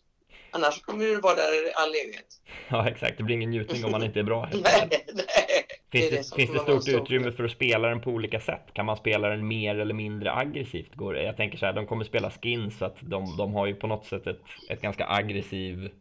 Annars 0.51 0.81
kommer 0.81 1.05
du 1.05 1.21
vara 1.21 1.35
där 1.35 1.71
all 1.75 1.89
evighet. 1.89 2.41
Ja 2.69 2.89
exakt, 2.89 3.17
det 3.17 3.23
blir 3.23 3.35
ingen 3.35 3.49
njutning 3.49 3.85
om 3.85 3.91
man 3.91 4.03
inte 4.03 4.19
är 4.19 4.23
bra. 4.23 4.49
nej, 4.53 5.05
nej. 5.13 5.66
Finns 5.91 6.09
det, 6.09 6.15
det, 6.15 6.35
finns 6.35 6.51
det 6.51 6.59
stort 6.59 7.01
utrymme 7.01 7.31
för 7.31 7.43
att 7.43 7.51
spela 7.51 7.87
den 7.87 8.01
på 8.01 8.09
olika 8.11 8.39
sätt? 8.39 8.73
Kan 8.73 8.85
man 8.85 8.97
spela 8.97 9.29
den 9.29 9.47
mer 9.47 9.79
eller 9.79 9.93
mindre 9.93 10.33
aggressivt? 10.33 10.95
Går 10.95 11.13
det? 11.13 11.23
Jag 11.23 11.37
tänker 11.37 11.57
så 11.57 11.65
här, 11.65 11.73
de 11.73 11.87
kommer 11.87 12.05
spela 12.05 12.31
skins 12.31 12.77
så 12.77 12.85
att 12.85 12.97
de, 13.01 13.37
de 13.37 13.53
har 13.53 13.65
ju 13.65 13.75
på 13.75 13.87
något 13.87 14.05
sätt 14.05 14.27
ett, 14.27 14.41
ett 14.69 14.81
ganska 14.81 15.07
aggressiv 15.07 15.91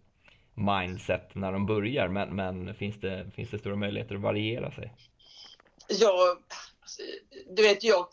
mindset 0.54 1.34
när 1.34 1.52
de 1.52 1.66
börjar. 1.66 2.08
Men, 2.08 2.36
men 2.36 2.74
finns, 2.74 3.00
det, 3.00 3.30
finns 3.34 3.50
det 3.50 3.58
stora 3.58 3.76
möjligheter 3.76 4.14
att 4.14 4.20
variera 4.20 4.72
sig? 4.72 4.94
Ja, 5.88 6.38
alltså, 6.80 7.02
du 7.56 7.62
vet 7.62 7.84
jag, 7.84 8.06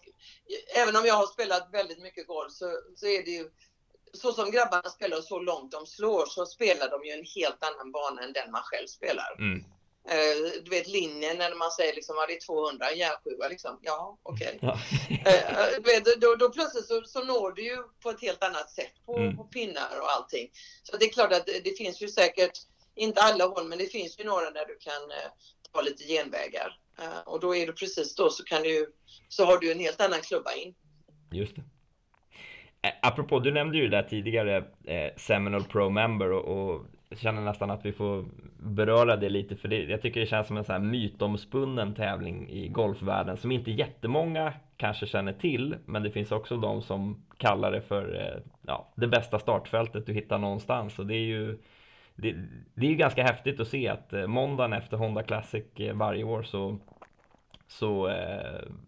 även 0.76 0.96
om 0.96 1.06
jag 1.06 1.14
har 1.14 1.28
spelat 1.28 1.70
väldigt 1.72 2.02
mycket 2.02 2.28
golf 2.28 2.52
så, 2.52 2.66
så 2.96 3.06
är 3.06 3.26
det 3.26 3.32
ju 3.32 3.50
så 4.14 4.34
som 4.34 4.52
grabbarna 4.52 4.90
spelar 4.90 5.18
och 5.18 5.24
så 5.24 5.40
långt 5.40 5.72
de 5.72 5.86
slår 5.86 6.26
så 6.26 6.46
spelar 6.46 6.90
de 6.90 7.06
ju 7.06 7.12
en 7.12 7.26
helt 7.36 7.64
annan 7.64 7.92
bana 7.92 8.22
än 8.22 8.34
den 8.34 8.52
man 8.52 8.62
själv 8.64 8.88
spelar. 8.88 9.36
Mm. 9.40 9.64
Eh, 10.10 10.62
du 10.64 10.70
vet 10.70 10.88
linjen 10.88 11.38
när 11.38 11.56
man 11.56 11.72
säger 11.72 11.96
liksom 11.96 12.18
att 12.18 12.28
det 12.28 12.34
är 12.34 12.40
200, 12.40 12.90
en 12.92 12.98
järnsjua 12.98 13.48
liksom. 13.50 13.80
Ja, 13.82 14.18
okej. 14.24 14.60
Ja. 14.62 14.80
Eh, 15.26 15.84
vet, 15.84 16.22
då, 16.22 16.36
då 16.36 16.50
plötsligt 16.50 16.86
så, 16.86 17.02
så 17.06 17.24
når 17.24 17.52
du 17.52 17.64
ju 17.64 17.78
på 18.04 18.10
ett 18.10 18.22
helt 18.22 18.44
annat 18.44 18.72
sätt 18.72 18.94
på, 19.06 19.18
Mm. 19.18 19.38
på 19.38 19.44
pinnar 19.44 20.00
och 20.02 20.12
allting. 20.12 20.50
Så 20.84 20.98
det 20.98 21.06
är 21.06 21.10
klart 21.10 21.34
att 21.34 21.46
det, 21.46 21.60
det 21.64 21.78
finns 21.78 22.02
ju 22.02 22.08
säkert, 22.08 22.52
inte 22.96 23.22
alla 23.22 23.46
håll, 23.46 23.68
men 23.68 23.78
det 23.78 23.86
finns 23.86 24.20
ju 24.20 24.24
några 24.24 24.52
där 24.52 24.66
du 24.66 24.78
kan 24.80 25.12
eh, 25.12 25.32
ta 25.72 25.82
lite 25.82 26.04
genvägar. 26.04 26.78
Eh, 27.00 27.20
och 27.26 27.40
då 27.40 27.56
är 27.56 27.68
det 27.68 27.74
precis 27.74 28.16
då 28.16 28.30
så 28.30 28.44
kan 28.44 28.62
du 28.64 28.94
så 29.30 29.46
har 29.46 29.58
du 29.58 29.72
en 29.72 29.80
helt 29.80 30.02
annan 30.02 30.22
klubba 30.22 30.54
in. 30.54 30.74
Just 31.32 31.56
det. 31.56 31.62
Eh, 32.88 32.94
Apropå, 33.02 33.40
du 33.40 33.52
nämnde 33.52 33.78
ju 33.78 33.88
det 33.90 33.98
där 34.02 34.10
tidigare, 34.10 34.58
eh, 34.88 35.16
Seminole 35.18 35.66
Pro 35.66 35.90
Member 35.90 36.32
och, 36.32 36.46
och 36.76 36.86
känner 37.18 37.42
nästan 37.42 37.72
att 37.72 37.86
vi 37.86 37.92
får 37.92 38.26
beröra 38.58 39.16
det 39.16 39.30
lite 39.30 39.56
för 39.56 39.68
det, 39.68 39.84
jag 39.84 40.02
tycker 40.02 40.20
det 40.20 40.26
känns 40.26 40.48
som 40.48 40.58
en 40.58 40.64
sån 40.64 40.74
här 40.74 40.82
mytomspunnen 40.82 41.94
tävling 41.94 42.50
i 42.50 42.68
golfvärlden 42.68 43.38
som 43.38 43.52
inte 43.52 43.72
jättemånga 43.72 44.54
kanske 44.78 45.06
känner 45.06 45.34
till 45.34 45.76
men 45.86 46.04
det 46.04 46.12
finns 46.12 46.32
också 46.32 46.58
de 46.58 46.82
som 46.82 47.26
kallar 47.38 47.72
det 47.72 47.82
för 47.82 48.16
eh, 48.16 48.42
ja, 48.62 48.88
det 48.96 49.08
bästa 49.08 49.40
startfältet 49.40 50.06
du 50.06 50.14
hittar 50.14 50.38
någonstans. 50.38 51.00
Och 51.00 51.06
det 51.06 51.16
är 51.16 51.26
ju 51.26 51.58
det, 52.16 52.36
det 52.76 52.88
är 52.88 52.94
ganska 52.94 53.24
häftigt 53.24 53.60
att 53.60 53.68
se 53.68 53.88
att 53.88 54.14
eh, 54.14 54.28
måndagen 54.28 54.74
efter 54.74 54.98
Honda 54.98 55.24
Classic 55.24 55.66
eh, 55.76 55.96
varje 55.96 56.24
år 56.24 56.44
så 56.44 56.78
så 57.68 58.12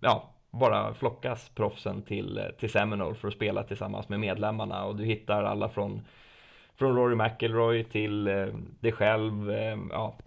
ja, 0.01 0.29
bara 0.51 0.93
flockas 0.93 1.49
proffsen 1.49 2.01
till, 2.01 2.41
till 2.59 2.69
Seminole 2.69 3.15
för 3.15 3.27
att 3.27 3.33
spela 3.33 3.63
tillsammans 3.63 4.09
med 4.09 4.19
medlemmarna. 4.19 4.85
Och 4.85 4.95
du 4.95 5.05
hittar 5.05 5.43
alla 5.43 5.69
från, 5.69 6.01
från 6.79 6.95
Rory 6.95 7.15
McIlroy 7.15 7.83
till 7.83 8.27
eh, 8.27 8.45
dig 8.79 8.91
själv. 8.91 9.51
Eh, 9.51 9.77
ja, 9.89 10.17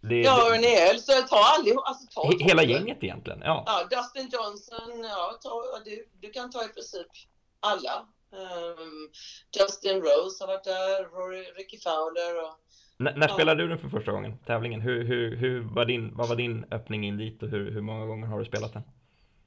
det, 0.00 0.20
Ja, 0.20 0.48
det, 0.50 0.56
Ernie 0.56 0.90
Els, 0.90 1.06
så 1.06 1.12
ta 1.12 1.36
allihop, 1.58 1.82
alltså 1.86 2.06
ta 2.14 2.28
he- 2.30 2.42
hela 2.48 2.62
gänget 2.64 3.04
egentligen. 3.04 3.40
Ja, 3.44 3.62
Ja, 3.66 3.96
Dustin 3.96 4.28
Johnson, 4.32 5.04
ja, 5.04 5.38
ta, 5.42 5.62
du, 5.84 6.06
du 6.20 6.30
kan 6.30 6.50
ta 6.50 6.64
i 6.64 6.68
princip 6.68 7.06
alla. 7.60 8.06
Ehm, 8.32 9.08
Justin 9.60 9.96
Rose 10.02 10.44
har 10.44 10.46
varit 10.46 10.64
där, 10.64 11.04
Rory, 11.04 11.42
Ricky 11.58 11.78
Fowler 11.78 12.42
och 12.44 12.54
N- 13.00 13.12
när 13.16 13.28
Ja. 13.28 13.34
spelade 13.34 13.62
du 13.62 13.68
den 13.68 13.78
för 13.78 13.88
första 13.88 14.12
gången? 14.12 14.38
Tävlingen? 14.46 14.80
Hur, 14.80 15.04
hur, 15.04 15.36
hur 15.36 15.60
var 15.60 15.84
din, 15.84 16.16
vad 16.16 16.28
var 16.28 16.36
din 16.36 16.64
öppning 16.70 17.06
in 17.06 17.16
dit 17.16 17.42
och 17.42 17.48
hur, 17.48 17.70
hur 17.70 17.80
många 17.80 18.06
gånger 18.06 18.26
har 18.26 18.38
du 18.38 18.44
spelat 18.44 18.72
den? 18.72 18.82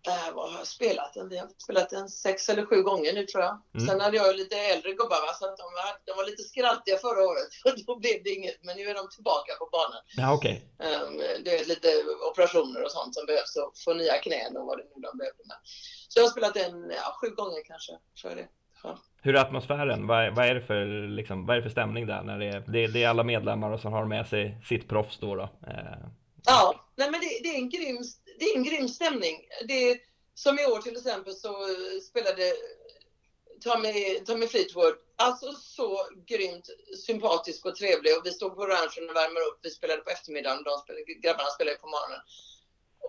Äh, 0.08 0.30
vad 0.36 0.52
har 0.52 0.58
jag 0.58 0.68
spelat 0.68 1.14
den? 1.14 1.30
Vi 1.30 1.38
har 1.38 1.48
spelat 1.64 1.90
den 1.90 2.10
sex 2.10 2.50
eller 2.50 2.66
sju 2.66 2.82
gånger 2.82 3.14
nu 3.14 3.24
tror 3.26 3.44
jag. 3.44 3.56
Mm. 3.76 3.88
Sen 3.88 4.00
hade 4.02 4.18
jag 4.18 4.36
lite 4.36 4.56
äldre 4.74 4.92
gubbar 5.00 5.22
va, 5.26 5.32
så 5.40 5.46
att 5.50 5.58
de, 5.58 5.64
var, 5.78 5.90
de 6.08 6.12
var 6.20 6.26
lite 6.32 6.44
skraltiga 6.44 6.98
förra 6.98 7.22
året. 7.32 7.50
Och 7.66 7.74
då 7.88 8.00
blev 8.00 8.18
det 8.24 8.30
inget, 8.30 8.58
men 8.66 8.74
nu 8.78 8.84
är 8.92 8.96
de 9.02 9.06
tillbaka 9.16 9.52
på 9.62 9.66
banan. 9.78 10.02
Ja, 10.22 10.28
okej. 10.38 10.56
Um, 10.88 11.18
det 11.46 11.52
är 11.60 11.66
lite 11.74 11.90
operationer 12.32 12.80
och 12.86 12.92
sånt 12.92 13.16
som 13.16 13.26
behövs 13.26 13.56
och 13.62 13.72
få 13.86 13.94
nya 13.94 14.18
knän 14.26 14.58
och 14.58 14.66
vad 14.70 14.78
det 14.78 14.84
nu 14.84 14.98
de 15.08 15.12
behöver. 15.22 15.44
med. 15.52 15.58
Så 16.10 16.20
jag 16.20 16.24
har 16.26 16.32
spelat 16.36 16.54
den 16.54 16.74
ja, 17.02 17.08
sju 17.20 17.28
gånger 17.42 17.62
kanske. 17.72 17.92
Tror 18.22 18.32
jag 18.32 18.38
det. 18.42 18.48
Ja. 18.84 19.00
Hur 19.22 19.36
är 19.36 19.40
atmosfären? 19.42 20.08
Vad, 20.08 20.24
är- 20.26 20.32
vad, 20.32 20.46
är 20.46 20.56
det 20.56 20.62
för, 20.62 21.08
liksom, 21.08 21.46
vad 21.46 21.54
är 21.56 21.58
det 21.62 21.64
för 21.64 21.70
stämning 21.80 22.08
där? 22.08 22.24
När 22.24 22.40
det, 22.40 22.46
är, 22.46 22.64
det, 22.68 22.88
det 22.88 23.04
är 23.04 23.10
alla 23.10 23.24
medlemmar 23.24 23.72
och 23.72 23.80
så 23.80 23.90
har 23.90 24.00
de 24.00 24.10
med 24.10 24.28
sig 24.28 24.58
sitt 24.66 24.90
proffs 24.90 25.18
då. 25.20 25.36
då. 25.36 25.44
Eh, 25.44 26.08
Ja, 26.50 26.92
nej 26.96 27.12
men 27.12 27.22
det, 27.22 27.40
det, 27.44 27.50
är 27.50 27.56
en 27.56 27.70
grym, 27.70 28.04
det 28.40 28.46
är 28.46 28.58
en 28.58 28.64
grym 28.64 28.90
stämning. 28.90 29.48
Det 29.68 30.00
som 30.34 30.60
i 30.60 30.66
år 30.66 30.82
till 30.82 30.98
exempel 30.98 31.34
så 31.34 31.56
spelade 32.10 32.54
Tommy, 33.64 34.20
Tommy 34.26 34.48
Fleetwood, 34.48 34.96
alltså 35.16 35.52
så 35.52 36.08
grymt 36.28 36.70
sympatisk 37.06 37.66
och 37.66 37.76
trevlig 37.76 38.18
och 38.18 38.26
vi 38.26 38.32
stod 38.32 38.56
på 38.56 38.66
ranchen 38.66 39.10
och 39.10 39.16
värmer 39.16 39.42
upp. 39.42 39.60
Vi 39.62 39.70
spelade 39.70 40.02
på 40.02 40.10
eftermiddagen, 40.10 40.64
de 40.64 40.78
spelade, 40.80 41.04
grabbarna 41.24 41.50
spelade 41.50 41.78
på 41.78 41.88
morgonen. 41.88 42.22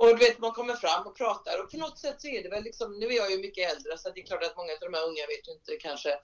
Och 0.00 0.08
du 0.08 0.14
vet, 0.14 0.38
man 0.38 0.52
kommer 0.52 0.74
fram 0.74 1.06
och 1.06 1.16
pratar 1.16 1.62
och 1.62 1.70
på 1.70 1.76
något 1.76 1.98
sätt 1.98 2.20
så 2.22 2.28
är 2.28 2.42
det 2.42 2.48
väl 2.48 2.62
liksom, 2.62 2.98
nu 2.98 3.06
är 3.06 3.16
jag 3.16 3.30
ju 3.30 3.38
mycket 3.38 3.72
äldre 3.72 3.98
så 3.98 4.10
det 4.10 4.20
är 4.20 4.26
klart 4.26 4.44
att 4.44 4.56
många 4.56 4.72
av 4.72 4.78
de 4.80 4.94
här 4.94 5.08
unga 5.08 5.26
vet 5.26 5.48
ju 5.48 5.52
inte 5.52 5.76
kanske 5.76 6.18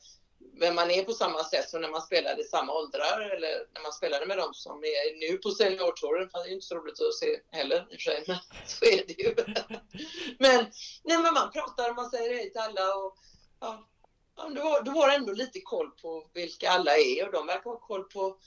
vem 0.52 0.74
man 0.74 0.90
är 0.90 1.04
på 1.04 1.12
samma 1.12 1.44
sätt 1.44 1.68
som 1.68 1.80
när 1.80 1.88
man 1.88 2.02
spelade 2.02 2.42
i 2.42 2.44
samma 2.44 2.72
åldrar 2.72 3.20
eller 3.20 3.66
när 3.74 3.82
man 3.82 3.92
spelade 3.92 4.26
med 4.26 4.38
dem 4.38 4.54
som 4.54 4.84
är 4.84 5.30
nu 5.30 5.38
på 5.38 5.50
seniortouren. 5.50 6.28
Det 6.32 6.38
är 6.38 6.46
ju 6.46 6.52
inte 6.52 6.66
så 6.66 6.74
roligt 6.74 7.00
att 7.00 7.14
se 7.14 7.40
heller 7.50 7.76
i 7.90 7.96
och 7.96 8.00
för 8.00 8.10
sig, 8.10 8.24
men 8.26 8.36
så 8.66 8.84
är 8.84 9.06
det 9.06 9.22
ju. 9.22 9.34
men, 10.38 10.66
nej, 11.04 11.18
men 11.18 11.34
man 11.34 11.52
pratar 11.52 11.90
och 11.90 11.96
man 11.96 12.10
säger 12.10 12.34
hej 12.34 12.50
till 12.50 12.60
alla 12.60 12.94
och 12.94 13.16
ja, 13.60 13.88
du, 14.54 14.60
har, 14.60 14.82
du 14.82 14.90
har 14.90 15.08
ändå 15.08 15.32
lite 15.32 15.60
koll 15.60 15.90
på 15.90 16.26
vilka 16.34 16.70
alla 16.70 16.96
är 16.96 17.26
och 17.26 17.32
de 17.32 17.46
verkar 17.46 17.70
ha 17.70 17.80
koll 17.80 18.04
på, 18.04 18.38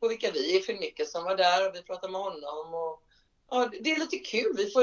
på 0.00 0.08
vilka 0.08 0.30
vi 0.30 0.56
är. 0.56 0.60
Phil 0.60 0.78
Mickelson 0.78 1.24
var 1.24 1.36
där 1.36 1.68
och 1.68 1.74
vi 1.74 1.82
pratade 1.82 2.12
med 2.12 2.20
honom 2.20 2.74
och 2.74 3.02
ja, 3.50 3.70
det 3.80 3.92
är 3.92 3.98
lite 3.98 4.18
kul. 4.18 4.54
Vi 4.56 4.70
får, 4.70 4.82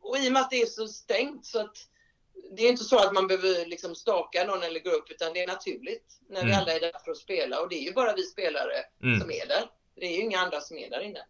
och 0.00 0.18
i 0.18 0.28
och 0.28 0.32
med 0.32 0.42
att 0.42 0.50
det 0.50 0.62
är 0.62 0.66
så 0.66 0.88
stängt 0.88 1.46
så 1.46 1.60
att 1.60 1.76
det 2.56 2.62
är 2.62 2.68
inte 2.68 2.84
så 2.84 2.98
att 2.98 3.12
man 3.14 3.26
behöver 3.26 3.66
liksom 3.66 3.94
staka 3.94 4.44
någon 4.44 4.62
eller 4.62 4.80
gå 4.80 4.90
upp 4.90 5.10
utan 5.10 5.32
det 5.32 5.42
är 5.42 5.46
naturligt 5.46 6.18
när 6.28 6.44
vi 6.44 6.50
Mm. 6.52 6.58
alla 6.62 6.72
är 6.72 6.80
där 6.80 6.92
för 7.04 7.10
att 7.10 7.16
spela 7.18 7.60
och 7.60 7.68
det 7.68 7.74
är 7.76 7.82
ju 7.82 7.92
bara 7.92 8.14
vi 8.14 8.22
spelare 8.22 8.74
Mm. 9.02 9.20
som 9.20 9.30
är 9.30 9.46
där. 9.46 9.70
Det 9.94 10.06
är 10.06 10.10
ju 10.16 10.22
inga 10.22 10.38
andra 10.38 10.60
som 10.60 10.78
är 10.78 10.90
där 10.90 11.00
inne. 11.00 11.26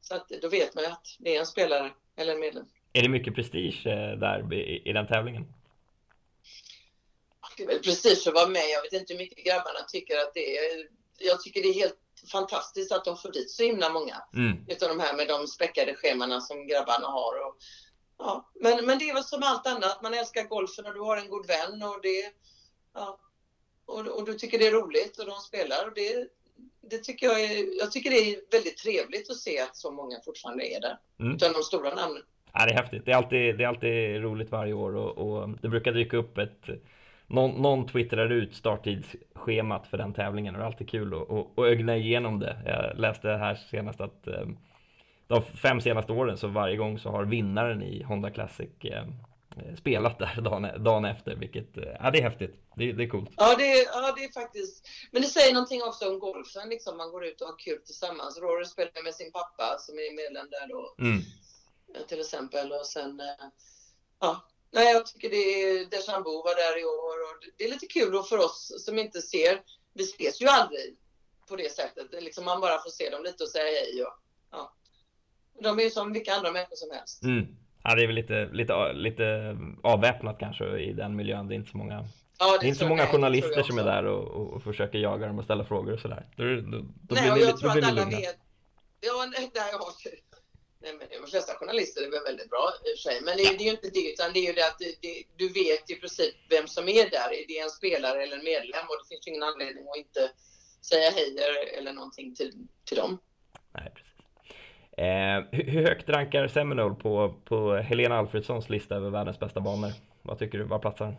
Så 0.00 0.14
att 0.14 0.28
då 0.28 0.48
vet 0.48 0.74
man 0.74 0.84
ju 0.84 0.90
att 0.90 1.06
det 1.18 1.36
är 1.36 1.40
en 1.40 1.46
spelare 1.46 1.90
eller 2.16 2.32
en 2.34 2.40
medlem. 2.40 2.64
är 2.92 3.02
det 3.02 3.08
mycket 3.08 3.34
prestige 3.34 3.86
eh, 3.86 4.18
där 4.18 4.54
i, 4.54 4.82
i 4.90 4.92
den 4.92 5.06
tävlingen? 5.06 5.44
Det 7.56 7.62
är 7.62 7.66
väl 7.66 7.78
precis 7.78 8.26
att 8.26 8.34
vara 8.34 8.46
med. 8.48 8.62
Jag 8.74 8.82
vet 8.82 8.92
inte 8.92 9.12
hur 9.12 9.18
mycket 9.18 9.44
grabbarna 9.44 9.78
tycker 9.88 10.18
att 10.18 10.34
det 10.34 10.56
är. 10.58 10.88
Jag 11.18 11.40
tycker 11.42 11.62
det 11.62 11.68
är 11.68 11.74
helt 11.74 11.96
fantastiskt 12.32 12.92
att 12.92 13.04
de 13.04 13.16
får 13.16 13.32
dit 13.32 13.50
så 13.50 13.62
himla 13.62 13.88
många 13.88 14.22
Mm. 14.34 14.64
utav 14.68 14.88
de 14.88 15.00
här 15.00 15.16
med 15.16 15.28
de 15.28 15.46
späckade 15.46 15.94
schemana 15.94 16.40
som 16.40 16.66
grabbarna 16.66 17.06
har. 17.06 17.46
Och, 17.46 17.56
ja. 18.20 18.50
men, 18.54 18.86
men 18.86 18.98
det 18.98 19.10
är 19.10 19.14
väl 19.14 19.24
som 19.24 19.42
allt 19.42 19.66
annat. 19.66 20.02
Man 20.02 20.14
älskar 20.14 20.44
golfen 20.44 20.86
och 20.86 20.94
du 20.94 21.00
har 21.00 21.16
en 21.16 21.30
god 21.30 21.46
vän 21.46 21.82
och 21.82 21.98
det 22.02 22.32
ja. 22.94 23.18
och, 23.86 24.06
och 24.06 24.24
du 24.26 24.34
tycker 24.34 24.58
det 24.58 24.66
är 24.66 24.72
roligt 24.72 25.18
och 25.18 25.26
de 25.26 25.34
spelar. 25.34 25.86
Och 25.86 25.94
det, 25.94 26.28
det 26.80 26.98
tycker 26.98 27.26
jag, 27.26 27.40
är, 27.40 27.78
jag 27.78 27.92
tycker 27.92 28.10
det 28.10 28.16
är 28.16 28.40
väldigt 28.50 28.76
trevligt 28.76 29.30
att 29.30 29.36
se 29.36 29.60
att 29.60 29.76
så 29.76 29.90
många 29.90 30.16
fortfarande 30.24 30.64
är 30.64 30.80
där. 30.80 30.98
Mm. 31.20 31.34
Utav 31.34 31.52
de 31.52 31.62
stora 31.62 31.94
namnen. 31.94 32.22
Ja, 32.52 32.66
det 32.66 32.72
är 32.72 32.76
häftigt. 32.76 33.04
Det 33.04 33.12
är 33.12 33.16
alltid, 33.16 33.58
det 33.58 33.64
är 33.64 33.68
alltid 33.68 34.22
roligt 34.22 34.50
varje 34.50 34.72
år 34.72 34.96
och, 34.96 35.18
och 35.18 35.48
det 35.48 35.68
brukar 35.68 35.92
dyka 35.92 36.16
upp 36.16 36.38
ett 36.38 36.68
någon, 37.30 37.62
någon 37.62 37.86
twittrar 37.86 38.32
ut 38.32 38.54
starttidsschemat 38.54 39.86
för 39.86 39.98
den 39.98 40.12
tävlingen 40.12 40.54
och 40.54 40.58
det 40.58 40.64
är 40.64 40.66
alltid 40.66 40.88
kul 40.88 41.14
att, 41.14 41.64
ögna 41.64 41.96
igenom 41.96 42.38
det. 42.38 42.56
Jag 42.66 42.98
läste 42.98 43.28
här 43.28 43.54
senast 43.54 44.00
att 44.00 44.26
eh, 44.26 44.46
de 45.30 45.42
fem 45.42 45.80
senaste 45.80 46.12
åren 46.12 46.38
så 46.38 46.46
varje 46.46 46.76
gång 46.76 46.98
så 46.98 47.08
har 47.08 47.24
vinnaren 47.24 47.82
i 47.82 48.02
Honda 48.02 48.30
Classic 48.30 48.70
eh, 48.84 49.04
spelat 49.78 50.18
där 50.18 50.40
dagen, 50.40 50.84
dagen 50.84 51.04
efter, 51.04 51.36
vilket 51.36 51.76
eh, 51.76 51.96
ja, 52.00 52.10
det 52.10 52.18
är 52.18 52.22
häftigt. 52.22 52.54
Det, 52.76 52.92
det 52.92 53.04
är 53.04 53.08
coolt. 53.08 53.30
Ja 53.36 53.54
det, 53.58 53.72
är, 53.72 53.86
ja, 53.86 54.14
det 54.16 54.24
är 54.24 54.32
faktiskt... 54.32 54.88
Men 55.10 55.22
det 55.22 55.28
säger 55.28 55.54
någonting 55.54 55.82
också 55.82 56.10
om 56.10 56.18
golfen. 56.18 56.68
Liksom. 56.68 56.96
Man 56.96 57.10
går 57.10 57.24
ut 57.24 57.40
och 57.40 57.46
har 57.46 57.58
kul 57.58 57.80
tillsammans. 57.86 58.38
Rory 58.38 58.64
spelar 58.64 59.04
med 59.04 59.14
sin 59.14 59.32
pappa 59.32 59.78
som 59.78 59.94
är 59.94 60.16
medlem 60.16 60.46
där 60.50 60.68
då. 60.68 60.94
Mm. 60.98 61.18
eh, 61.94 62.06
till 62.08 62.20
exempel. 62.20 62.72
Och 62.72 62.86
sen, 62.86 63.20
eh, 63.20 63.46
ja. 64.20 64.46
Nej, 64.70 64.92
jag 64.92 65.06
tycker 65.06 65.30
det 65.30 65.36
är 65.36 65.90
Deschambeau 65.90 66.42
var 66.42 66.54
där 66.54 66.80
i 66.80 66.84
år 66.84 67.16
och 67.26 67.36
det 67.56 67.64
är 67.64 67.70
lite 67.70 67.86
kul 67.86 68.12
då 68.12 68.22
för 68.22 68.38
oss 68.38 68.84
som 68.84 68.98
inte 68.98 69.22
ser. 69.22 69.62
Vi 69.94 70.02
ses 70.02 70.42
ju 70.42 70.46
aldrig 70.46 70.96
på 71.48 71.56
det 71.56 71.72
sättet. 71.72 72.10
Det 72.10 72.20
liksom 72.20 72.44
man 72.44 72.60
bara 72.60 72.82
får 72.82 72.90
se 72.90 73.10
dem 73.10 73.22
lite 73.22 73.42
och 73.44 73.50
säga 73.50 73.64
hej. 73.64 74.04
Och. 74.04 74.19
De 75.62 75.78
är 75.78 75.82
ju 75.84 75.90
som 75.90 76.12
vilka 76.12 76.32
andra 76.34 76.52
människor 76.52 76.76
som 76.76 76.90
helst. 76.90 77.22
Mm. 77.22 77.56
Ja, 77.84 77.94
det 77.94 78.02
är 78.02 78.06
väl 78.06 78.16
lite, 78.16 78.48
lite, 78.52 78.92
lite 78.92 79.56
avväpnat 79.82 80.38
kanske 80.38 80.78
i 80.78 80.92
den 80.92 81.16
miljön. 81.16 81.48
Det 81.48 81.54
är 81.54 81.56
inte 81.56 81.70
så 81.70 81.76
många, 81.78 82.08
Ja, 82.38 82.58
det 82.60 82.66
är 82.66 82.68
inte 82.68 82.78
så 82.80 82.86
många 82.88 83.02
jag- 83.02 83.08
det 83.08 83.12
journalister 83.12 83.62
som 83.62 83.78
är 83.78 83.84
där 83.84 84.04
och, 84.04 84.24
och, 84.28 84.52
och 84.52 84.62
försöker 84.62 84.98
jaga 84.98 85.26
dem 85.26 85.38
och 85.38 85.44
ställa 85.44 85.64
frågor 85.64 85.92
och 85.92 86.00
sådär. 86.00 86.26
Då, 86.36 86.44
då, 86.44 86.50
då 86.60 87.14
Nej, 87.14 87.22
blir 87.22 87.32
och 87.32 87.38
ni, 87.38 87.44
jag 87.44 87.58
tror 87.58 87.70
att 87.70 87.84
alla 87.84 88.04
vet. 88.04 88.38
Ja, 89.00 89.26
nej, 89.32 89.50
nej, 89.54 89.68
ja. 89.72 89.94
nej, 90.82 90.94
men 90.98 91.22
de 91.24 91.30
flesta 91.30 91.52
journalister 91.54 92.02
är 92.06 92.10
väl 92.10 92.22
väldigt 92.24 92.50
bra 92.50 92.64
i 92.84 92.94
och 92.94 92.98
för 92.98 93.02
sig. 93.10 93.20
Men 93.24 93.36
det, 93.36 93.42
är- 93.42 93.58
det 93.58 93.62
är 93.64 93.70
ju 93.70 93.70
inte 93.70 93.90
det, 93.90 94.12
utan 94.12 94.32
det 94.32 94.38
är 94.40 94.46
ju 94.46 94.52
det 94.52 94.66
att 94.66 94.78
det, 94.78 94.94
det, 95.02 95.14
du 95.36 95.48
vet 95.48 95.90
i 95.90 95.94
princip 95.94 96.34
vem 96.50 96.66
som 96.68 96.88
är 96.88 97.10
där. 97.10 97.28
Är 97.40 97.44
det 97.48 97.58
en 97.58 97.70
spelare 97.70 98.22
eller 98.22 98.36
en 98.38 98.44
medlem? 98.44 98.84
Och 98.90 98.96
det 99.00 99.06
finns 99.08 99.26
ju 99.26 99.30
ingen 99.30 99.42
anledning 99.42 99.84
att 99.88 99.96
inte 100.06 100.22
säga 100.90 101.10
hej 101.10 101.30
eller, 101.78 101.92
någonting 101.92 102.34
till, 102.34 102.52
till 102.84 102.96
dem. 102.96 103.18
Nej. 103.74 103.92
Eh, 105.00 105.44
hur, 105.52 105.82
högt 105.82 106.08
rankar 106.08 106.48
Seminole 106.48 106.94
på, 106.94 107.34
på 107.44 107.74
Helena 107.74 108.18
Alfredssons 108.18 108.68
lista 108.68 108.94
över 108.94 109.10
världens 109.10 109.38
bästa 109.38 109.60
banor? 109.60 109.92
Vad 110.22 110.38
tycker 110.38 110.58
du? 110.58 110.64
Var 110.64 110.78
platsar 110.78 111.04
den? 111.04 111.16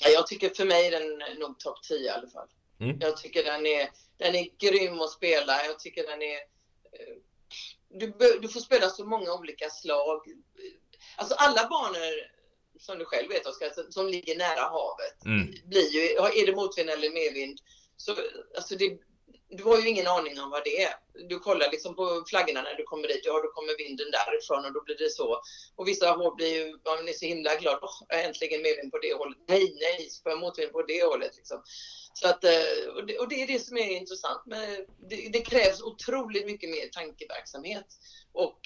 Ja, 0.00 0.08
jag 0.08 0.26
tycker 0.26 0.48
för 0.48 0.64
mig 0.64 0.86
är 0.86 0.90
den 0.90 1.38
nog 1.40 1.58
topp 1.58 1.82
10 1.82 1.98
i 1.98 2.08
alla 2.08 2.28
fall. 2.28 2.48
Mm. 2.80 2.96
Jag 3.00 3.16
tycker 3.16 3.44
den 3.44 3.66
är, 3.66 3.88
den 4.16 4.34
är 4.34 4.48
grym 4.58 5.00
att 5.00 5.10
spela. 5.10 5.64
Jag 5.66 5.78
tycker 5.78 6.02
den 6.06 6.22
är... 6.22 6.36
Eh, 6.36 7.16
du, 7.88 8.14
du 8.42 8.48
får 8.48 8.60
spela 8.60 8.88
så 8.88 9.04
många 9.04 9.32
olika 9.34 9.68
slag. 9.68 10.20
Alltså 11.16 11.34
alla 11.34 11.68
banor 11.68 12.14
som 12.78 12.98
du 12.98 13.04
själv 13.04 13.28
vet 13.28 13.46
Oskar, 13.46 13.90
som 13.90 14.06
ligger 14.06 14.36
nära 14.36 14.60
havet. 14.60 15.24
Mm. 15.24 15.54
Blir 15.64 15.90
ju, 15.94 16.00
är 16.40 16.46
det 16.46 16.56
motvind 16.56 16.90
eller 16.90 17.10
medvind 17.10 17.58
så 17.96 18.16
alltså 18.56 18.76
det, 18.76 18.98
du 19.52 19.64
har 19.64 19.78
ju 19.78 19.88
ingen 19.88 20.06
aning 20.06 20.40
om 20.40 20.50
vad 20.50 20.64
det 20.64 20.82
är. 20.82 20.94
Du 21.28 21.38
kollar 21.38 21.70
liksom 21.70 21.96
på 21.96 22.24
flaggorna 22.26 22.62
när 22.62 22.74
du 22.74 22.84
kommer 22.84 23.08
dit. 23.08 23.20
Ja, 23.24 23.42
då 23.42 23.48
kommer 23.48 23.76
vinden 23.84 24.10
därifrån 24.10 24.64
och 24.64 24.72
då 24.72 24.82
blir 24.82 24.98
det 24.98 25.10
så. 25.10 25.40
Och 25.76 25.88
vissa 25.88 26.10
hår 26.10 26.34
blir 26.34 26.54
ju, 26.54 26.78
man 26.84 27.08
är 27.08 27.12
så 27.12 27.26
himla 27.26 27.54
glad. 27.56 27.78
Oh, 27.82 28.02
äntligen 28.08 28.62
medvind 28.62 28.92
på 28.92 28.98
det 28.98 29.14
hållet. 29.14 29.38
Nej, 29.46 29.76
nej, 29.80 30.08
för 30.22 30.36
motvind 30.36 30.72
på 30.72 30.82
det 30.82 31.04
hållet. 31.04 31.36
Liksom. 31.36 31.62
Så 32.14 32.28
att, 32.28 32.44
eh, 32.44 32.94
och 32.96 33.06
det, 33.06 33.18
och 33.18 33.28
det, 33.28 33.42
är 33.42 33.46
det 33.46 33.58
som 33.58 33.76
är 33.76 33.90
intressant. 33.90 34.42
Men 34.46 34.86
det, 35.08 35.28
det, 35.32 35.40
krävs 35.40 35.82
otroligt 35.82 36.46
mycket 36.46 36.70
mer 36.70 36.88
tankeverksamhet. 36.88 37.86
Och 38.32 38.60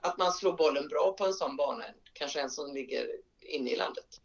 att 0.00 0.18
man 0.18 0.32
slår 0.32 0.52
bollen 0.52 0.88
bra 0.88 1.14
på 1.18 1.24
en 1.26 1.34
sån 1.34 1.56
bana, 1.56 1.84
kanske 2.12 2.40
en 2.40 2.50
som 2.50 2.74
ligger 2.74 3.08
inne 3.40 3.70
i 3.70 3.76
landet. 3.76 4.20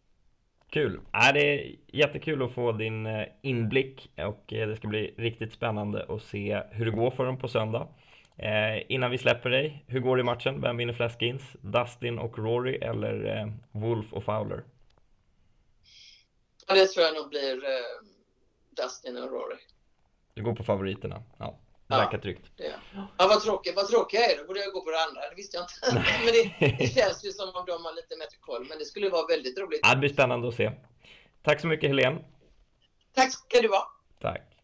Kul! 0.69 0.95
Äh, 0.95 1.33
det 1.33 1.39
är 1.39 1.75
jättekul 1.87 2.43
att 2.43 2.53
få 2.53 2.71
din 2.71 3.05
eh, 3.05 3.27
inblick 3.41 4.11
och 4.17 4.53
eh, 4.53 4.67
det 4.67 4.75
ska 4.75 4.87
bli 4.87 5.13
riktigt 5.17 5.53
spännande 5.53 6.05
att 6.09 6.21
se 6.21 6.63
hur 6.71 6.85
det 6.85 6.91
går 6.91 7.11
för 7.11 7.25
dem 7.25 7.37
på 7.39 7.47
söndag. 7.47 7.87
Eh, 8.37 8.91
innan 8.91 9.11
vi 9.11 9.17
släpper 9.17 9.49
dig, 9.49 9.83
hur 9.87 9.99
går 9.99 10.17
det 10.17 10.21
i 10.21 10.23
matchen? 10.23 10.61
Vem 10.61 10.77
vinner 10.77 10.93
flest 10.93 11.19
skins? 11.19 11.43
Dustin 11.61 12.19
och 12.19 12.39
Rory 12.39 12.75
eller 12.75 13.37
eh, 13.37 13.47
Wolf 13.71 14.13
och 14.13 14.23
Fowler? 14.23 14.63
Ja, 16.67 16.75
det 16.75 16.87
tror 16.87 17.05
jag 17.05 17.15
nog 17.15 17.29
blir 17.29 17.55
eh, 17.63 18.07
Dustin 18.69 19.17
och 19.17 19.31
Rory. 19.31 19.57
Du 20.33 20.43
går 20.43 20.55
på 20.55 20.63
favoriterna? 20.63 21.23
Ja. 21.37 21.59
Det 21.87 21.95
verkar 21.95 22.17
tryggt. 22.17 22.51
Ja, 22.55 22.65
ja 23.17 23.27
vad 23.27 23.41
tråkigt. 23.41 23.75
Vad 23.75 23.87
tråkigt 23.87 24.19
jag 24.19 24.31
är. 24.31 24.37
Då 24.37 24.43
borde 24.47 24.59
jag 24.59 24.73
gå 24.73 24.81
på 24.81 24.91
det 24.91 25.03
andra. 25.03 25.21
Det 25.29 25.35
visste 25.35 25.57
jag 25.57 25.63
inte. 25.63 26.03
men 26.25 26.33
det, 26.33 26.75
det, 26.79 26.87
känns 26.87 27.25
ju 27.25 27.31
som 27.31 27.49
om 27.49 27.65
de 27.65 27.85
har 27.85 27.95
lite 27.95 28.15
bättre 28.19 28.37
koll. 28.39 28.65
Men 28.69 28.77
det 28.77 28.85
skulle 28.85 29.09
vara 29.09 29.27
väldigt 29.27 29.59
roligt. 29.59 29.79
Ja, 29.83 29.89
det 29.93 29.99
blir 29.99 30.09
spännande 30.09 30.47
att 30.47 30.55
se. 30.55 30.71
Tack 31.43 31.61
så 31.61 31.67
mycket 31.67 31.89
Helene. 31.89 32.19
Tack 33.15 33.31
ska 33.31 33.61
du 33.61 33.69
ha. 33.69 33.91
Tack. 34.21 34.56